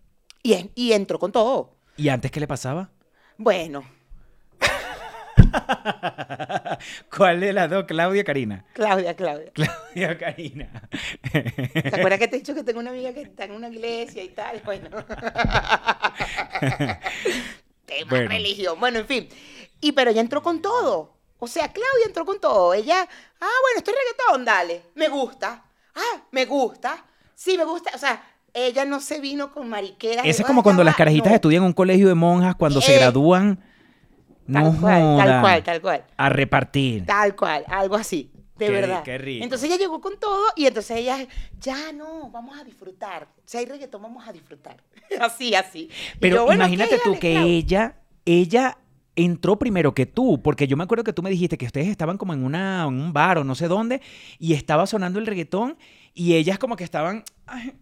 Y, 0.43 0.69
y 0.75 0.93
entró 0.93 1.17
con 1.17 1.31
todo. 1.31 1.77
¿Y 1.97 2.09
antes 2.09 2.29
qué 2.29 2.39
le 2.39 2.47
pasaba? 2.47 2.91
Bueno, 3.37 3.83
¿Cuál 7.15 7.39
de 7.39 7.53
las 7.53 7.69
dos? 7.69 7.85
Claudia 7.85 8.21
o 8.21 8.25
Karina. 8.25 8.65
Claudia, 8.73 9.15
Claudia. 9.15 9.51
Claudia 9.53 10.11
o 10.11 10.17
Karina. 10.17 10.89
¿Te 11.31 11.87
acuerdas 11.95 12.19
que 12.19 12.27
te 12.27 12.35
he 12.35 12.39
dicho 12.39 12.53
que 12.55 12.63
tengo 12.63 12.79
una 12.79 12.89
amiga 12.91 13.13
que 13.13 13.21
está 13.21 13.45
en 13.45 13.51
una 13.51 13.69
iglesia 13.69 14.23
y 14.23 14.29
tal? 14.29 14.61
Bueno. 14.65 14.89
Tema 17.85 18.09
Bueno. 18.09 18.29
religión. 18.29 18.79
Bueno, 18.79 18.99
en 18.99 19.07
fin. 19.07 19.29
Y 19.81 19.91
pero 19.91 20.11
ella 20.11 20.21
entró 20.21 20.41
con 20.41 20.61
todo. 20.61 21.13
O 21.39 21.47
sea, 21.47 21.67
Claudia 21.67 22.05
entró 22.07 22.25
con 22.25 22.39
todo. 22.39 22.73
Ella, 22.73 23.01
ah, 23.01 23.05
bueno, 23.39 23.77
esto 23.77 23.91
es 23.91 23.97
reggaetón, 23.97 24.45
dale. 24.45 24.83
Me 24.95 25.09
gusta. 25.09 25.65
Ah, 25.95 26.21
me 26.31 26.45
gusta. 26.45 27.03
Sí, 27.35 27.57
me 27.57 27.65
gusta. 27.65 27.91
O 27.93 27.97
sea, 27.97 28.23
ella 28.53 28.85
no 28.85 29.01
se 29.01 29.19
vino 29.19 29.51
con 29.51 29.67
mariqueras. 29.67 30.25
Ese 30.25 30.41
es 30.43 30.47
como 30.47 30.61
"Ah, 30.61 30.63
cuando 30.63 30.83
las 30.83 30.93
va". 30.93 30.97
carajitas 30.97 31.29
No. 31.31 31.35
estudian 31.35 31.63
en 31.63 31.67
un 31.67 31.73
colegio 31.73 32.07
de 32.07 32.13
monjas, 32.15 32.55
cuando 32.55 32.79
se 32.81 32.95
Eh, 32.95 32.99
gradúan. 34.47 34.63
No 34.65 34.71
Tal 34.71 34.79
cual, 34.79 35.17
tal 35.27 35.41
cual, 35.41 35.63
tal 35.63 35.81
cual. 35.81 36.03
A 36.17 36.29
repartir. 36.29 37.05
Tal 37.05 37.35
cual, 37.35 37.63
algo 37.67 37.95
así, 37.95 38.29
de 38.57 38.65
Qué- 38.67 38.71
verdad. 38.71 39.03
qué 39.03 39.17
rico. 39.17 39.43
Entonces 39.43 39.69
ella 39.69 39.77
llegó 39.77 39.99
con 40.01 40.19
todo 40.19 40.43
y 40.55 40.65
entonces 40.65 40.97
ella, 40.97 41.25
ya 41.59 41.91
no, 41.91 42.29
vamos 42.29 42.57
a 42.57 42.63
disfrutar. 42.63 43.27
Si 43.45 43.57
hay 43.57 43.65
reggaetón, 43.65 44.01
vamos 44.01 44.27
a 44.27 44.31
disfrutar. 44.33 44.77
así, 45.21 45.55
así. 45.55 45.89
Pero 46.19 46.37
yo, 46.37 46.45
bueno, 46.45 46.63
imagínate 46.63 46.99
tú 47.03 47.17
que 47.19 47.37
ella, 47.41 47.95
ella 48.25 48.77
entró 49.15 49.59
primero 49.59 49.93
que 49.93 50.05
tú, 50.07 50.41
porque 50.41 50.67
yo 50.67 50.75
me 50.75 50.83
acuerdo 50.83 51.03
que 51.03 51.13
tú 51.13 51.21
me 51.21 51.29
dijiste 51.29 51.57
que 51.57 51.67
ustedes 51.67 51.87
estaban 51.87 52.17
como 52.17 52.33
en, 52.33 52.43
una, 52.43 52.85
en 52.87 52.99
un 52.99 53.13
bar 53.13 53.37
o 53.37 53.43
no 53.43 53.53
sé 53.53 53.67
dónde, 53.67 54.01
y 54.39 54.53
estaba 54.53 54.87
sonando 54.87 55.19
el 55.19 55.27
reggaetón, 55.27 55.77
y 56.15 56.33
ellas 56.33 56.57
como 56.57 56.75
que 56.75 56.83
estaban... 56.83 57.23
ay, 57.45 57.73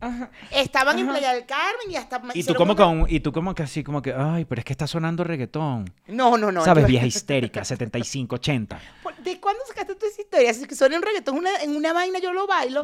ajá. 0.00 0.30
Estaban 0.50 0.98
en. 0.98 1.06
Playa 1.08 1.32
del 1.34 1.46
Carmen 1.46 1.90
y 1.90 1.96
hasta... 1.96 2.20
Y 2.34 2.42
tú 2.44 2.54
como 2.54 2.72
una- 2.72 2.84
con, 2.84 3.06
y 3.08 3.20
tú 3.20 3.32
como 3.32 3.54
que 3.54 3.62
así, 3.62 3.82
como 3.84 4.00
que, 4.02 4.12
ay, 4.12 4.44
pero 4.44 4.60
es 4.60 4.64
que 4.64 4.72
está 4.72 4.86
sonando 4.86 5.22
reggaetón. 5.24 5.92
No, 6.08 6.36
no, 6.38 6.50
no. 6.50 6.64
¿Sabes? 6.64 6.82
yo- 6.84 6.88
Vieja 6.88 7.06
histérica, 7.06 7.64
75, 7.64 8.34
80. 8.36 8.80
¿Por- 9.02 9.16
¿De 9.16 9.38
cuándo 9.40 9.62
sacaste 9.66 9.94
tu 9.94 10.06
historia? 10.06 10.52
Si 10.54 10.62
es 10.62 10.66
que 10.68 10.74
suena 10.74 10.96
un 10.96 11.02
reggaetón 11.02 11.36
una- 11.38 11.56
en 11.62 11.76
una 11.76 11.92
vaina, 11.92 12.18
yo 12.18 12.32
lo 12.32 12.46
bailo. 12.46 12.82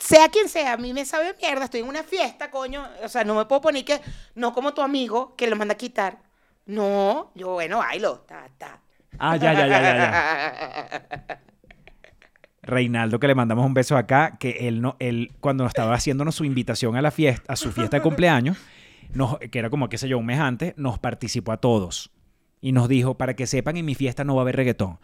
Sea 0.00 0.28
quien 0.30 0.48
sea, 0.48 0.72
a 0.72 0.76
mí 0.76 0.92
me 0.94 1.04
sabe 1.04 1.34
mierda. 1.40 1.64
Estoy 1.66 1.80
en 1.80 1.88
una 1.88 2.02
fiesta, 2.02 2.50
coño. 2.50 2.88
O 3.02 3.08
sea, 3.08 3.24
no 3.24 3.34
me 3.34 3.44
puedo 3.44 3.60
poner 3.60 3.84
que... 3.84 4.00
No 4.34 4.52
como 4.54 4.72
tu 4.74 4.80
amigo, 4.82 5.34
que 5.36 5.46
lo 5.46 5.56
manda 5.56 5.74
a 5.74 5.76
quitar. 5.76 6.18
No, 6.66 7.30
yo, 7.34 7.50
bueno, 7.52 7.78
bailo. 7.78 8.20
Ta, 8.20 8.48
ta. 8.56 8.80
Ah, 9.18 9.36
ya, 9.36 9.52
ya, 9.52 9.66
ya, 9.66 9.80
ya, 9.82 9.96
ya. 9.96 11.40
Reinaldo, 12.66 13.20
que 13.20 13.26
le 13.26 13.34
mandamos 13.34 13.64
un 13.66 13.74
beso 13.74 13.96
acá, 13.96 14.36
que 14.38 14.68
él 14.68 14.80
no, 14.80 14.96
él 14.98 15.32
cuando 15.40 15.66
estaba 15.66 15.94
haciéndonos 15.94 16.34
su 16.34 16.44
invitación 16.44 16.96
a 16.96 17.02
la 17.02 17.10
fiesta, 17.10 17.52
a 17.52 17.56
su 17.56 17.72
fiesta 17.72 17.98
de 17.98 18.02
cumpleaños, 18.02 18.58
que 19.50 19.58
era 19.58 19.70
como, 19.70 19.88
qué 19.88 19.98
sé 19.98 20.08
yo, 20.08 20.18
un 20.18 20.26
mes 20.26 20.40
antes, 20.40 20.74
nos 20.76 20.98
participó 20.98 21.52
a 21.52 21.58
todos. 21.58 22.10
Y 22.60 22.72
nos 22.72 22.88
dijo, 22.88 23.16
para 23.16 23.34
que 23.34 23.46
sepan, 23.46 23.76
en 23.76 23.84
mi 23.84 23.94
fiesta 23.94 24.24
no 24.24 24.34
va 24.34 24.40
a 24.40 24.44
haber 24.44 24.56
reggaetón. 24.56 24.98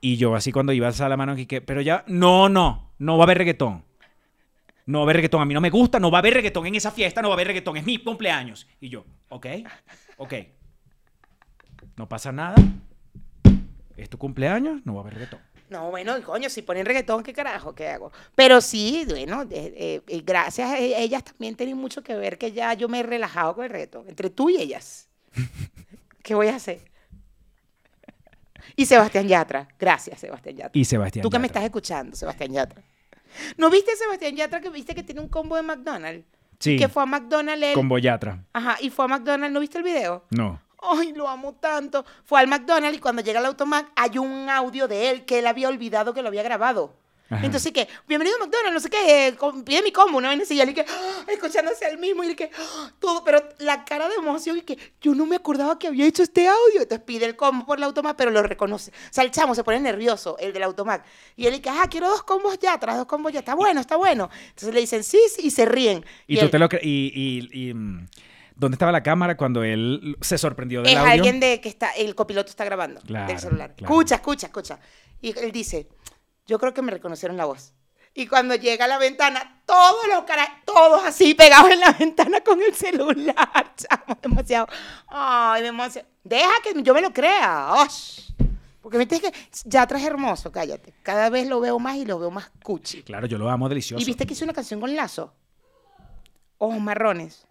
Y 0.00 0.16
yo 0.16 0.34
así 0.34 0.52
cuando 0.52 0.72
iba 0.72 0.86
a 0.86 0.88
alzar 0.88 1.10
la 1.10 1.16
mano 1.16 1.34
que, 1.36 1.60
pero 1.60 1.80
ya, 1.80 2.04
no, 2.06 2.48
no, 2.48 2.92
no 2.98 3.16
va 3.16 3.24
a 3.24 3.26
haber 3.26 3.38
reggaetón. 3.38 3.84
No 4.86 4.98
va 4.98 5.02
a 5.02 5.06
haber 5.06 5.16
reggaetón, 5.16 5.42
a 5.42 5.44
mí 5.44 5.54
no 5.54 5.60
me 5.60 5.70
gusta, 5.70 6.00
no 6.00 6.10
va 6.10 6.18
a 6.18 6.20
haber 6.20 6.34
reggaetón 6.34 6.66
en 6.66 6.74
esa 6.74 6.90
fiesta, 6.90 7.22
no 7.22 7.28
va 7.28 7.34
a 7.34 7.36
haber 7.36 7.48
reggaetón, 7.48 7.76
es 7.76 7.84
mi 7.84 7.98
cumpleaños. 7.98 8.66
Y 8.80 8.88
yo, 8.88 9.04
ok, 9.28 9.46
ok. 10.16 10.34
No 11.96 12.08
pasa 12.08 12.32
nada. 12.32 12.56
Es 13.96 14.08
tu 14.08 14.18
cumpleaños, 14.18 14.80
no 14.84 14.94
va 14.94 15.00
a 15.00 15.02
haber 15.02 15.14
reggaetón. 15.14 15.40
No, 15.70 15.90
bueno, 15.90 16.20
coño, 16.22 16.50
si 16.50 16.62
ponen 16.62 16.84
reggaetón, 16.84 17.22
¿qué 17.22 17.32
carajo? 17.32 17.74
¿Qué 17.74 17.88
hago? 17.88 18.12
Pero 18.34 18.60
sí, 18.60 19.06
bueno, 19.08 19.42
eh, 19.50 20.02
eh, 20.06 20.22
gracias 20.26 20.68
a 20.70 20.78
e- 20.78 21.00
ellas 21.02 21.22
también 21.24 21.54
tienen 21.54 21.76
mucho 21.76 22.02
que 22.02 22.14
ver 22.16 22.36
que 22.38 22.50
ya 22.52 22.74
yo 22.74 22.88
me 22.88 22.98
he 23.00 23.02
relajado 23.04 23.54
con 23.54 23.64
el 23.64 23.70
reggaetón. 23.70 24.08
Entre 24.08 24.30
tú 24.30 24.50
y 24.50 24.56
ellas. 24.56 25.08
¿Qué 26.22 26.34
voy 26.34 26.48
a 26.48 26.56
hacer? 26.56 26.80
Y 28.76 28.86
Sebastián 28.86 29.26
Yatra. 29.28 29.68
Gracias, 29.78 30.20
Sebastián 30.20 30.56
Yatra. 30.56 30.70
Y 30.74 30.84
Sebastián. 30.84 31.22
Tú 31.22 31.30
que 31.30 31.38
me 31.38 31.48
Yatra. 31.48 31.60
estás 31.60 31.64
escuchando, 31.64 32.16
Sebastián 32.16 32.52
Yatra. 32.52 32.82
¿No 33.56 33.70
viste 33.70 33.92
a 33.92 33.96
Sebastián 33.96 34.34
Yatra 34.36 34.60
que 34.60 34.70
viste 34.70 34.94
que 34.94 35.02
tiene 35.02 35.20
un 35.20 35.28
combo 35.28 35.56
de 35.56 35.62
McDonald's? 35.62 36.24
Sí, 36.58 36.76
Que 36.76 36.88
fue 36.88 37.02
a 37.02 37.06
McDonald's 37.06 37.64
él. 37.68 37.74
con 37.74 37.88
Boyatra. 37.88 38.44
Ajá, 38.52 38.76
y 38.80 38.90
fue 38.90 39.06
a 39.06 39.08
McDonald's, 39.08 39.52
¿no 39.54 39.60
viste 39.60 39.78
el 39.78 39.84
video? 39.84 40.24
No. 40.30 40.60
Ay, 40.82 41.12
lo 41.12 41.28
amo 41.28 41.54
tanto. 41.54 42.04
Fue 42.24 42.40
al 42.40 42.46
McDonald's 42.48 42.96
y 42.96 43.00
cuando 43.00 43.22
llega 43.22 43.38
al 43.40 43.46
automac 43.46 43.90
hay 43.96 44.18
un 44.18 44.48
audio 44.48 44.88
de 44.88 45.10
él 45.10 45.24
que 45.24 45.38
él 45.40 45.46
había 45.46 45.68
olvidado 45.68 46.14
que 46.14 46.22
lo 46.22 46.28
había 46.28 46.42
grabado. 46.42 46.94
Ajá. 47.32 47.46
Entonces, 47.46 47.70
que, 47.70 47.86
bienvenido 48.08 48.36
a 48.38 48.40
McDonald's, 48.40 48.74
no 48.74 48.80
sé 48.80 48.90
qué, 48.90 49.28
eh, 49.28 49.36
pide 49.64 49.82
mi 49.82 49.92
combo, 49.92 50.20
¿no? 50.20 50.32
Y 50.32 50.40
así, 50.42 50.54
y 50.56 50.60
él 50.60 50.70
y 50.70 50.74
que, 50.74 50.80
ah, 50.80 51.24
escuchándose 51.28 51.84
al 51.86 51.96
mismo, 51.96 52.24
y 52.24 52.34
que, 52.34 52.50
ah, 52.58 52.90
todo, 52.98 53.22
pero 53.22 53.40
la 53.58 53.84
cara 53.84 54.08
de 54.08 54.16
emoción 54.16 54.58
y 54.58 54.62
que 54.62 54.76
yo 55.00 55.14
no 55.14 55.26
me 55.26 55.36
acordaba 55.36 55.78
que 55.78 55.86
había 55.86 56.06
hecho 56.06 56.24
este 56.24 56.48
audio. 56.48 56.82
Entonces 56.82 57.04
pide 57.04 57.26
el 57.26 57.36
combo 57.36 57.64
por 57.66 57.78
el 57.78 57.84
automac, 57.84 58.16
pero 58.16 58.32
lo 58.32 58.42
reconoce. 58.42 58.90
O 58.90 59.12
sea, 59.12 59.22
el 59.22 59.30
chamo 59.30 59.54
se 59.54 59.62
pone 59.62 59.78
nervioso, 59.78 60.38
el 60.40 60.52
del 60.52 60.64
automac. 60.64 61.04
Y 61.36 61.46
él 61.46 61.54
y 61.54 61.60
que, 61.60 61.70
ah, 61.70 61.86
quiero 61.88 62.08
dos 62.08 62.24
combos 62.24 62.58
ya, 62.58 62.76
tras 62.80 62.96
dos 62.96 63.06
combos 63.06 63.32
ya, 63.32 63.38
está 63.38 63.54
bueno, 63.54 63.80
está 63.80 63.94
bueno. 63.94 64.28
Entonces 64.48 64.74
le 64.74 64.80
dicen, 64.80 65.04
sí, 65.04 65.20
sí, 65.32 65.42
y 65.46 65.50
se 65.52 65.66
ríen. 65.66 66.04
Y, 66.26 66.36
tú 66.36 66.46
él- 66.46 66.50
te 66.50 66.58
lo 66.58 66.68
y, 66.82 67.12
y, 67.52 67.68
y, 67.68 67.74
mm, 67.74 68.08
¿Dónde 68.60 68.74
estaba 68.74 68.92
la 68.92 69.02
cámara 69.02 69.38
cuando 69.38 69.64
él 69.64 70.18
se 70.20 70.36
sorprendió 70.36 70.82
del 70.82 70.92
es 70.92 70.96
audio? 70.98 71.10
alguien 71.12 71.40
de 71.40 71.62
que 71.62 71.70
está, 71.70 71.90
el 71.92 72.14
copiloto 72.14 72.50
está 72.50 72.64
grabando 72.66 73.00
Claro, 73.00 73.26
del 73.26 73.38
celular. 73.40 73.74
claro. 73.74 73.90
Escucha, 73.92 74.16
escucha, 74.16 74.46
escucha. 74.48 74.78
Y 75.22 75.36
él 75.38 75.50
dice, 75.50 75.88
yo 76.46 76.58
creo 76.58 76.74
que 76.74 76.82
me 76.82 76.92
reconocieron 76.92 77.38
la 77.38 77.46
voz. 77.46 77.72
Y 78.12 78.26
cuando 78.26 78.54
llega 78.56 78.84
a 78.84 78.88
la 78.88 78.98
ventana, 78.98 79.62
todos 79.64 80.06
los 80.08 80.24
caras, 80.24 80.48
todos 80.66 81.02
así 81.06 81.34
pegados 81.34 81.70
en 81.70 81.80
la 81.80 81.92
ventana 81.98 82.42
con 82.42 82.60
el 82.60 82.74
celular. 82.74 83.74
Chamo, 83.76 84.18
demasiado. 84.20 84.66
Ay, 85.08 85.62
demasiado. 85.62 86.06
Deja 86.22 86.50
que 86.62 86.82
yo 86.82 86.92
me 86.92 87.00
lo 87.00 87.12
crea. 87.14 87.72
Osh. 87.78 88.30
Porque 88.82 88.98
viste 88.98 89.20
que 89.20 89.32
ya 89.64 89.86
traje 89.86 90.06
hermoso, 90.06 90.52
cállate. 90.52 90.92
Cada 91.02 91.30
vez 91.30 91.48
lo 91.48 91.60
veo 91.60 91.78
más 91.78 91.96
y 91.96 92.04
lo 92.04 92.18
veo 92.18 92.30
más 92.30 92.50
cuchi. 92.62 93.02
Claro, 93.04 93.26
yo 93.26 93.38
lo 93.38 93.48
amo 93.48 93.68
delicioso. 93.70 94.02
¿Y 94.02 94.04
viste 94.04 94.26
que 94.26 94.34
hizo 94.34 94.44
una 94.44 94.52
canción 94.54 94.80
con 94.80 94.94
Lazo? 94.94 95.32
Ojos 96.58 96.78
marrones. 96.80 97.46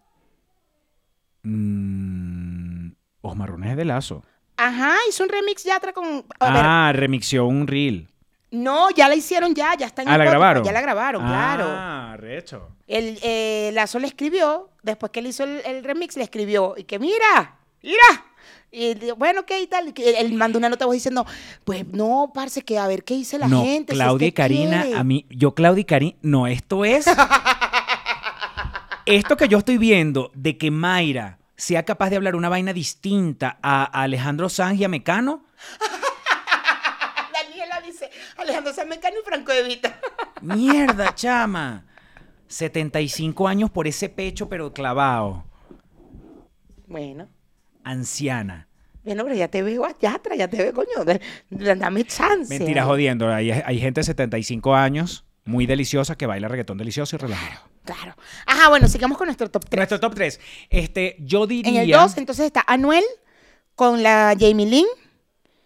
Mm, 1.44 2.92
Os 3.22 3.36
marrones 3.36 3.76
de 3.78 3.86
lazo. 3.86 4.24
Ajá, 4.58 4.96
hizo 5.10 5.24
un 5.24 5.30
remix 5.30 5.64
ya 5.64 5.80
con... 5.94 6.26
a 6.40 6.54
ver, 6.54 6.64
Ah, 6.66 6.92
remixió 6.94 7.46
un 7.46 7.68
reel. 7.68 8.08
No, 8.52 8.90
ya 8.90 9.08
la 9.08 9.16
hicieron 9.16 9.54
ya, 9.54 9.76
ya 9.78 9.86
está 9.86 10.02
en 10.02 10.10
Ah, 10.10 10.18
¿la 10.18 10.26
grabaron? 10.26 10.64
Ya 10.64 10.72
la 10.72 10.82
grabaron, 10.82 11.22
claro. 11.26 11.66
Ah, 11.68 12.16
recho. 12.18 12.70
El, 12.88 13.20
eh, 13.22 13.70
Lazo 13.74 14.00
le 14.00 14.08
escribió, 14.08 14.70
después 14.82 15.12
que 15.12 15.20
él 15.20 15.28
hizo 15.28 15.44
el, 15.44 15.62
el 15.66 15.84
remix, 15.84 16.18
le 16.18 16.24
escribió, 16.24 16.74
y 16.76 16.84
que 16.84 16.98
mira, 16.98 17.60
mira. 17.84 18.26
Y 18.72 18.96
bueno, 19.18 19.46
¿qué 19.46 19.62
y 19.62 19.68
tal? 19.68 19.94
Él 19.96 20.34
mandó 20.34 20.58
una 20.60 20.70
nota 20.70 20.86
voz 20.86 20.94
diciendo, 20.94 21.26
pues 21.64 21.88
no, 21.88 22.32
parce, 22.34 22.64
que 22.64 22.78
a 22.78 22.88
ver 22.88 23.04
qué 23.04 23.16
dice 23.16 23.38
la 23.38 23.48
no, 23.48 23.64
gente. 23.64 23.94
si 23.94 23.98
Claudia 24.00 24.28
y 24.28 24.32
Karina, 24.32 24.82
quiere". 24.84 24.98
a 24.98 25.04
mí, 25.04 25.26
yo 25.30 25.54
Claudia 25.54 25.82
y 25.82 25.86
Karina, 25.86 26.18
no, 26.22 26.48
esto 26.48 26.86
es... 26.86 27.06
esto 29.16 29.38
que 29.38 29.48
yo 29.48 29.58
estoy 29.60 29.78
viendo 29.78 30.32
de 30.36 30.58
que 30.58 30.72
Mayra 30.72 31.40
sea 31.56 31.84
capaz 31.84 32.10
de 32.10 32.16
hablar 32.16 32.36
una 32.36 32.50
vaina 32.50 32.74
distinta 32.74 33.58
a, 33.62 33.84
a 33.84 34.04
Alejandro 34.04 34.50
Sanz 34.50 34.80
y 34.80 34.84
a 34.84 34.88
Mecano, 34.90 35.44
Daniela 37.34 37.82
dice, 37.82 38.10
Alejandro 38.38 38.74
Samecano 38.74 39.18
y 39.22 39.26
Franco 39.26 39.52
de 39.52 39.64
Vita. 39.64 40.00
mierda, 40.42 41.14
chama. 41.16 41.86
75 42.48 43.48
años 43.48 43.70
por 43.70 43.88
ese 43.88 44.10
pecho, 44.10 44.50
pero 44.50 44.74
clavado. 44.74 45.44
bueno, 46.88 47.28
Anciana. 47.84 48.68
bueno, 49.04 49.24
pero 49.24 49.36
ya 49.36 49.48
te 49.50 49.62
veo 49.62 49.86
allá 49.86 50.16
atrás, 50.16 50.38
ya 50.38 50.48
te 50.48 50.58
veo, 50.58 50.74
coño, 50.74 51.06
dame 51.50 52.06
chance. 52.06 52.58
Mentira, 52.58 52.86
jodiendo. 52.86 53.32
Hay, 53.32 53.52
hay 53.52 53.80
gente 53.80 54.00
de 54.00 54.06
75 54.06 54.74
años 54.76 55.26
muy 55.46 55.66
deliciosa 55.68 56.16
que 56.16 56.26
baila 56.26 56.48
reggaetón 56.48 56.78
delicioso 56.78 57.16
y 57.16 57.20
relajado. 57.20 57.70
Claro. 57.94 58.16
Ajá, 58.46 58.70
bueno, 58.70 58.88
sigamos 58.88 59.18
con 59.18 59.26
nuestro 59.28 59.50
top 59.50 59.66
3. 59.68 59.78
Nuestro 59.78 60.00
top 60.00 60.14
3. 60.16 60.40
Este, 60.70 61.16
yo 61.20 61.48
diría... 61.48 61.84
En 61.84 61.90
el 61.90 61.92
2, 61.92 62.18
entonces 62.18 62.46
está 62.46 62.64
Anuel 62.68 63.04
con 63.76 64.04
la 64.04 64.36
Jamie 64.40 64.66
Lynn. 64.68 64.86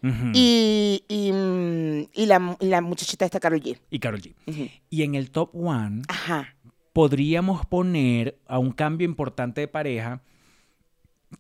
Ujú. 0.06 0.32
y, 0.34 1.04
y, 1.08 1.32
mm, 1.32 2.10
y 2.14 2.26
la, 2.26 2.58
y 2.60 2.66
la 2.68 2.82
muchachita 2.82 3.24
esta 3.24 3.40
Carol 3.40 3.62
G. 3.62 3.78
y 3.90 4.00
Karol 4.00 4.22
G. 4.22 4.72
Y 4.90 5.04
en 5.04 5.16
el 5.16 5.32
top 5.32 5.50
1 5.54 6.02
Ajá. 6.10 6.56
podríamos 6.92 7.66
poner 7.66 8.38
a 8.46 8.60
un 8.60 8.72
cambio 8.74 9.06
importante 9.06 9.62
de 9.62 9.70
pareja 9.70 10.22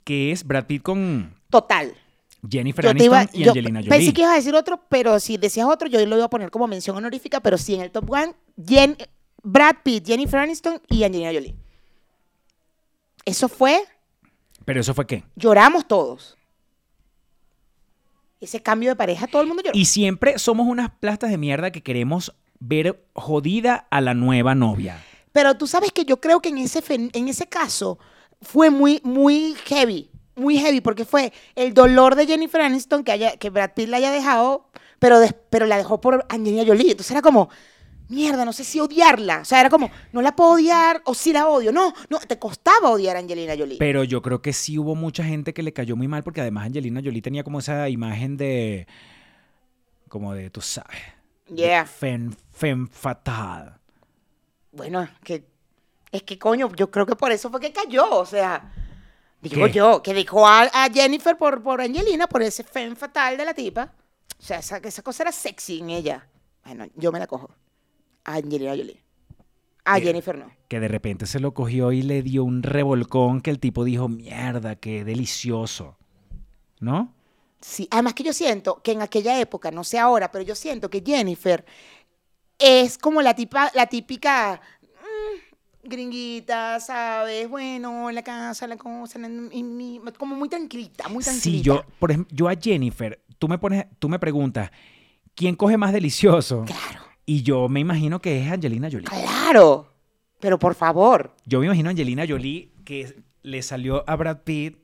que 0.05 0.31
es 0.31 0.45
Brad 0.45 0.65
Pitt 0.65 0.81
con 0.81 1.35
Total. 1.49 1.93
Jennifer 2.49 2.83
Yo 2.97 3.03
iba, 3.05 3.19
Aniston 3.19 3.41
y 3.41 3.43
yo 3.45 3.51
Angelina 3.51 3.79
Jolie. 3.79 3.89
pensé 3.89 4.13
que 4.13 4.21
ibas 4.21 4.33
a 4.33 4.37
decir 4.37 4.55
otro, 4.55 4.81
pero 4.89 5.19
si 5.19 5.37
decías 5.37 5.67
otro, 5.69 5.87
yo 5.87 6.05
lo 6.05 6.15
iba 6.15 6.25
a 6.25 6.29
poner 6.29 6.49
como 6.49 6.67
mención 6.67 6.95
honorífica, 6.97 7.39
pero 7.41 7.57
sí 7.57 7.75
en 7.75 7.81
el 7.81 7.91
top 7.91 8.09
one, 8.11 8.33
Jen- 8.57 8.97
Brad 9.43 9.75
Pitt, 9.83 10.05
Jennifer 10.07 10.39
Aniston 10.39 10.81
y 10.89 11.03
Angelina 11.03 11.31
Jolie. 11.33 11.55
Eso 13.25 13.47
fue, 13.47 13.83
Pero 14.65 14.81
eso 14.81 14.93
fue 14.93 15.05
qué? 15.05 15.23
lloramos 15.35 15.87
todos. 15.87 16.37
Ese 18.39 18.61
cambio 18.61 18.89
de 18.89 18.95
pareja, 18.97 19.27
todo 19.27 19.41
el 19.41 19.47
mundo 19.47 19.63
lloró. 19.63 19.77
Y 19.77 19.85
siempre 19.85 20.37
somos 20.37 20.67
unas 20.67 20.89
plastas 20.91 21.29
de 21.29 21.37
mierda 21.37 21.71
que 21.71 21.81
queremos 21.81 22.33
ver 22.59 23.05
jodida 23.13 23.87
a 23.89 24.01
la 24.01 24.13
nueva 24.13 24.53
novia. 24.55 25.01
Pero 25.31 25.55
tú 25.55 25.65
sabes 25.65 25.91
que 25.93 26.03
yo 26.05 26.19
creo 26.19 26.41
que 26.41 26.49
en 26.49 26.57
ese, 26.57 26.83
en 26.89 27.27
ese 27.27 27.47
caso 27.47 27.99
fue 28.41 28.69
muy, 28.69 28.99
muy 29.03 29.55
heavy. 29.65 30.09
Muy 30.35 30.57
heavy, 30.57 30.81
porque 30.81 31.05
fue 31.05 31.31
el 31.55 31.73
dolor 31.73 32.15
de 32.15 32.25
Jennifer 32.25 32.59
Aniston 32.61 33.03
que, 33.03 33.11
haya, 33.11 33.37
que 33.37 33.49
Brad 33.49 33.71
Pitt 33.75 33.87
la 33.87 33.97
haya 33.97 34.11
dejado, 34.11 34.67
pero, 34.99 35.19
des- 35.19 35.35
pero 35.49 35.65
la 35.65 35.77
dejó 35.77 36.01
por 36.01 36.25
Angelina 36.27 36.65
Jolie. 36.65 36.91
Entonces 36.91 37.11
era 37.11 37.21
como, 37.21 37.49
mierda, 38.09 38.45
no 38.45 38.53
sé 38.53 38.63
si 38.63 38.79
odiarla. 38.79 39.39
O 39.39 39.45
sea, 39.45 39.59
era 39.59 39.69
como, 39.69 39.89
no 40.11 40.21
la 40.21 40.35
puedo 40.35 40.51
odiar 40.51 41.01
o 41.05 41.13
sí 41.13 41.33
la 41.33 41.47
odio. 41.47 41.71
No, 41.71 41.93
no, 42.09 42.19
te 42.19 42.39
costaba 42.39 42.89
odiar 42.89 43.15
a 43.15 43.19
Angelina 43.19 43.55
Jolie. 43.57 43.77
Pero 43.77 44.03
yo 44.03 44.21
creo 44.21 44.41
que 44.41 44.53
sí 44.53 44.77
hubo 44.77 44.95
mucha 44.95 45.23
gente 45.23 45.53
que 45.53 45.63
le 45.63 45.73
cayó 45.73 45.95
muy 45.95 46.07
mal 46.07 46.23
porque 46.23 46.41
además 46.41 46.65
Angelina 46.67 47.01
Jolie 47.03 47.21
tenía 47.21 47.43
como 47.43 47.59
esa 47.59 47.89
imagen 47.89 48.37
de. 48.37 48.87
como 50.09 50.33
de, 50.33 50.49
tú 50.49 50.61
sabes. 50.61 50.99
Yeah. 51.53 51.85
Femme 51.85 52.87
fatal. 52.89 53.79
Bueno, 54.71 55.07
que 55.23 55.45
es 56.11 56.23
que 56.23 56.37
coño, 56.39 56.71
yo 56.75 56.89
creo 56.89 57.05
que 57.05 57.15
por 57.15 57.31
eso 57.31 57.49
fue 57.49 57.59
que 57.59 57.73
cayó, 57.73 58.19
o 58.19 58.25
sea, 58.25 58.71
digo 59.41 59.65
¿Qué? 59.65 59.71
yo, 59.73 60.01
que 60.01 60.13
dejó 60.13 60.47
a, 60.47 60.61
a 60.61 60.89
Jennifer 60.91 61.37
por, 61.37 61.61
por 61.61 61.81
Angelina, 61.81 62.27
por 62.27 62.41
ese 62.41 62.63
femme 62.63 62.95
fatal 62.95 63.35
de 63.35 63.45
la 63.45 63.53
tipa. 63.53 63.93
O 64.39 64.45
sea, 64.45 64.59
esa, 64.59 64.77
esa 64.77 65.01
cosa 65.01 65.23
era 65.23 65.31
sexy 65.31 65.79
en 65.79 65.89
ella. 65.89 66.27
Bueno, 66.65 66.85
yo 66.95 67.11
me 67.11 67.19
la 67.19 67.27
cojo. 67.27 67.49
A 68.25 68.35
Angelina 68.35 68.71
Jolie. 68.71 68.99
A 69.85 69.99
Jennifer 69.99 70.37
no. 70.37 70.49
Que 70.69 70.79
de 70.79 70.87
repente 70.87 71.25
se 71.25 71.39
lo 71.41 71.53
cogió 71.53 71.91
y 71.91 72.01
le 72.03 72.21
dio 72.23 72.43
un 72.45 72.63
revolcón 72.63 73.41
que 73.41 73.49
el 73.51 73.59
tipo 73.59 73.83
dijo, 73.83 74.07
mierda, 74.07 74.75
qué 74.77 75.03
delicioso. 75.03 75.97
¿No? 76.79 77.13
Sí, 77.59 77.87
además 77.91 78.13
que 78.13 78.23
yo 78.23 78.33
siento 78.33 78.81
que 78.81 78.91
en 78.93 79.01
aquella 79.01 79.39
época, 79.39 79.71
no 79.71 79.83
sé 79.83 79.99
ahora, 79.99 80.31
pero 80.31 80.43
yo 80.43 80.55
siento 80.55 80.89
que 80.89 81.01
Jennifer 81.05 81.65
es 82.59 82.97
como 82.97 83.21
la 83.21 83.33
tipa, 83.35 83.71
la 83.73 83.87
típica 83.87 84.61
mm, 84.91 85.87
gringuita, 85.89 86.79
¿sabes? 86.79 87.47
Bueno, 87.49 88.09
en 88.09 88.15
la 88.15 88.23
casa, 88.23 88.67
la 88.67 88.77
cosa, 88.77 89.19
la- 89.19 89.29
mi- 89.29 89.99
como 90.17 90.35
muy 90.35 90.49
tranquilita, 90.49 91.07
muy 91.09 91.23
tranquilita. 91.23 91.41
Sí, 91.43 91.61
yo, 91.61 91.83
por 91.99 92.11
ejemplo, 92.11 92.35
yo 92.35 92.47
a 92.49 92.55
Jennifer, 92.55 93.21
tú 93.39 93.47
me 93.47 93.57
pones, 93.57 93.85
tú 93.99 94.07
me 94.09 94.19
preguntas, 94.19 94.71
¿quién 95.35 95.55
coge 95.55 95.77
más 95.77 95.93
delicioso? 95.93 96.63
Claro, 96.65 97.01
Y 97.25 97.43
yo 97.43 97.69
me 97.69 97.79
imagino 97.79 98.19
que 98.19 98.41
es 98.45 98.51
Angelina 98.51 98.89
Jolie. 98.91 99.05
claro. 99.05 99.89
Pero 100.39 100.59
por 100.59 100.75
favor, 100.75 101.33
Yo 101.45 101.61
me 101.61 101.67
imagino 101.67 101.87
a 101.87 101.91
Angelina 101.91 102.25
Jolie 102.27 102.69
que 102.83 103.15
le 103.43 103.61
salió 103.61 104.03
a 104.09 104.15
Brad 104.17 104.39
Pitt 104.43 104.77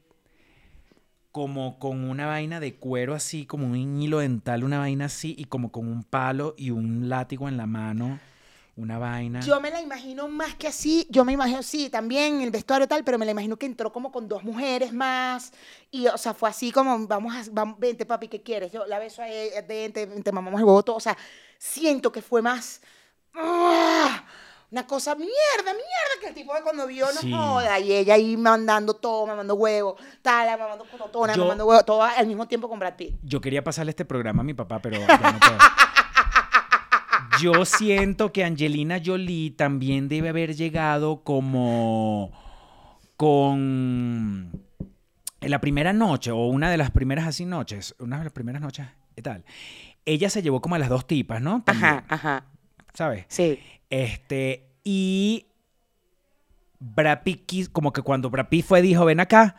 como 1.33 1.79
con 1.79 2.09
una 2.09 2.27
vaina 2.27 2.61
de 2.61 2.75
cuero 2.75 3.13
así, 3.13 3.45
como 3.45 3.67
un 3.67 4.01
hilo 4.01 4.19
dental, 4.19 4.63
una 4.63 4.79
vaina 4.79 5.05
así, 5.05 5.35
y 5.37 5.45
como 5.45 5.69
con 5.71 5.87
un 5.87 6.03
palo 6.03 6.55
y 6.57 6.71
un 6.71 7.09
látigo 7.09 7.47
en 7.49 7.57
la 7.57 7.67
mano, 7.67 8.19
una 8.77 8.97
vaina. 8.97 9.41
yo 9.41 9.59
me 9.59 9.69
la 9.69 9.81
imagino 9.81 10.29
más 10.29 10.55
que 10.55 10.67
así. 10.69 11.05
Yo 11.09 11.25
me 11.25 11.33
imagino, 11.33 11.61
sí, 11.61 11.89
también 11.89 12.41
el 12.41 12.51
vestuario 12.51 12.87
tal, 12.87 13.03
pero 13.03 13.17
me 13.17 13.25
la 13.25 13.31
imagino 13.31 13.57
que 13.57 13.65
entró 13.65 13.91
como 13.91 14.11
con 14.13 14.29
dos 14.29 14.43
mujeres 14.45 14.93
más. 14.93 15.51
Y, 15.91 16.07
o 16.07 16.17
sea, 16.17 16.33
fue 16.33 16.49
así 16.49 16.71
como, 16.71 17.05
vamos 17.05 17.35
a, 17.35 17.43
vamos, 17.51 17.77
vente 17.77 18.05
papi, 18.05 18.29
¿qué 18.29 18.41
quieres? 18.41 18.71
Yo 18.71 18.87
la 18.87 18.97
beso 18.97 19.21
a 19.21 19.27
ella, 19.27 19.61
vente, 19.67 20.07
te 20.07 20.31
mamamos 20.31 20.59
el 20.61 20.65
voto. 20.65 20.95
O 20.95 20.99
sea, 21.01 21.17
siento 21.59 22.11
que 22.11 22.23
fue 22.23 22.41
más... 22.41 22.81
¡ah! 23.35 24.23
Una 24.71 24.85
cosa 24.85 25.15
mierda, 25.15 25.31
mierda, 25.63 26.21
que 26.21 26.27
el 26.27 26.33
tipo 26.35 26.53
de 26.53 26.61
cuando 26.61 26.85
vio 26.85 27.07
no 27.07 27.21
Sí. 27.21 27.31
joda. 27.31 27.79
Y 27.79 27.91
ella 27.91 28.13
ahí 28.13 28.37
mandando 28.37 28.93
todo, 28.93 29.25
mamando 29.25 29.55
huevo, 29.55 29.97
tal, 30.21 30.59
mamando 30.59 30.85
cototona, 30.85 31.35
mamando 31.35 31.65
huevo, 31.65 31.83
todo 31.83 32.03
al 32.03 32.27
mismo 32.27 32.47
tiempo 32.47 32.69
con 32.69 32.77
Brad 32.77 32.95
Pitt. 32.95 33.15
Yo 33.23 33.41
quería 33.41 33.63
pasarle 33.63 33.89
este 33.89 34.05
programa 34.05 34.41
a 34.41 34.43
mi 34.43 34.53
papá, 34.53 34.79
pero 34.79 34.99
ya 34.99 35.07
no 35.31 35.39
puedo. 35.39 35.57
Yo 37.41 37.65
siento 37.65 38.31
que 38.31 38.43
Angelina 38.43 39.01
Jolie 39.03 39.51
también 39.51 40.07
debe 40.07 40.29
haber 40.29 40.55
llegado 40.55 41.23
como 41.23 42.31
con 43.17 44.51
en 45.41 45.51
la 45.51 45.61
primera 45.61 45.93
noche 45.93 46.31
o 46.31 46.45
una 46.47 46.69
de 46.69 46.77
las 46.77 46.91
primeras 46.91 47.27
así 47.27 47.45
noches, 47.45 47.95
una 47.99 48.17
de 48.19 48.25
las 48.25 48.33
primeras 48.33 48.61
noches 48.61 48.85
y 49.15 49.21
tal. 49.21 49.43
Ella 50.05 50.29
se 50.29 50.41
llevó 50.41 50.61
como 50.61 50.75
a 50.75 50.79
las 50.79 50.89
dos 50.89 51.05
tipas, 51.07 51.41
¿no? 51.41 51.61
También, 51.63 51.85
Ajá, 51.85 52.05
ajá, 52.09 52.45
¿Sabes? 52.93 53.25
sí. 53.27 53.59
Este, 53.89 54.67
y 54.83 55.47
Brad 56.79 57.23
Pitt, 57.23 57.71
como 57.71 57.91
que 57.91 58.01
cuando 58.01 58.29
Brad 58.29 58.47
Pitt 58.49 58.65
fue, 58.65 58.81
dijo, 58.81 59.05
ven 59.05 59.19
acá, 59.19 59.55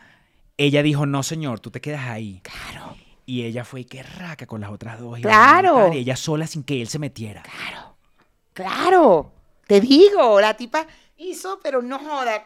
ella 0.56 0.82
dijo, 0.82 1.04
no, 1.06 1.22
señor, 1.22 1.60
tú 1.60 1.70
te 1.70 1.80
quedas 1.80 2.08
ahí. 2.08 2.40
Claro, 2.42 2.96
Y 3.26 3.42
ella 3.44 3.64
fue 3.64 3.84
que 3.86 4.02
raca 4.02 4.46
con 4.46 4.60
las 4.60 4.70
otras 4.70 4.98
dos. 5.00 5.18
y 5.18 5.22
Claro. 5.22 5.92
Y 5.92 5.98
ella 5.98 6.16
sola 6.16 6.46
sin 6.46 6.62
que 6.64 6.80
él 6.80 6.88
se 6.88 6.98
metiera. 6.98 7.42
claro, 7.42 7.96
claro. 8.52 9.32
Te 9.66 9.80
digo, 9.80 10.40
la 10.40 10.54
tipa 10.56 10.86
hizo, 11.16 11.60
pero 11.62 11.80
no 11.82 11.98
joda, 11.98 12.44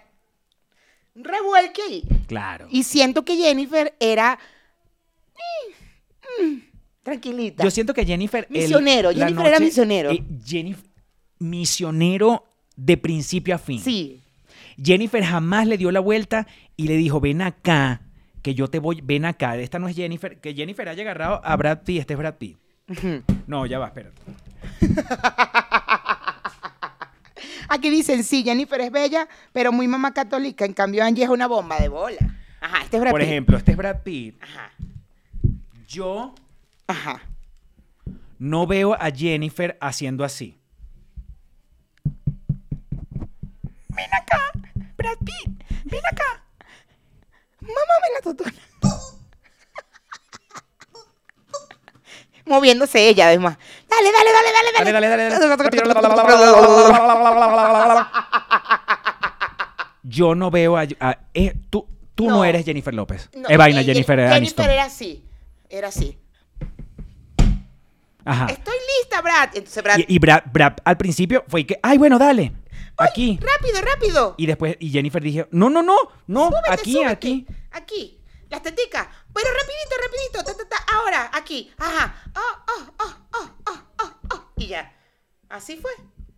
revuelque 1.15 1.81
ahí. 1.83 2.03
Claro. 2.27 2.67
Y 2.71 2.83
siento 2.85 3.25
que 3.25 3.37
Jennifer 3.37 3.95
era 4.01 4.39
mm, 6.41 6.45
mm, 6.45 6.63
tranquilita. 7.05 7.63
Yo 7.63 7.71
siento 7.71 7.95
que 7.95 8.05
Jennifer... 8.05 8.47
Misionero, 8.51 9.13
Jennifer 9.13 9.47
era 9.47 9.61
misionero. 9.61 10.11
eh, 10.11 10.25
Jennifer, 10.45 10.85
misionero 11.39 12.45
de 12.77 12.97
principio 12.97 13.55
a 13.55 13.59
fin. 13.59 13.79
Sí, 13.81 14.21
Jennifer 14.83 15.23
jamás 15.23 15.69
le 15.69 15.79
dio 15.79 15.93
la 15.93 16.01
vuelta 16.01 16.49
y 16.77 16.89
le 16.89 16.97
dijo, 16.97 17.21
ven 17.21 17.43
acá, 17.43 18.01
que 18.43 18.55
yo 18.55 18.69
te 18.69 18.81
voy, 18.81 19.01
ven 19.03 19.25
acá. 19.25 19.57
Esta 19.57 19.79
no 19.79 19.87
es 19.87 19.95
Jennifer, 19.95 20.41
que 20.41 20.53
Jennifer 20.55 20.89
haya 20.89 21.03
agarrado 21.05 21.41
a 21.45 21.55
Brad 21.57 21.83
Pitt, 21.85 22.01
este 22.01 22.15
es 22.15 22.19
Brad 22.19 22.35
Pitt. 22.35 22.57
No, 23.47 23.65
ya 23.67 23.79
va, 23.79 23.87
espera. 23.87 24.11
Aquí 27.69 27.91
dicen, 27.91 28.25
sí, 28.25 28.43
Jennifer 28.45 28.81
es 28.81 28.91
bella, 28.91 29.29
pero 29.53 29.73
muy 29.73 29.89
mamá 29.89 30.13
católica. 30.13 30.65
En 30.65 30.75
cambio, 30.75 31.03
Angie 31.05 31.25
es 31.25 31.31
una 31.31 31.47
bomba 31.47 31.79
de 31.81 31.89
bola. 31.89 32.19
Ajá, 32.61 32.83
este 32.83 32.97
es 32.97 33.01
Brad 33.01 33.11
Por 33.13 33.21
Pitt. 33.21 33.29
ejemplo, 33.29 33.57
este 33.57 33.71
es 33.73 33.77
Brad 33.77 34.03
Pitt. 34.03 34.37
Ajá, 34.43 34.71
Yo 35.89 36.35
ajá. 36.87 37.23
no 38.39 38.67
veo 38.67 38.95
a 38.95 39.11
Jennifer 39.11 39.77
haciendo 39.81 40.25
así. 40.25 40.59
Ven 43.89 44.11
acá, 44.13 44.51
Brad 44.97 45.19
Pitt, 45.19 45.63
ven 45.85 46.03
acá. 46.11 46.43
Mámame 47.61 48.09
la 48.15 48.21
totona. 48.23 48.53
Moviéndose 52.47 53.09
ella, 53.09 53.29
además. 53.29 53.57
Dale, 53.89 54.13
dale, 54.13 54.31
dale, 54.33 54.53
dale, 54.53 54.73
Dale, 54.93 55.09
dale. 55.09 55.31
dale, 55.31 55.47
dale. 57.89 58.07
Yo 60.03 60.35
no 60.35 60.51
veo 60.51 60.77
a... 60.77 60.83
a- 61.01 61.19
eh, 61.33 61.55
tú 61.71 61.89
tú 62.15 62.29
no. 62.29 62.37
No. 62.37 62.45
eres 62.45 62.65
Jennifer 62.65 62.93
López. 62.95 63.31
No, 63.35 63.49
vaina, 63.57 63.81
eh, 63.81 63.85
Jennifer 63.85 64.19
Jennifer 64.19 64.37
Aniston. 64.37 64.71
era 64.71 64.85
así, 64.85 65.25
era 65.71 65.89
así. 65.89 66.19
Ajá. 68.25 68.47
Estoy 68.47 68.75
lista, 69.01 69.21
Brad. 69.21 69.51
Entonces, 69.55 69.83
Brad, 69.83 69.99
Y, 69.99 70.07
y 70.09 70.19
Brad, 70.19 70.43
Brad 70.53 70.75
al 70.85 70.97
principio 70.97 71.45
fue 71.49 71.67
que, 71.67 71.79
ay, 71.83 71.99
bueno, 71.99 72.19
dale. 72.19 72.53
Aquí. 72.97 73.39
rápido, 73.41 73.81
rápido. 73.83 74.35
Y 74.39 74.47
después, 74.47 74.77
y 74.79 74.91
Jennifer 74.91 75.23
dije, 75.23 75.49
no, 75.51 75.69
no, 75.69 75.83
no, 75.83 75.97
no, 76.27 76.49
Súbete, 76.49 76.71
aquí, 76.71 76.93
súbete. 76.93 77.11
aquí. 77.11 77.47
Aquí. 77.73 78.21
Las 78.51 78.63
teticas. 78.63 79.09
Pero 79.33 79.49
rapidito, 79.51 79.97
rapidito. 80.01 80.45
Ta, 80.45 80.57
ta, 80.57 80.69
ta. 80.69 80.95
Ahora, 80.97 81.31
aquí. 81.33 81.73
Ajá. 81.77 82.15
Oh, 82.37 82.41
oh, 82.69 82.93
oh, 83.01 83.15
oh, 83.33 83.51
oh, 83.67 83.83
oh, 84.03 84.13
oh. 84.33 84.45
Y 84.57 84.69
ya. 84.69 84.93
Así 85.49 85.77
fue. 85.77 85.91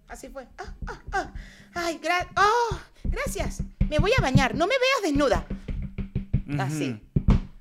Así 0.09 0.29
fue. 0.29 0.47
Ah, 0.57 0.75
ah, 0.87 1.01
ah. 1.13 1.33
Ay, 1.75 1.99
gra 2.03 2.27
oh, 2.37 2.79
gracias. 3.05 3.63
Me 3.91 3.99
voy 3.99 4.13
a 4.17 4.23
bañar. 4.23 4.55
No 4.55 4.67
me 4.67 4.75
veas 4.79 5.03
desnuda. 5.03 5.45
Así. 6.59 7.03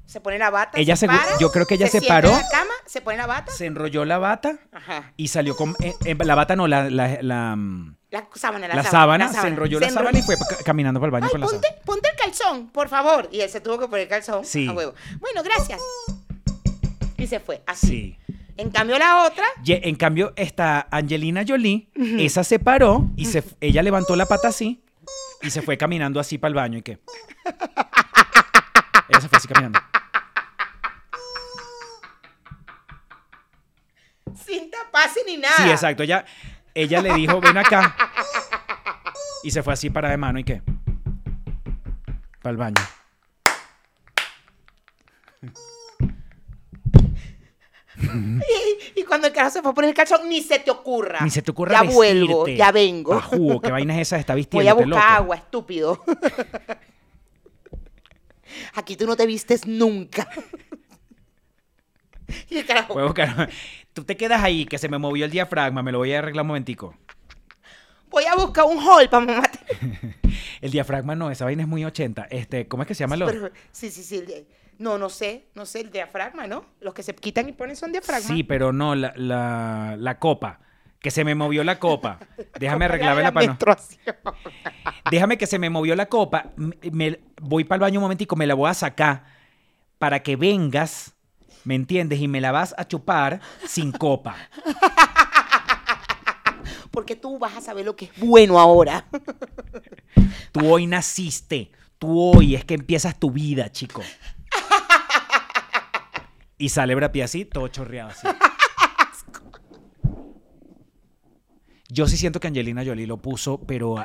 Se 0.05 0.21
pone 0.21 0.37
la 0.37 0.49
bata. 0.49 0.79
Ella 0.79 0.95
se 0.95 1.07
para, 1.07 1.37
yo 1.39 1.51
creo 1.51 1.65
que 1.65 1.75
ella 1.75 1.87
se 1.87 2.01
paró. 2.01 2.29
en 2.29 2.35
la 2.35 2.49
cama, 2.51 2.71
se 2.85 3.01
pone 3.01 3.17
la 3.17 3.25
bata. 3.27 3.51
Se 3.51 3.65
enrolló 3.65 4.05
la 4.05 4.17
bata 4.19 4.57
Ajá. 4.71 5.11
y 5.17 5.27
salió 5.29 5.55
con... 5.55 5.75
eh, 5.81 5.93
eh, 6.05 6.15
la 6.23 6.35
bata 6.35 6.55
no, 6.55 6.67
la, 6.67 6.89
la, 6.89 7.17
la, 7.21 7.55
mm, 7.55 7.95
La 8.11 8.27
sábana, 8.35 8.67
la, 8.67 8.75
la 8.75 8.83
sábana, 8.83 9.27
sábana, 9.27 9.41
se 9.41 9.47
enrolló 9.47 9.79
la 9.79 9.89
sábana 9.89 10.19
y 10.19 10.21
fue 10.21 10.35
ca- 10.37 10.57
caminando 10.63 10.99
para 10.99 11.07
el 11.07 11.11
baño 11.11 11.25
Ay, 11.25 11.31
con 11.31 11.41
la 11.41 11.47
ponte, 11.47 11.67
sábana. 11.67 11.83
ponte 11.85 12.09
el 12.09 12.15
calzón, 12.17 12.67
por 12.69 12.87
favor. 12.87 13.27
Y 13.31 13.41
él 13.41 13.49
se 13.49 13.61
tuvo 13.61 13.79
que 13.79 13.87
poner 13.87 14.03
el 14.03 14.07
calzón 14.09 14.45
Sí. 14.45 14.67
a 14.67 14.73
huevo. 14.73 14.93
Bueno, 15.19 15.41
gracias. 15.43 15.81
Y 17.17 17.27
se 17.27 17.39
fue, 17.39 17.63
así. 17.65 17.87
Sí. 17.87 18.17
En 18.57 18.69
cambio, 18.69 18.97
la 18.99 19.23
otra, 19.25 19.43
Ye- 19.63 19.81
En 19.83 19.95
cambio, 19.95 20.31
está 20.37 20.87
Angelina 20.91 21.43
Jolie, 21.45 21.89
esa 22.19 22.43
se 22.43 22.59
paró 22.59 23.09
y 23.17 23.25
se, 23.25 23.43
ella 23.59 23.81
levantó 23.83 24.15
la 24.15 24.27
pata 24.27 24.47
así 24.49 24.81
y 25.41 25.49
se 25.49 25.61
fue 25.61 25.77
caminando 25.77 26.19
así 26.21 26.37
para 26.37 26.49
el 26.49 26.55
baño 26.55 26.77
y 26.77 26.81
qué. 26.83 26.99
se 29.19 29.27
fue 29.29 29.37
así 29.37 29.47
caminando. 29.47 29.79
Taparse 35.05 35.21
ni 35.25 35.37
nada. 35.37 35.55
Sí, 35.57 35.69
exacto. 35.69 36.03
Ella, 36.03 36.25
ella 36.73 37.01
le 37.01 37.13
dijo, 37.13 37.39
ven 37.39 37.57
acá. 37.57 37.95
Y 39.43 39.51
se 39.51 39.61
fue 39.63 39.73
así 39.73 39.89
para 39.89 40.09
de 40.09 40.17
mano 40.17 40.39
y 40.39 40.43
qué. 40.43 40.61
Para 42.41 42.51
el 42.51 42.57
baño. 42.57 42.81
Y, 47.97 48.99
y 48.99 49.03
cuando 49.03 49.27
el 49.27 49.33
carajo 49.33 49.53
se 49.53 49.61
fue 49.61 49.71
a 49.71 49.73
poner 49.73 49.89
el 49.89 49.95
calzón, 49.95 50.27
ni 50.27 50.41
se 50.41 50.59
te 50.59 50.69
ocurra. 50.69 51.19
Ni 51.21 51.29
se 51.29 51.41
te 51.41 51.51
ocurra 51.51 51.81
Ya 51.81 51.89
vuelvo, 51.89 52.47
ya 52.47 52.71
vengo. 52.71 53.15
Bajú, 53.15 53.61
¿qué 53.61 53.71
vaina 53.71 53.95
es 53.95 54.07
esa? 54.07 54.17
Está 54.17 54.33
Voy 54.33 54.41
vistiendo. 54.41 54.69
a 54.69 54.73
buscar 54.73 55.15
agua, 55.17 55.35
estúpido. 55.37 56.03
Aquí 58.73 58.95
tú 58.95 59.05
no 59.05 59.15
te 59.15 59.25
vistes 59.25 59.65
nunca. 59.65 60.27
y 62.49 62.57
el 62.57 62.65
carajo, 62.65 62.99
a 62.99 63.05
buscar- 63.05 63.49
Tú 63.93 64.03
te 64.03 64.17
quedas 64.17 64.43
ahí, 64.43 64.65
que 64.65 64.77
se 64.77 64.89
me 64.89 64.97
movió 64.97 65.25
el 65.25 65.31
diafragma. 65.31 65.81
Me 65.83 65.91
lo 65.91 65.99
voy 65.99 66.13
a 66.13 66.19
arreglar 66.19 66.43
un 66.43 66.47
momentico. 66.47 66.95
voy 68.09 68.25
a 68.25 68.35
buscar 68.35 68.65
un 68.65 68.77
hall 68.79 69.07
para 69.09 69.25
mamarte. 69.25 69.59
El 70.61 70.71
diafragma 70.71 71.15
no, 71.15 71.29
esa 71.31 71.45
vaina 71.45 71.61
es 71.63 71.67
muy 71.67 71.83
80. 71.85 72.27
Este, 72.29 72.67
¿Cómo 72.67 72.83
es 72.83 72.87
que 72.87 72.95
se 72.95 73.03
llama? 73.03 73.15
Lo... 73.17 73.25
Pero- 73.27 73.51
sí, 73.71 73.89
sí, 73.91 74.03
sí. 74.03 74.21
de- 74.21 74.47
No, 74.79 74.97
no 74.97 75.09
sé, 75.09 75.47
no 75.53 75.65
sé, 75.65 75.81
el 75.81 75.91
diafragma, 75.91 76.47
¿no? 76.47 76.65
Los 76.81 76.93
que 76.93 77.03
se 77.03 77.13
quitan 77.15 77.47
y 77.49 77.51
ponen 77.53 77.75
son 77.75 77.91
diafragma. 77.91 78.27
Sí, 78.27 78.43
pero 78.43 78.71
no, 78.73 78.95
la, 78.95 79.13
la, 79.15 79.95
la 79.97 80.17
copa. 80.19 80.59
Que 80.99 81.11
se 81.11 81.23
me 81.23 81.35
movió 81.35 81.63
la 81.63 81.77
copa. 81.79 82.19
Déjame 82.59 82.85
arreglarme 82.85 83.21
la 83.21 83.31
la. 83.31 83.57
Déjame 85.11 85.37
que 85.37 85.45
se 85.45 85.59
me 85.59 85.69
movió 85.69 85.95
la 85.95 86.07
copa. 86.07 86.51
me- 86.57 87.19
voy 87.41 87.63
para 87.63 87.75
el 87.77 87.81
baño 87.81 87.99
un 87.99 88.03
momentico, 88.03 88.35
me 88.35 88.47
la 88.47 88.53
voy 88.55 88.69
a 88.69 88.73
sacar 88.73 89.23
para 89.97 90.21
que 90.23 90.35
vengas, 90.35 91.14
¿me 91.65 91.75
entiendes? 91.75 92.19
Y 92.19 92.27
me 92.27 92.41
la 92.41 92.51
vas 92.51 92.73
a 92.77 92.87
chupar 92.87 93.41
sin 93.67 93.91
copa. 93.91 94.35
Porque 96.91 97.15
tú 97.15 97.37
vas 97.37 97.57
a 97.57 97.61
saber 97.61 97.85
lo 97.85 97.95
que 97.95 98.05
es 98.05 98.11
bueno 98.17 98.57
ahora. 98.57 99.05
Tú 100.53 100.71
hoy 100.71 100.87
naciste. 100.87 101.69
Tú 101.99 102.17
hoy 102.17 102.55
es 102.55 102.63
que 102.63 102.75
empiezas 102.75 103.19
tu 103.19 103.31
vida, 103.31 103.69
chico. 103.69 104.01
Y 106.57 106.69
sale 106.69 106.95
Brad 106.95 107.11
Pitt 107.11 107.23
así, 107.23 107.43
todo 107.43 107.67
chorreado 107.67 108.11
así. 108.11 108.25
Yo 111.89 112.07
sí 112.07 112.15
siento 112.15 112.39
que 112.39 112.47
Angelina 112.47 112.85
Jolie 112.85 113.07
lo 113.07 113.17
puso, 113.17 113.59
pero 113.59 113.97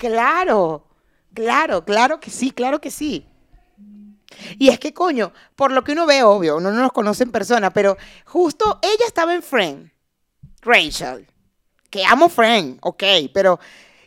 Claro, 0.00 0.88
claro, 1.34 1.84
claro 1.84 2.20
que 2.20 2.30
sí, 2.30 2.52
claro 2.52 2.80
que 2.80 2.90
sí. 2.90 3.26
Y 4.58 4.68
es 4.68 4.78
que, 4.78 4.92
coño, 4.94 5.32
por 5.56 5.72
lo 5.72 5.82
que 5.84 5.92
uno 5.92 6.06
ve, 6.06 6.22
obvio, 6.22 6.56
uno 6.56 6.70
no 6.70 6.80
nos 6.82 6.92
conoce 6.92 7.24
en 7.24 7.32
persona, 7.32 7.72
pero 7.72 7.96
justo 8.24 8.78
ella 8.82 9.04
estaba 9.06 9.34
en 9.34 9.42
Friend, 9.42 9.90
Rachel, 10.62 11.26
que 11.90 12.04
amo 12.04 12.28
Friend, 12.28 12.78
ok, 12.82 13.02
pero... 13.32 13.58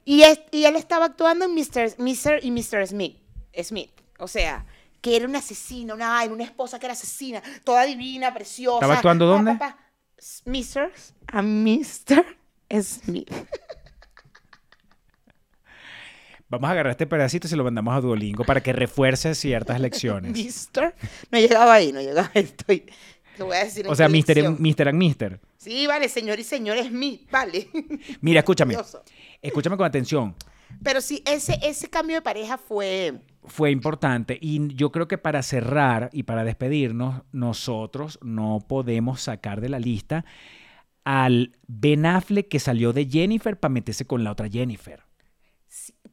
Y, 0.06 0.24
es- 0.24 0.42
y 0.52 0.66
él 0.66 0.76
estaba 0.76 1.06
actuando 1.06 1.46
en 1.46 1.54
Mr. 1.56 1.96
Mr. 1.98 2.40
y 2.44 2.52
Mr. 2.52 2.86
Smith, 2.88 3.18
Smith, 3.64 3.92
o 4.20 4.28
sea, 4.28 4.66
que 5.02 5.16
era 5.16 5.26
una 5.28 5.40
asesina, 5.40 5.94
una, 5.94 6.10
vaina, 6.10 6.34
una 6.34 6.44
esposa 6.44 6.78
que 6.80 6.86
era 6.88 6.94
asesina, 6.94 7.42
toda 7.64 7.84
divina, 7.84 8.34
preciosa. 8.34 8.78
¿Estaba 8.78 8.96
actuando 8.96 9.26
dónde? 9.26 9.58
Mr. 10.46 10.92
a 11.28 11.42
Mr. 11.42 12.26
Smith. 12.82 13.30
vamos 16.54 16.70
a 16.70 16.74
agarrar 16.74 16.92
este 16.92 17.08
pedacito 17.08 17.48
y 17.48 17.50
se 17.50 17.56
lo 17.56 17.64
mandamos 17.64 17.96
a 17.96 18.02
Duolingo 18.02 18.44
para 18.44 18.62
que 18.62 18.74
refuerce 18.74 19.36
ciertas 19.36 19.80
lecciones. 19.82 20.32
Mister. 20.32 20.96
No 21.32 21.40
llegaba 21.40 21.74
ahí, 21.74 21.92
no 21.92 22.02
llegaba 22.02 22.30
ahí. 22.34 22.44
Estoy. 22.44 22.86
Te 23.38 23.44
voy 23.44 23.56
a 23.56 23.64
decir. 23.64 23.88
O 23.88 23.96
sea, 23.96 24.08
Mister. 24.08 24.50
Mister 24.60 24.88
and 24.88 24.98
Mister. 24.98 25.40
Sí, 25.58 25.88
vale, 25.88 26.10
señor 26.10 26.40
y 26.40 26.44
señor 26.44 26.78
Smith, 26.84 27.30
vale. 27.32 27.70
Mira, 28.22 28.40
escúchame. 28.40 28.76
Escúchame 29.42 29.78
con 29.78 29.86
atención. 29.86 30.36
Pero 30.84 31.02
sí, 31.02 31.24
ese, 31.26 31.58
ese 31.64 31.90
cambio 31.90 32.18
de 32.18 32.22
pareja 32.22 32.58
fue. 32.58 33.14
Fue 33.46 33.72
importante 33.72 34.38
y 34.40 34.74
yo 34.76 34.92
creo 34.92 35.08
que 35.08 35.18
para 35.18 35.42
cerrar 35.44 36.10
y 36.14 36.24
para 36.24 36.44
despedirnos, 36.44 37.24
nosotros 37.34 38.18
no 38.22 38.60
podemos 38.68 39.22
sacar 39.22 39.60
de 39.60 39.70
la 39.70 39.80
lista 39.80 40.24
al 41.04 41.52
Ben 41.68 42.06
Affleck 42.06 42.48
que 42.48 42.60
salió 42.60 42.94
de 42.94 43.06
Jennifer 43.06 43.60
para 43.60 43.74
meterse 43.74 44.06
con 44.06 44.24
la 44.24 44.32
otra 44.32 44.50
Jennifer. 44.50 45.04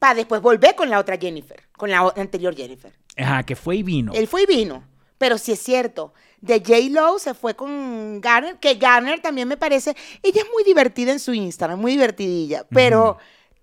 Para 0.01 0.15
después 0.15 0.43
volver 0.43 0.75
con 0.75 0.91
la 0.91 0.99
otra 0.99 1.17
Jennifer, 1.17 1.61
con 1.77 1.91
la 1.91 2.13
anterior 2.17 2.57
Jennifer. 2.57 2.93
Ajá, 3.17 3.45
que 3.45 3.55
fue 3.55 3.77
y 3.77 3.83
vino. 3.85 4.13
Él 4.15 4.27
fue 4.27 4.43
y 4.43 4.47
vino. 4.47 4.83
Pero 5.19 5.37
sí 5.39 5.53
es 5.53 5.61
cierto. 5.61 6.13
De 6.41 6.59
J-Lo 6.61 7.19
se 7.19 7.35
fue 7.35 7.55
con 7.55 8.21
Garner, 8.23 8.57
que 8.59 8.75
Garner 8.77 9.21
también 9.21 9.47
me 9.47 9.59
parece. 9.59 9.95
Ella 10.23 10.41
es 10.43 10.49
muy 10.53 10.65
divertida 10.65 11.13
en 11.13 11.21
su 11.21 11.35
Instagram, 11.35 11.79
muy 11.79 11.93
divertidilla. 11.93 12.65
Pero 12.71 13.19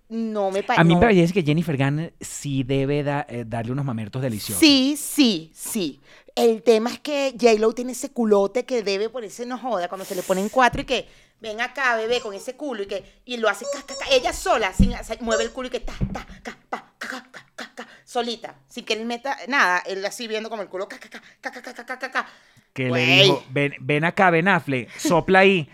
no 0.09 0.51
me 0.51 0.61
parece. 0.61 0.81
A 0.81 0.83
mí 0.83 0.93
me 0.93 1.01
parece 1.01 1.33
que 1.33 1.41
Jennifer 1.41 1.75
Garner 1.75 2.13
sí 2.21 2.61
debe 2.63 3.01
da- 3.01 3.25
eh, 3.27 3.43
darle 3.47 3.71
unos 3.71 3.83
mamertos 3.85 4.21
deliciosos. 4.21 4.59
Sí, 4.59 4.95
sí, 4.95 5.51
sí. 5.55 5.99
El 6.38 6.61
tema 6.61 6.91
es 6.91 6.99
que 6.99 7.33
J-Lo 7.39 7.73
tiene 7.73 7.93
ese 7.93 8.11
culote 8.11 8.63
que 8.63 8.83
debe 8.83 9.09
ponerse 9.09 9.43
no 9.47 9.57
joda 9.57 9.89
cuando 9.89 10.05
se 10.05 10.13
le 10.13 10.21
ponen 10.21 10.49
cuatro 10.49 10.81
y 10.81 10.85
que 10.85 11.09
ven 11.41 11.59
acá, 11.61 11.95
bebé, 11.95 12.21
con 12.21 12.31
ese 12.35 12.55
culo 12.55 12.83
y 12.83 12.85
que 12.85 13.21
y 13.25 13.38
lo 13.38 13.49
hace 13.49 13.65
ca, 13.73 13.81
ca, 13.81 13.95
ca. 13.99 14.05
ella 14.11 14.31
sola, 14.33 14.71
sin 14.71 14.93
hacer- 14.93 15.19
mueve 15.21 15.43
el 15.45 15.51
culo 15.51 15.67
y 15.69 15.71
que 15.71 15.79
ta, 15.79 15.93
ta, 16.13 16.27
ca, 16.43 16.55
pa, 16.69 16.93
ca, 16.99 17.07
ca, 17.07 17.23
ca, 17.31 17.45
ca, 17.55 17.71
ca, 17.73 17.88
solita, 18.05 18.53
sin 18.67 18.85
que 18.85 18.93
él 18.93 19.05
meta 19.07 19.35
nada, 19.47 19.79
él 19.88 20.05
así 20.05 20.27
viendo 20.27 20.49
como 20.51 20.61
el 20.61 20.69
culo 20.69 20.88
ca, 20.88 20.99
ca, 20.99 21.09
ca, 21.09 21.21
ca, 21.41 21.51
ca, 21.51 21.73
ca, 21.73 21.85
ca, 21.85 21.97
ca, 21.99 22.11
ca. 22.11 22.27
Que 22.71 22.91
le 22.91 23.23
dijo, 23.23 23.43
ven, 23.49 23.73
ven 23.79 24.05
acá, 24.05 24.29
Ben 24.29 24.47
Affleck, 24.47 24.95
sopla 24.99 25.39
ahí. 25.39 25.67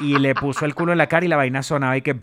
y 0.00 0.18
le 0.18 0.34
puso 0.34 0.64
el 0.64 0.74
culo 0.74 0.92
en 0.92 0.98
la 0.98 1.08
cara 1.08 1.26
y 1.26 1.28
la 1.28 1.36
vaina 1.36 1.62
sonaba 1.62 1.94
y 1.98 2.00
que... 2.00 2.16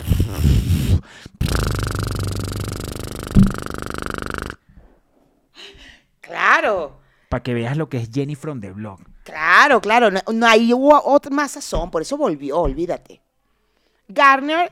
Claro. 6.22 7.00
Para 7.34 7.42
que 7.42 7.56
veas 7.56 7.76
lo 7.78 7.90
que 7.90 7.98
es 7.98 8.12
Jenny 8.14 8.36
from 8.36 8.62
the 8.62 8.70
Block. 8.70 9.02
Claro, 9.24 9.82
claro, 9.82 10.12
no, 10.12 10.22
no 10.32 10.46
ahí 10.46 10.72
hubo 10.72 11.02
otra 11.04 11.32
más 11.34 11.50
sazón, 11.54 11.90
por 11.90 12.04
eso 12.04 12.16
volvió, 12.16 12.60
olvídate. 12.60 13.24
Garner 14.08 14.70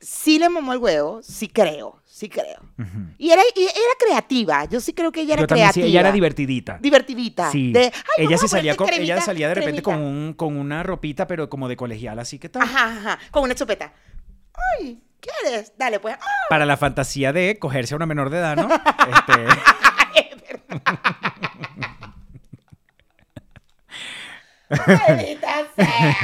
sí 0.00 0.40
le 0.40 0.48
mamó 0.48 0.72
el 0.72 0.80
huevo, 0.80 1.20
sí 1.22 1.46
creo, 1.46 2.00
sí 2.04 2.28
creo. 2.28 2.58
Y 3.16 3.30
era, 3.30 3.42
y 3.54 3.62
era 3.62 3.72
creativa, 4.04 4.64
yo 4.64 4.80
sí 4.80 4.92
creo 4.92 5.12
que 5.12 5.20
ella 5.20 5.34
era 5.34 5.42
Yo 5.42 5.46
también, 5.46 5.68
sí, 5.68 5.74
creativa. 5.74 5.88
ella 5.88 6.00
era 6.00 6.10
divertidita. 6.10 6.78
Divertidita. 6.82 7.52
Sí. 7.52 7.70
de, 7.72 7.92
"Ay, 8.18 8.26
ella 8.26 8.38
se 8.38 8.48
salía 8.48 8.74
con, 8.74 8.92
ella 8.92 9.20
salía 9.20 9.46
de 9.46 9.54
repente 9.54 9.80
con, 9.80 9.94
cremita". 9.94 10.10
un, 10.18 10.34
con 10.34 10.56
una 10.56 10.82
ropita, 10.82 11.28
pero 11.28 11.48
como 11.48 11.68
de 11.68 11.76
colegial, 11.76 12.18
así 12.18 12.40
que 12.40 12.48
tal. 12.48 12.62
Ajá, 12.62 12.86
ajá, 12.90 13.18
con 13.30 13.44
una 13.44 13.54
chupeta. 13.54 13.92
Ay, 14.80 15.00
¿quieres? 15.20 15.74
Dale, 15.78 16.00
pues. 16.00 16.16
Para 16.50 16.66
la 16.66 16.76
fantasía 16.76 17.32
de 17.32 17.56
cogerse 17.60 17.94
a 17.94 17.98
una 17.98 18.06
menor 18.06 18.30
de 18.30 18.38
edad, 18.38 18.56
¿no? 18.56 18.68
Este, 19.14 19.46
sea. 24.76 26.16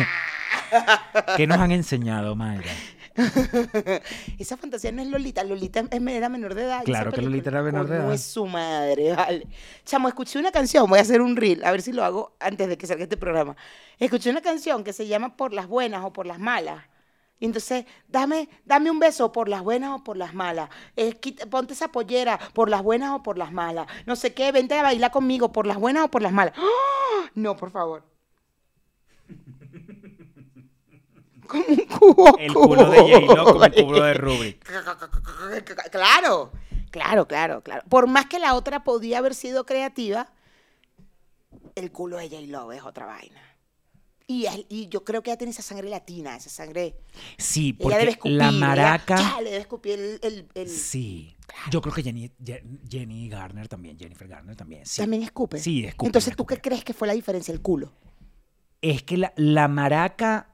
¿Qué 1.37 1.47
nos 1.47 1.59
han 1.59 1.73
enseñado, 1.73 2.35
Mayra? 2.37 2.71
Esa 4.39 4.57
fantasía 4.57 4.93
no 4.93 5.03
es 5.03 5.09
Lolita, 5.09 5.43
Lolita 5.45 5.83
era 5.91 6.29
menor 6.29 6.55
de 6.55 6.63
edad. 6.63 6.85
Claro 6.85 7.13
que 7.13 7.21
Lolita 7.23 7.51
era 7.51 7.63
menor 7.63 7.89
de 7.89 7.97
edad. 7.97 8.13
es 8.13 8.23
su 8.23 8.47
madre, 8.47 9.15
vale. 9.15 9.47
Chamo, 9.85 10.09
escuché 10.09 10.39
una 10.39 10.53
canción, 10.53 10.89
voy 10.89 10.99
a 10.99 11.03
hacer 11.03 11.21
un 11.21 11.37
reel, 11.37 11.65
a 11.65 11.71
ver 11.73 11.83
si 11.83 11.93
lo 11.93 12.05
hago 12.05 12.37
antes 12.41 12.69
de 12.69 12.79
que 12.79 12.87
salga 12.87 13.03
este 13.03 13.17
programa. 13.17 13.57
Escuché 13.99 14.31
una 14.31 14.41
canción 14.41 14.85
que 14.85 14.93
se 14.93 15.07
llama 15.07 15.37
Por 15.37 15.53
las 15.53 15.67
buenas 15.67 16.05
o 16.05 16.13
por 16.13 16.27
las 16.27 16.39
malas. 16.39 16.85
Y 17.43 17.47
entonces, 17.47 17.87
dame, 18.07 18.49
dame 18.67 18.91
un 18.91 18.99
beso 18.99 19.33
por 19.33 19.49
las 19.49 19.63
buenas 19.63 19.91
o 19.99 20.05
por 20.05 20.17
las 20.19 20.35
malas. 20.35 20.69
Eh, 20.95 21.15
quita- 21.15 21.47
ponte 21.47 21.73
esa 21.73 21.89
pollera 21.89 22.39
por 22.53 22.69
las 22.69 22.83
buenas 22.83 23.13
o 23.13 23.23
por 23.23 23.39
las 23.39 23.51
malas. 23.51 23.87
No 24.07 24.15
sé 24.15 24.35
qué, 24.35 24.53
vente 24.53 24.79
a 24.79 24.83
bailar 24.83 25.11
conmigo 25.11 25.51
por 25.51 25.67
las 25.67 25.79
buenas 25.79 26.05
o 26.05 26.09
por 26.11 26.21
las 26.23 26.33
malas. 26.33 26.53
¡Ah! 26.59 27.31
No, 27.35 27.57
por 27.57 27.71
favor. 27.71 28.05
Como 31.51 31.65
un 31.67 31.77
cubo. 31.87 32.39
El 32.39 32.55
culo 32.55 32.91
de 32.91 32.99
J-Lo 32.99 33.45
como 33.45 33.65
el 33.65 33.75
culo 33.85 34.03
de 34.05 34.15
Rubrik. 34.15 34.65
Claro, 35.91 36.53
claro, 36.91 37.27
claro, 37.27 37.63
claro. 37.63 37.83
Por 37.89 38.07
más 38.07 38.27
que 38.27 38.39
la 38.39 38.55
otra 38.55 38.85
podía 38.85 39.19
haber 39.19 39.35
sido 39.35 39.65
creativa, 39.67 40.33
el 41.75 41.91
culo 41.93 42.17
de 42.19 42.29
J-Lo 42.29 42.73
es 42.73 42.83
otra 42.83 43.07
vaina. 43.07 43.41
Y, 44.33 44.87
yo 44.89 45.03
creo 45.03 45.25
que 45.25 45.31
ella 45.31 45.39
tiene 45.39 45.51
esa 45.51 45.63
sangre 45.63 45.91
latina, 45.91 46.37
esa 46.37 46.51
sangre. 46.51 46.95
Sí, 47.37 47.77
ella 47.81 47.99
debe 47.99 48.05
porque 48.05 48.11
escupir. 48.11 48.33
la 48.37 48.49
ella- 48.51 48.59
maraca... 48.61 49.17
ya, 49.17 49.41
le 49.41 49.51
debe 49.51 49.63
escupir 49.63 49.99
el. 49.99 50.21
el- 50.23 50.49
el- 50.55 50.69
Sí. 50.69 51.37
Yo 51.69 51.81
creo 51.83 51.93
que 51.93 52.05
Jenny, 52.05 52.31
Je- 52.41 52.63
Jenny 52.89 53.29
Garner 53.29 53.67
también, 53.67 53.99
Jennifer 53.99 54.29
Garner 54.29 54.55
también. 54.55 54.87
Sí. 54.87 55.03
También 55.03 55.25
escupe. 55.25 55.59
Sí, 55.59 55.85
escupe, 55.85 56.07
Entonces, 56.07 56.37
¿tú 56.37 56.43
escupe. 56.45 56.55
qué 56.55 56.61
crees 56.61 56.85
que 56.85 56.95
fue 56.95 57.09
la 57.09 57.15
diferencia? 57.15 57.51
El 57.53 57.61
culo. 57.61 57.93
Es 58.81 59.03
que 59.03 59.17
la, 59.17 59.33
la 59.35 59.67
maraca, 59.67 60.50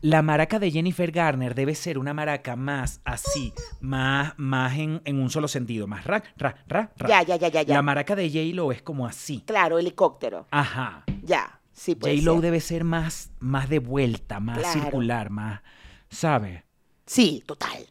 La 0.00 0.22
maraca 0.22 0.58
de 0.58 0.70
Jennifer 0.70 1.10
Garner 1.10 1.54
debe 1.54 1.74
ser 1.74 1.98
una 1.98 2.14
maraca 2.14 2.54
más 2.56 3.00
así, 3.04 3.52
más, 3.80 4.34
más 4.36 4.76
en, 4.78 5.00
en 5.04 5.20
un 5.20 5.30
solo 5.30 5.48
sentido, 5.48 5.86
más 5.86 6.04
ra, 6.04 6.22
ra, 6.36 6.56
ra, 6.68 6.92
ra. 6.96 7.08
Ya, 7.08 7.22
ya, 7.22 7.36
ya, 7.36 7.48
ya, 7.48 7.62
ya. 7.62 7.74
La 7.74 7.82
maraca 7.82 8.14
de 8.14 8.28
J-Lo 8.28 8.72
es 8.72 8.82
como 8.82 9.06
así. 9.06 9.42
Claro, 9.46 9.78
helicóptero. 9.78 10.46
Ajá. 10.50 11.04
Ya, 11.22 11.60
sí, 11.72 11.94
puede 11.94 12.16
J-Lo 12.16 12.40
debe 12.40 12.60
ser 12.60 12.84
más, 12.84 13.30
más 13.40 13.68
de 13.68 13.78
vuelta, 13.78 14.38
más 14.40 14.58
Claro. 14.58 14.80
circular, 14.80 15.30
más, 15.30 15.60
¿sabes? 16.08 16.62
Sí, 17.06 17.42
total. 17.46 17.86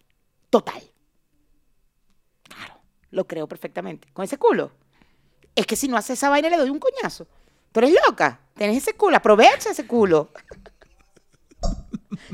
Total. 0.49 0.81
Claro, 2.43 2.79
lo 3.11 3.27
creo 3.27 3.47
perfectamente. 3.47 4.07
Con 4.13 4.23
ese 4.25 4.37
culo. 4.37 4.71
Es 5.55 5.65
que 5.65 5.75
si 5.75 5.87
no 5.87 5.97
hace 5.97 6.13
esa 6.13 6.29
vaina 6.29 6.49
le 6.49 6.57
doy 6.57 6.69
un 6.69 6.79
coñazo. 6.79 7.27
Tú 7.71 7.79
eres 7.79 7.93
loca. 8.07 8.39
Tenés 8.55 8.77
ese 8.77 8.93
culo. 8.93 9.17
Aprovecha 9.17 9.69
ese 9.71 9.85
culo. 9.85 10.31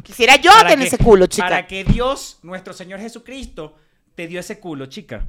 Quisiera 0.03 0.35
yo 0.37 0.51
Para 0.51 0.69
tener 0.69 0.89
que- 0.89 0.95
ese 0.95 1.03
culo, 1.03 1.27
chica. 1.27 1.47
Para 1.47 1.67
que 1.67 1.83
Dios, 1.83 2.39
nuestro 2.43 2.73
Señor 2.73 2.99
Jesucristo, 2.99 3.75
te 4.15 4.27
dio 4.27 4.39
ese 4.39 4.59
culo, 4.59 4.85
chica. 4.87 5.27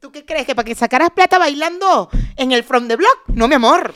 ¿Tú 0.00 0.10
qué 0.10 0.24
crees? 0.24 0.46
¿Que 0.46 0.54
para 0.54 0.66
que 0.66 0.74
sacaras 0.74 1.10
plata 1.10 1.38
bailando 1.38 2.08
en 2.36 2.50
el 2.52 2.64
From 2.64 2.88
the 2.88 2.96
Block? 2.96 3.20
No, 3.28 3.46
mi 3.46 3.54
amor. 3.54 3.94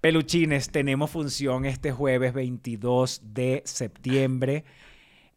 Peluchines, 0.00 0.70
tenemos 0.70 1.10
función 1.10 1.64
este 1.66 1.92
jueves 1.92 2.32
22 2.32 3.20
de 3.34 3.62
septiembre 3.66 4.64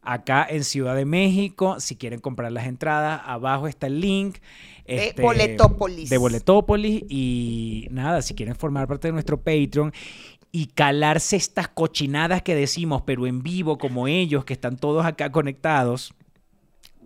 acá 0.02 0.46
en 0.50 0.64
Ciudad 0.64 0.96
de 0.96 1.04
México. 1.06 1.80
Si 1.82 1.96
quieren 1.98 2.20
comprar 2.20 2.52
las 2.52 2.68
entradas, 2.68 3.22
abajo 3.26 3.68
está 3.68 3.88
el 3.88 4.00
link. 4.00 4.38
este, 4.86 5.22
Boletópolis. 5.22 6.10
De 6.10 6.18
Boletópolis. 6.18 7.04
Y 7.10 7.88
nada, 7.92 8.22
si 8.22 8.36
quieren 8.36 8.56
formar 8.56 8.88
parte 8.88 9.08
de 9.10 9.14
nuestro 9.14 9.38
Patreon 9.42 9.94
y 10.56 10.68
calarse 10.68 11.36
estas 11.36 11.68
cochinadas 11.68 12.44
que 12.44 12.54
decimos, 12.54 13.02
pero 13.02 13.26
en 13.26 13.42
vivo 13.42 13.80
como 13.80 14.08
ellos, 14.08 14.46
que 14.46 14.54
están 14.54 14.78
todos 14.78 15.04
acá 15.04 15.32
conectados. 15.32 16.14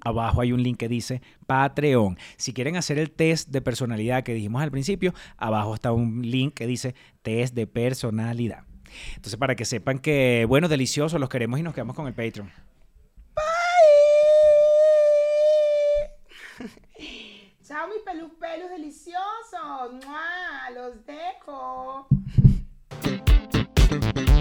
Abajo 0.01 0.41
hay 0.41 0.51
un 0.51 0.61
link 0.61 0.77
que 0.77 0.89
dice 0.89 1.21
Patreon. 1.47 2.17
Si 2.35 2.51
quieren 2.51 2.75
hacer 2.75 2.99
el 2.99 3.09
test 3.09 3.47
de 3.47 3.61
personalidad 3.61 4.23
que 4.23 4.33
dijimos 4.33 4.61
al 4.61 4.69
principio, 4.69 5.13
abajo 5.37 5.73
está 5.73 5.93
un 5.93 6.29
link 6.29 6.55
que 6.55 6.67
dice 6.67 6.93
test 7.21 7.55
de 7.55 7.67
personalidad. 7.67 8.65
Entonces, 9.15 9.37
para 9.37 9.55
que 9.55 9.63
sepan 9.63 9.99
que, 9.99 10.45
bueno, 10.45 10.67
delicioso, 10.67 11.17
los 11.17 11.29
queremos 11.29 11.57
y 11.57 11.63
nos 11.63 11.73
quedamos 11.73 11.95
con 11.95 12.05
el 12.05 12.13
Patreon. 12.13 12.51
Chao, 17.63 17.87
mis 17.87 17.99
pelus 17.99 18.31
pelos 18.39 18.69
deliciosos. 18.69 20.05
Los 20.73 21.05
dejo. 21.05 22.07
Ponte, 23.89 24.36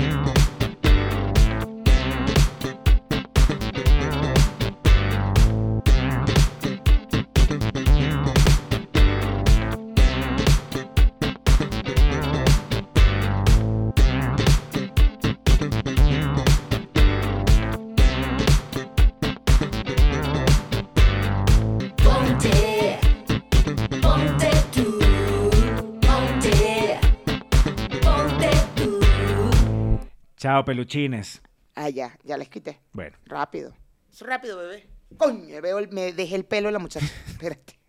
Chao, 30.46 30.64
peluchines. 30.64 31.42
Ah, 31.74 31.88
ya, 31.88 32.16
ya 32.22 32.36
les 32.36 32.48
quité. 32.48 32.78
Bueno, 32.92 33.16
Rápido. 33.26 33.74
Es 34.12 34.20
rápido, 34.20 34.56
bebé. 34.58 34.86
Coño, 35.16 35.60
veo 35.60 35.80
el- 35.80 35.88
me 35.88 36.12
dejé 36.12 36.36
el 36.36 36.44
pelo 36.44 36.68
de 36.68 36.72
la 36.72 36.78
muchacha. 36.78 37.04
Espérate. 37.26 37.80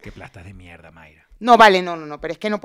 qué 0.00 0.12
plastas 0.12 0.44
de 0.44 0.54
mierda, 0.54 0.92
Mayra. 0.92 1.26
No, 1.40 1.56
vale, 1.58 1.82
no, 1.82 1.96
no, 1.96 2.06
no, 2.06 2.20
pero 2.20 2.30
es 2.30 2.38
que 2.38 2.50
no 2.50 2.60
puede. 2.60 2.64